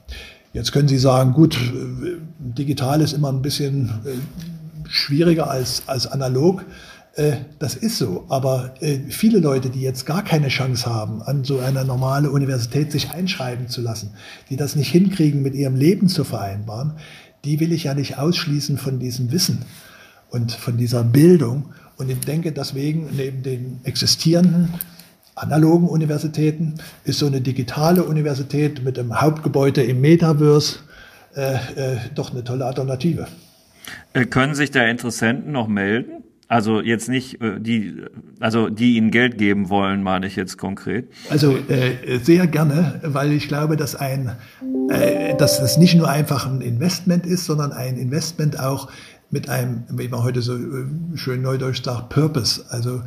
Jetzt 0.51 0.71
können 0.71 0.87
Sie 0.87 0.97
sagen, 0.97 1.33
gut, 1.33 1.55
äh, 1.57 2.17
digital 2.39 3.01
ist 3.01 3.13
immer 3.13 3.31
ein 3.31 3.43
bisschen 3.43 3.89
äh, 4.03 4.13
schwieriger 4.87 5.49
als, 5.49 5.83
als 5.87 6.07
analog. 6.07 6.65
Äh, 7.15 7.33
das 7.59 7.75
ist 7.75 7.97
so. 7.97 8.25
Aber 8.29 8.73
äh, 8.81 8.99
viele 9.09 9.39
Leute, 9.39 9.69
die 9.69 9.81
jetzt 9.81 10.05
gar 10.05 10.23
keine 10.23 10.47
Chance 10.47 10.85
haben, 10.85 11.21
an 11.21 11.43
so 11.43 11.59
einer 11.59 11.83
normale 11.83 12.31
Universität 12.31 12.91
sich 12.91 13.11
einschreiben 13.11 13.67
zu 13.67 13.81
lassen, 13.81 14.11
die 14.49 14.57
das 14.57 14.75
nicht 14.75 14.91
hinkriegen, 14.91 15.41
mit 15.41 15.55
ihrem 15.55 15.75
Leben 15.75 16.07
zu 16.07 16.23
vereinbaren, 16.23 16.93
die 17.45 17.59
will 17.59 17.71
ich 17.71 17.85
ja 17.85 17.93
nicht 17.93 18.17
ausschließen 18.17 18.77
von 18.77 18.99
diesem 18.99 19.31
Wissen 19.31 19.65
und 20.29 20.51
von 20.51 20.77
dieser 20.77 21.03
Bildung. 21.03 21.73
Und 21.97 22.09
ich 22.09 22.19
denke 22.19 22.51
deswegen, 22.51 23.09
neben 23.15 23.43
den 23.43 23.79
existierenden 23.83 24.69
analogen 25.35 25.87
Universitäten 25.87 26.75
ist 27.03 27.19
so 27.19 27.27
eine 27.27 27.41
digitale 27.41 28.03
Universität 28.03 28.83
mit 28.83 28.97
einem 28.97 29.19
Hauptgebäude 29.19 29.83
im 29.83 30.01
Metaverse 30.01 30.79
äh, 31.35 31.55
äh, 31.55 31.97
doch 32.13 32.31
eine 32.31 32.43
tolle 32.43 32.65
Alternative. 32.65 33.27
Äh, 34.13 34.25
können 34.25 34.55
sich 34.55 34.71
da 34.71 34.85
Interessenten 34.85 35.51
noch 35.51 35.67
melden? 35.67 36.23
Also 36.53 36.81
jetzt 36.81 37.09
nicht 37.09 37.41
äh, 37.41 37.59
die, 37.59 37.95
also 38.39 38.69
die 38.69 38.97
Ihnen 38.97 39.09
Geld 39.09 39.39
geben 39.39 39.69
wollen, 39.69 40.03
meine 40.03 40.27
ich 40.27 40.35
jetzt 40.35 40.59
konkret. 40.59 41.07
Also 41.31 41.57
äh, 41.67 42.19
sehr 42.21 42.45
gerne, 42.45 42.99
weil 43.03 43.31
ich 43.31 43.47
glaube, 43.47 43.75
dass 43.75 43.95
ein, 43.95 44.33
äh, 44.89 45.35
dass 45.35 45.59
das 45.59 45.77
nicht 45.77 45.95
nur 45.95 46.09
einfach 46.09 46.45
ein 46.45 46.61
Investment 46.61 47.25
ist, 47.25 47.45
sondern 47.45 47.71
ein 47.71 47.97
Investment 47.97 48.59
auch 48.59 48.91
mit 49.31 49.49
einem, 49.49 49.85
wie 49.89 50.07
man 50.09 50.23
heute 50.23 50.43
so 50.43 50.55
äh, 50.55 50.85
schön 51.15 51.41
neudeutsch 51.41 51.83
sagt, 51.83 52.09
Purpose. 52.09 52.63
Also 52.69 53.01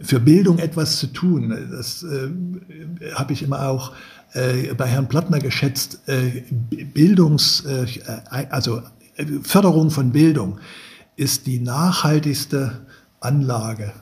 für 0.00 0.18
Bildung 0.18 0.58
etwas 0.58 0.98
zu 0.98 1.06
tun. 1.06 1.56
Das 1.70 2.02
äh, 2.02 3.12
habe 3.14 3.32
ich 3.32 3.44
immer 3.44 3.68
auch 3.68 3.92
bei 4.76 4.86
Herrn 4.86 5.08
Plattner 5.08 5.38
geschätzt. 5.38 6.02
Bildungs, 6.92 7.64
also 8.50 8.82
Förderung 9.42 9.90
von 9.90 10.12
Bildung 10.12 10.58
ist 11.16 11.46
die 11.46 11.60
nachhaltigste 11.60 12.86
Anlage 13.20 13.92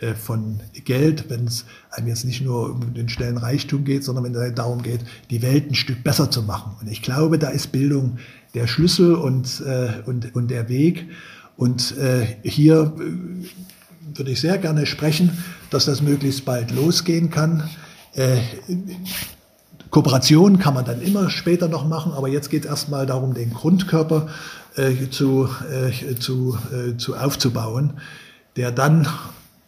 äh, 0.00 0.14
von 0.14 0.60
Geld, 0.84 1.28
wenn 1.28 1.46
es 1.46 1.64
einem 1.90 2.08
jetzt 2.08 2.24
nicht 2.24 2.42
nur 2.42 2.70
um 2.70 2.94
den 2.94 3.08
schnellen 3.08 3.36
Reichtum 3.36 3.84
geht, 3.84 4.04
sondern 4.04 4.24
wenn 4.24 4.34
es 4.34 4.54
darum 4.54 4.82
geht, 4.82 5.00
die 5.30 5.42
Welt 5.42 5.70
ein 5.70 5.74
Stück 5.74 6.02
besser 6.02 6.30
zu 6.30 6.42
machen. 6.42 6.76
Und 6.80 6.90
ich 6.90 7.02
glaube, 7.02 7.38
da 7.38 7.48
ist 7.48 7.72
Bildung 7.72 8.18
der 8.54 8.66
Schlüssel 8.66 9.14
und, 9.14 9.60
äh, 9.60 10.02
und, 10.06 10.34
und 10.34 10.50
der 10.50 10.68
Weg. 10.68 11.08
Und 11.56 11.96
äh, 11.98 12.26
hier 12.42 12.94
würde 14.14 14.30
ich 14.30 14.40
sehr 14.40 14.58
gerne 14.58 14.86
sprechen, 14.86 15.38
dass 15.70 15.84
das 15.84 16.02
möglichst 16.02 16.44
bald 16.44 16.70
losgehen 16.70 17.30
kann. 17.30 17.68
Kooperation 19.90 20.58
kann 20.58 20.74
man 20.74 20.84
dann 20.84 21.00
immer 21.00 21.30
später 21.30 21.68
noch 21.68 21.86
machen, 21.86 22.12
aber 22.12 22.28
jetzt 22.28 22.50
geht 22.50 22.64
es 22.64 22.70
erstmal 22.70 23.06
darum, 23.06 23.34
den 23.34 23.52
Grundkörper 23.52 24.28
äh, 24.76 25.10
zu, 25.10 25.48
äh, 25.70 26.14
zu, 26.16 26.58
äh, 26.72 26.96
zu 26.96 27.16
aufzubauen, 27.16 28.00
der 28.56 28.70
dann 28.72 29.08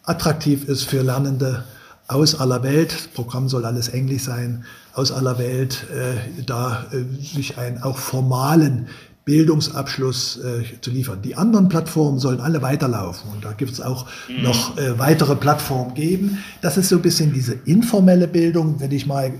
attraktiv 0.03 0.67
ist 0.67 0.83
für 0.83 1.01
Lernende 1.01 1.63
aus 2.07 2.39
aller 2.39 2.63
Welt. 2.63 2.93
Das 2.93 3.07
Programm 3.07 3.49
soll 3.49 3.65
alles 3.65 3.89
Englisch 3.89 4.23
sein, 4.23 4.65
aus 4.93 5.11
aller 5.11 5.37
Welt, 5.37 5.85
äh, 5.91 6.43
da 6.43 6.85
äh, 6.91 7.03
sich 7.23 7.57
einen 7.57 7.81
auch 7.81 7.97
formalen 7.97 8.87
Bildungsabschluss 9.25 10.37
äh, 10.37 10.81
zu 10.81 10.91
liefern. 10.91 11.23
Die 11.23 11.35
anderen 11.35 11.67
Plattformen 11.67 12.19
sollen 12.19 12.39
alle 12.39 12.61
weiterlaufen 12.61 13.31
und 13.33 13.43
da 13.43 13.53
gibt 13.53 13.71
es 13.71 13.81
auch 13.81 14.05
mhm. 14.29 14.43
noch 14.43 14.77
äh, 14.77 14.99
weitere 14.99 15.35
Plattformen 15.35 15.95
geben. 15.95 16.37
Das 16.61 16.77
ist 16.77 16.89
so 16.89 16.97
ein 16.97 17.01
bisschen 17.01 17.33
diese 17.33 17.53
informelle 17.65 18.27
Bildung, 18.27 18.79
wenn 18.79 18.91
ich 18.91 19.07
mal 19.07 19.25
äh, 19.25 19.31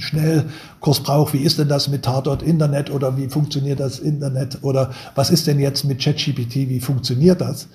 schnell 0.00 0.44
Kurs 0.78 1.00
brauche, 1.00 1.32
wie 1.32 1.42
ist 1.42 1.58
denn 1.58 1.68
das 1.68 1.88
mit 1.88 2.04
Tatort 2.04 2.44
Internet 2.44 2.90
oder 2.90 3.16
wie 3.16 3.26
funktioniert 3.26 3.80
das 3.80 3.98
Internet 3.98 4.58
oder 4.62 4.92
was 5.16 5.30
ist 5.30 5.48
denn 5.48 5.58
jetzt 5.58 5.84
mit 5.84 6.00
ChatGPT, 6.00 6.54
wie 6.68 6.80
funktioniert 6.80 7.40
das? 7.40 7.66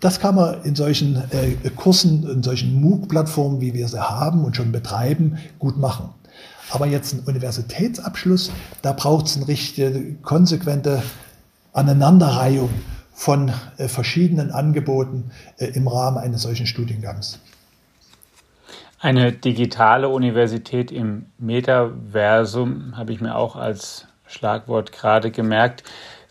Das 0.00 0.20
kann 0.20 0.34
man 0.34 0.62
in 0.64 0.74
solchen 0.74 1.16
äh, 1.30 1.70
Kursen, 1.70 2.28
in 2.28 2.42
solchen 2.42 2.78
MOOC-Plattformen, 2.82 3.62
wie 3.62 3.72
wir 3.72 3.88
sie 3.88 3.98
haben 3.98 4.44
und 4.44 4.54
schon 4.54 4.70
betreiben, 4.70 5.38
gut 5.58 5.78
machen. 5.78 6.10
Aber 6.70 6.86
jetzt 6.86 7.12
ein 7.12 7.20
Universitätsabschluss, 7.20 8.50
da 8.82 8.92
braucht 8.92 9.26
es 9.26 9.36
eine 9.36 9.48
richtige, 9.48 10.14
konsequente 10.22 11.02
Aneinanderreihung 11.72 12.70
von 13.14 13.52
äh, 13.78 13.88
verschiedenen 13.88 14.50
Angeboten 14.50 15.30
äh, 15.58 15.66
im 15.66 15.88
Rahmen 15.88 16.18
eines 16.18 16.42
solchen 16.42 16.66
Studiengangs. 16.66 17.38
Eine 18.98 19.32
digitale 19.32 20.08
Universität 20.08 20.90
im 20.90 21.26
Metaversum 21.38 22.96
habe 22.96 23.12
ich 23.12 23.20
mir 23.20 23.36
auch 23.36 23.56
als 23.56 24.06
Schlagwort 24.26 24.92
gerade 24.92 25.30
gemerkt. 25.30 25.84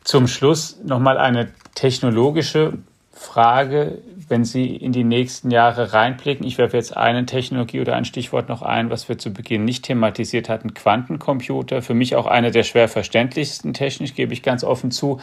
Zum 0.04 0.28
Schluss 0.28 0.78
nochmal 0.84 1.18
eine 1.18 1.50
technologische 1.74 2.74
Frage, 3.12 4.00
wenn 4.28 4.44
Sie 4.44 4.76
in 4.76 4.92
die 4.92 5.04
nächsten 5.04 5.52
Jahre 5.52 5.94
reinblicken. 5.94 6.46
Ich 6.46 6.58
werfe 6.58 6.78
jetzt 6.78 6.98
eine 6.98 7.26
Technologie 7.26 7.82
oder 7.82 7.96
ein 7.96 8.06
Stichwort 8.06 8.50
noch 8.50 8.62
ein, 8.62 8.90
was 8.90 9.08
wir 9.08 9.18
zu 9.18 9.32
Beginn 9.32 9.66
nicht 9.66 9.86
thematisiert 9.86 10.50
hatten, 10.50 10.74
Quantencomputer. 10.74 11.82
Für 11.82 11.94
mich 11.94 12.16
auch 12.16 12.26
eine 12.26 12.52
der 12.52 12.64
schwer 12.64 12.88
verständlichsten 12.88 13.74
technisch, 13.74 14.16
gebe 14.16 14.34
ich 14.34 14.42
ganz 14.42 14.64
offen 14.64 14.92
zu. 14.92 15.20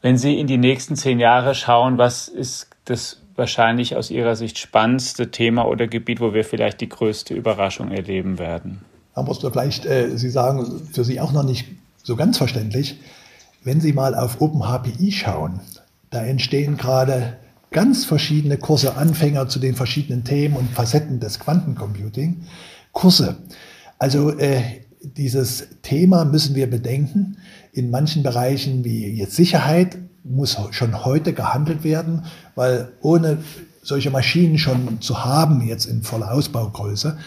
Wenn 0.00 0.16
Sie 0.16 0.38
in 0.38 0.46
die 0.46 0.58
nächsten 0.58 0.96
zehn 0.96 1.18
Jahre 1.18 1.54
schauen, 1.54 1.98
was 1.98 2.28
ist 2.28 2.68
das 2.86 3.20
wahrscheinlich 3.36 3.96
aus 3.96 4.10
Ihrer 4.10 4.36
Sicht 4.36 4.58
spannendste 4.58 5.30
Thema 5.30 5.66
oder 5.66 5.86
Gebiet, 5.86 6.20
wo 6.20 6.32
wir 6.32 6.44
vielleicht 6.44 6.80
die 6.80 6.88
größte 6.88 7.34
Überraschung 7.34 7.90
erleben 7.90 8.38
werden? 8.38 8.84
Aber 9.14 9.34
vielleicht, 9.34 9.86
äh, 9.86 10.16
Sie 10.16 10.30
sagen, 10.30 10.88
für 10.92 11.04
Sie 11.04 11.20
auch 11.20 11.32
noch 11.32 11.44
nicht 11.44 11.66
so 12.02 12.16
ganz 12.16 12.38
verständlich, 12.38 12.98
wenn 13.62 13.80
Sie 13.80 13.92
mal 13.92 14.14
auf 14.14 14.40
OpenHPI 14.40 15.12
schauen, 15.12 15.60
da 16.10 16.24
entstehen 16.24 16.76
gerade 16.76 17.36
ganz 17.74 18.04
verschiedene 18.04 18.56
Kurse, 18.56 18.96
Anfänger 18.96 19.48
zu 19.48 19.58
den 19.58 19.74
verschiedenen 19.74 20.24
Themen 20.24 20.56
und 20.56 20.70
Facetten 20.70 21.20
des 21.20 21.40
Quantencomputing, 21.40 22.44
Kurse. 22.92 23.36
Also 23.98 24.30
äh, 24.38 24.62
dieses 25.02 25.66
Thema 25.82 26.24
müssen 26.24 26.54
wir 26.54 26.70
bedenken. 26.70 27.36
In 27.72 27.90
manchen 27.90 28.22
Bereichen 28.22 28.84
wie 28.84 29.08
jetzt 29.10 29.34
Sicherheit 29.34 29.98
muss 30.22 30.56
schon 30.70 31.04
heute 31.04 31.32
gehandelt 31.32 31.84
werden, 31.84 32.24
weil 32.54 32.92
ohne 33.02 33.38
solche 33.82 34.10
Maschinen 34.10 34.56
schon 34.56 35.00
zu 35.00 35.24
haben, 35.24 35.60
jetzt 35.66 35.86
in 35.86 36.02
voller 36.02 36.32
Ausbaugröße, 36.32 37.18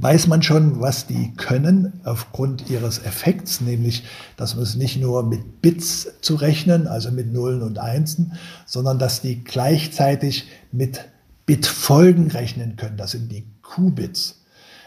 weiß 0.00 0.26
man 0.26 0.42
schon, 0.42 0.80
was 0.80 1.06
die 1.06 1.34
können 1.34 2.00
aufgrund 2.04 2.70
ihres 2.70 2.98
Effekts, 3.04 3.60
nämlich, 3.60 4.04
dass 4.36 4.54
man 4.54 4.64
es 4.64 4.74
nicht 4.74 5.00
nur 5.00 5.22
mit 5.22 5.60
Bits 5.60 6.08
zu 6.20 6.36
rechnen, 6.36 6.86
also 6.86 7.10
mit 7.10 7.32
Nullen 7.32 7.62
und 7.62 7.78
Einsen, 7.78 8.32
sondern 8.66 8.98
dass 8.98 9.20
die 9.20 9.44
gleichzeitig 9.44 10.48
mit 10.72 11.04
Bitfolgen 11.46 12.30
rechnen 12.30 12.76
können. 12.76 12.96
Das 12.96 13.10
sind 13.10 13.30
die 13.30 13.44
Qubits 13.62 14.40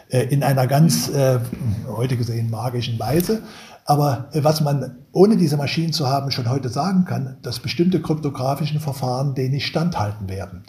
äh, 0.09 0.21
in 0.27 0.43
einer 0.43 0.67
ganz 0.67 1.09
äh, 1.09 1.39
heute 1.87 2.17
gesehen 2.17 2.49
magischen 2.49 2.99
Weise. 2.99 3.41
Aber 3.85 4.29
äh, 4.31 4.43
was 4.43 4.61
man 4.61 4.97
ohne 5.11 5.37
diese 5.37 5.57
Maschinen 5.57 5.93
zu 5.93 6.07
haben 6.07 6.31
schon 6.31 6.49
heute 6.49 6.69
sagen 6.69 7.05
kann, 7.05 7.37
dass 7.41 7.59
bestimmte 7.59 8.01
kryptografischen 8.01 8.79
Verfahren 8.79 9.35
denen 9.35 9.51
nicht 9.51 9.67
standhalten 9.67 10.29
werden. 10.29 10.63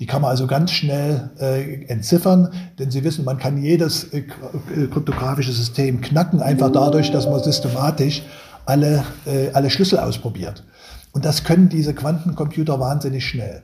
Die 0.00 0.06
kann 0.06 0.22
man 0.22 0.30
also 0.30 0.46
ganz 0.46 0.72
schnell 0.72 1.30
äh, 1.38 1.84
entziffern, 1.84 2.48
denn 2.78 2.90
Sie 2.90 3.04
wissen, 3.04 3.24
man 3.24 3.38
kann 3.38 3.62
jedes 3.62 4.04
äh, 4.04 4.20
äh, 4.20 4.86
kryptografische 4.86 5.52
System 5.52 6.00
knacken, 6.00 6.40
einfach 6.40 6.72
dadurch, 6.72 7.10
dass 7.12 7.28
man 7.28 7.42
systematisch 7.42 8.22
alle, 8.64 9.04
äh, 9.26 9.50
alle 9.52 9.68
Schlüssel 9.68 9.98
ausprobiert. 9.98 10.64
Und 11.12 11.24
das 11.24 11.42
können 11.42 11.68
diese 11.68 11.92
Quantencomputer 11.92 12.78
wahnsinnig 12.78 13.26
schnell. 13.26 13.62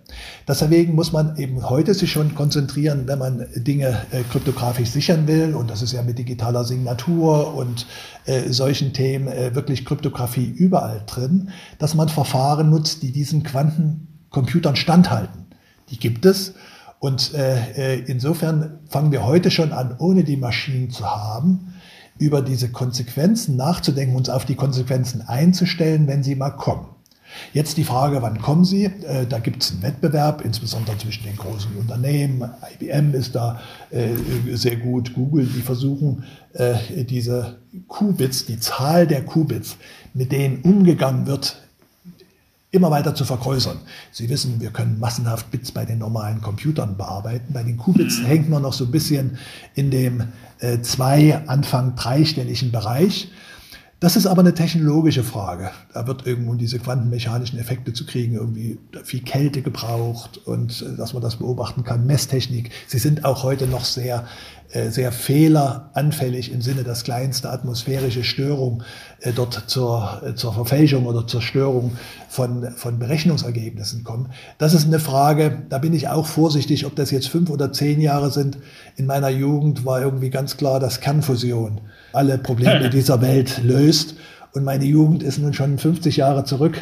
Deswegen 0.48 0.94
muss 0.94 1.12
man 1.12 1.36
eben 1.36 1.70
heute 1.70 1.94
sich 1.94 2.10
schon 2.10 2.34
konzentrieren, 2.34 3.06
wenn 3.06 3.20
man 3.20 3.46
Dinge 3.54 3.96
äh, 4.10 4.22
kryptografisch 4.30 4.90
sichern 4.90 5.28
will. 5.28 5.54
Und 5.54 5.70
das 5.70 5.80
ist 5.80 5.92
ja 5.92 6.02
mit 6.02 6.18
digitaler 6.18 6.64
Signatur 6.64 7.54
und 7.54 7.86
äh, 8.24 8.50
solchen 8.50 8.92
Themen 8.92 9.28
äh, 9.28 9.54
wirklich 9.54 9.86
Kryptographie 9.86 10.50
überall 10.50 11.02
drin, 11.06 11.50
dass 11.78 11.94
man 11.94 12.08
Verfahren 12.08 12.68
nutzt, 12.68 13.04
die 13.04 13.12
diesen 13.12 13.44
Quantencomputern 13.44 14.74
standhalten. 14.74 15.45
Die 15.90 15.98
gibt 15.98 16.26
es. 16.26 16.54
Und 16.98 17.34
äh, 17.34 17.96
äh, 17.96 18.02
insofern 18.06 18.78
fangen 18.88 19.12
wir 19.12 19.24
heute 19.24 19.50
schon 19.50 19.72
an, 19.72 19.96
ohne 19.98 20.24
die 20.24 20.36
Maschinen 20.36 20.90
zu 20.90 21.04
haben, 21.04 21.74
über 22.18 22.40
diese 22.40 22.70
Konsequenzen 22.70 23.56
nachzudenken, 23.56 24.16
uns 24.16 24.30
auf 24.30 24.46
die 24.46 24.54
Konsequenzen 24.54 25.20
einzustellen, 25.20 26.06
wenn 26.06 26.22
sie 26.22 26.34
mal 26.34 26.50
kommen. 26.50 26.88
Jetzt 27.52 27.76
die 27.76 27.84
Frage, 27.84 28.22
wann 28.22 28.40
kommen 28.40 28.64
sie? 28.64 28.84
Äh, 28.84 29.26
da 29.28 29.38
gibt 29.38 29.62
es 29.62 29.72
einen 29.72 29.82
Wettbewerb, 29.82 30.42
insbesondere 30.44 30.96
zwischen 30.98 31.24
den 31.24 31.36
großen 31.36 31.76
Unternehmen. 31.76 32.48
IBM 32.80 33.14
ist 33.14 33.34
da 33.34 33.60
äh, 33.90 34.08
sehr 34.54 34.76
gut, 34.76 35.12
Google, 35.14 35.46
die 35.46 35.60
versuchen 35.60 36.24
äh, 36.54 37.04
diese 37.04 37.58
Qubits, 37.88 38.46
die 38.46 38.58
Zahl 38.58 39.06
der 39.06 39.24
Qubits, 39.24 39.76
mit 40.14 40.32
denen 40.32 40.62
umgegangen 40.62 41.26
wird 41.26 41.65
immer 42.76 42.90
weiter 42.90 43.14
zu 43.14 43.24
vergrößern. 43.24 43.78
Sie 44.12 44.28
wissen, 44.28 44.60
wir 44.60 44.70
können 44.70 45.00
massenhaft 45.00 45.50
Bits 45.50 45.72
bei 45.72 45.84
den 45.84 45.98
normalen 45.98 46.40
Computern 46.40 46.96
bearbeiten. 46.96 47.52
Bei 47.52 47.62
den 47.62 47.76
Qubits 47.76 48.20
mhm. 48.20 48.26
hängt 48.26 48.48
man 48.48 48.62
noch 48.62 48.72
so 48.72 48.84
ein 48.84 48.90
bisschen 48.90 49.38
in 49.74 49.90
dem 49.90 50.22
äh, 50.60 50.80
zwei, 50.80 51.42
Anfang 51.46 51.96
dreistelligen 51.96 52.70
Bereich. 52.70 53.30
Das 53.98 54.14
ist 54.14 54.26
aber 54.26 54.40
eine 54.40 54.52
technologische 54.52 55.24
Frage. 55.24 55.70
Da 55.94 56.06
wird 56.06 56.26
irgendwo 56.26 56.54
diese 56.54 56.78
quantenmechanischen 56.78 57.58
Effekte 57.58 57.94
zu 57.94 58.04
kriegen, 58.04 58.34
irgendwie 58.34 58.78
viel 59.04 59.22
Kälte 59.22 59.62
gebraucht 59.62 60.38
und 60.44 60.82
äh, 60.82 60.96
dass 60.96 61.14
man 61.14 61.22
das 61.22 61.36
beobachten 61.36 61.82
kann. 61.82 62.06
Messtechnik. 62.06 62.70
Sie 62.86 62.98
sind 62.98 63.24
auch 63.24 63.42
heute 63.42 63.66
noch 63.66 63.86
sehr 63.86 64.26
sehr 64.90 65.12
fehleranfällig 65.12 66.52
im 66.52 66.60
Sinne, 66.60 66.82
dass 66.82 67.04
kleinste 67.04 67.50
atmosphärische 67.50 68.24
Störung 68.24 68.82
äh, 69.20 69.32
dort 69.32 69.64
zur, 69.66 70.22
äh, 70.24 70.34
zur 70.34 70.52
Verfälschung 70.52 71.06
oder 71.06 71.26
zur 71.26 71.40
Störung 71.40 71.96
von, 72.28 72.70
von 72.76 72.98
Berechnungsergebnissen 72.98 74.04
kommen. 74.04 74.30
Das 74.58 74.74
ist 74.74 74.86
eine 74.86 74.98
Frage, 74.98 75.62
da 75.68 75.78
bin 75.78 75.94
ich 75.94 76.08
auch 76.08 76.26
vorsichtig, 76.26 76.84
ob 76.86 76.96
das 76.96 77.10
jetzt 77.10 77.28
fünf 77.28 77.50
oder 77.50 77.72
zehn 77.72 78.00
Jahre 78.00 78.30
sind. 78.30 78.58
In 78.96 79.06
meiner 79.06 79.30
Jugend 79.30 79.84
war 79.84 80.00
irgendwie 80.00 80.30
ganz 80.30 80.56
klar, 80.56 80.80
dass 80.80 81.00
Kernfusion 81.00 81.80
alle 82.12 82.38
Probleme 82.38 82.90
dieser 82.90 83.20
Welt 83.20 83.62
löst. 83.62 84.16
Und 84.52 84.64
meine 84.64 84.84
Jugend 84.84 85.22
ist 85.22 85.38
nun 85.38 85.52
schon 85.52 85.78
50 85.78 86.16
Jahre 86.16 86.44
zurück. 86.44 86.80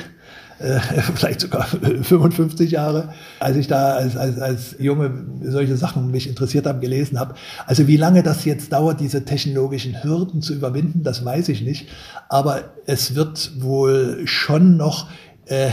Äh, 0.58 0.78
vielleicht 1.14 1.40
sogar 1.40 1.66
55 2.02 2.70
Jahre, 2.70 3.12
als 3.40 3.56
ich 3.56 3.66
da 3.66 3.94
als, 3.94 4.16
als, 4.16 4.38
als 4.38 4.76
Junge 4.78 5.24
solche 5.42 5.76
Sachen 5.76 6.10
mich 6.10 6.28
interessiert 6.28 6.66
habe, 6.66 6.80
gelesen 6.80 7.18
habe. 7.18 7.34
Also 7.66 7.86
wie 7.86 7.96
lange 7.96 8.22
das 8.22 8.44
jetzt 8.44 8.72
dauert, 8.72 9.00
diese 9.00 9.24
technologischen 9.24 10.02
Hürden 10.02 10.42
zu 10.42 10.54
überwinden, 10.54 11.02
das 11.02 11.24
weiß 11.24 11.48
ich 11.48 11.62
nicht. 11.62 11.88
Aber 12.28 12.72
es 12.86 13.14
wird 13.14 13.62
wohl 13.62 14.22
schon 14.26 14.76
noch, 14.76 15.08
äh, 15.46 15.70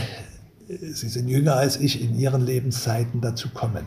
Sie 0.67 1.09
sind 1.09 1.27
jünger 1.27 1.55
als 1.55 1.77
ich, 1.77 2.01
in 2.01 2.17
Ihren 2.17 2.45
Lebenszeiten 2.45 3.19
dazu 3.19 3.49
kommen. 3.49 3.85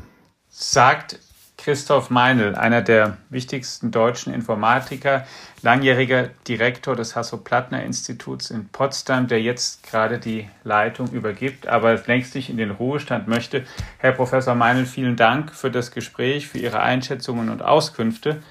Sagt 0.51 1.19
Christoph 1.57 2.11
Meinl, 2.11 2.55
einer 2.57 2.83
der 2.83 3.17
wichtigsten 3.31 3.91
deutschen 3.91 4.35
Informatiker, 4.35 5.27
langjähriger 5.63 6.29
Direktor 6.47 6.95
des 6.97 7.17
Hasso-Plattner-Instituts 7.17 8.51
in 8.51 8.69
Potsdam, 8.69 9.29
der 9.29 9.41
jetzt 9.41 9.83
gerade 9.83 10.19
die 10.19 10.49
Leitung 10.63 11.11
übergibt, 11.13 11.67
aber 11.67 11.97
längst 12.07 12.35
nicht 12.35 12.51
in 12.51 12.57
den 12.57 12.71
Ruhestand 12.71 13.29
möchte. 13.29 13.65
Herr 13.99 14.13
Professor 14.13 14.55
Meinl, 14.55 14.85
vielen 14.85 15.17
Dank 15.17 15.55
für 15.55 15.71
das 15.71 15.91
Gespräch, 15.91 16.49
für 16.49 16.59
Ihre 16.59 16.81
Einschätzungen 16.81 17.49
und 17.49 17.63
Auskünfte. 17.63 18.43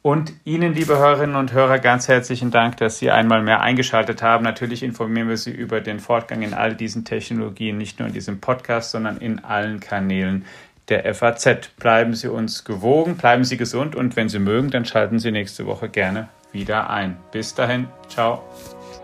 Und 0.00 0.32
Ihnen, 0.44 0.74
liebe 0.74 0.96
Hörerinnen 0.96 1.34
und 1.34 1.52
Hörer, 1.52 1.80
ganz 1.80 2.06
herzlichen 2.06 2.50
Dank, 2.52 2.76
dass 2.76 2.98
Sie 2.98 3.10
einmal 3.10 3.42
mehr 3.42 3.60
eingeschaltet 3.60 4.22
haben. 4.22 4.44
Natürlich 4.44 4.82
informieren 4.82 5.28
wir 5.28 5.36
Sie 5.36 5.50
über 5.50 5.80
den 5.80 5.98
Fortgang 5.98 6.42
in 6.42 6.54
all 6.54 6.74
diesen 6.74 7.04
Technologien, 7.04 7.76
nicht 7.76 7.98
nur 7.98 8.06
in 8.06 8.14
diesem 8.14 8.40
Podcast, 8.40 8.92
sondern 8.92 9.18
in 9.18 9.44
allen 9.44 9.80
Kanälen 9.80 10.44
der 10.88 11.14
FAZ. 11.14 11.70
Bleiben 11.76 12.14
Sie 12.14 12.28
uns 12.28 12.64
gewogen, 12.64 13.16
bleiben 13.16 13.44
Sie 13.44 13.56
gesund 13.56 13.94
und 13.94 14.16
wenn 14.16 14.28
Sie 14.28 14.38
mögen, 14.38 14.70
dann 14.70 14.84
schalten 14.84 15.18
Sie 15.18 15.30
nächste 15.30 15.66
Woche 15.66 15.88
gerne 15.88 16.28
wieder 16.52 16.90
ein. 16.90 17.16
Bis 17.30 17.54
dahin, 17.54 17.88
ciao. 18.08 18.42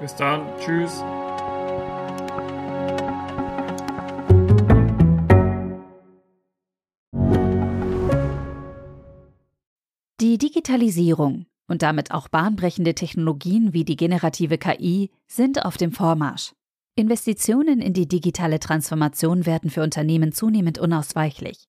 Bis 0.01 0.15
dann, 0.17 0.43
tschüss. 0.61 1.03
Die 10.21 10.39
Digitalisierung 10.39 11.47
und 11.67 11.83
damit 11.83 12.11
auch 12.11 12.29
bahnbrechende 12.29 12.95
Technologien 12.95 13.73
wie 13.73 13.85
die 13.85 13.97
generative 13.97 14.59
KI 14.59 15.11
sind 15.27 15.65
auf 15.65 15.77
dem 15.77 15.93
Vormarsch. 15.93 16.53
Investitionen 16.97 17.81
in 17.81 17.93
die 17.93 18.07
digitale 18.07 18.61
Transformation 18.61 19.47
werden 19.47 19.71
für 19.71 19.83
Unternehmen 19.83 20.33
zunehmend 20.33 20.79
unausweichlich. 20.79 21.69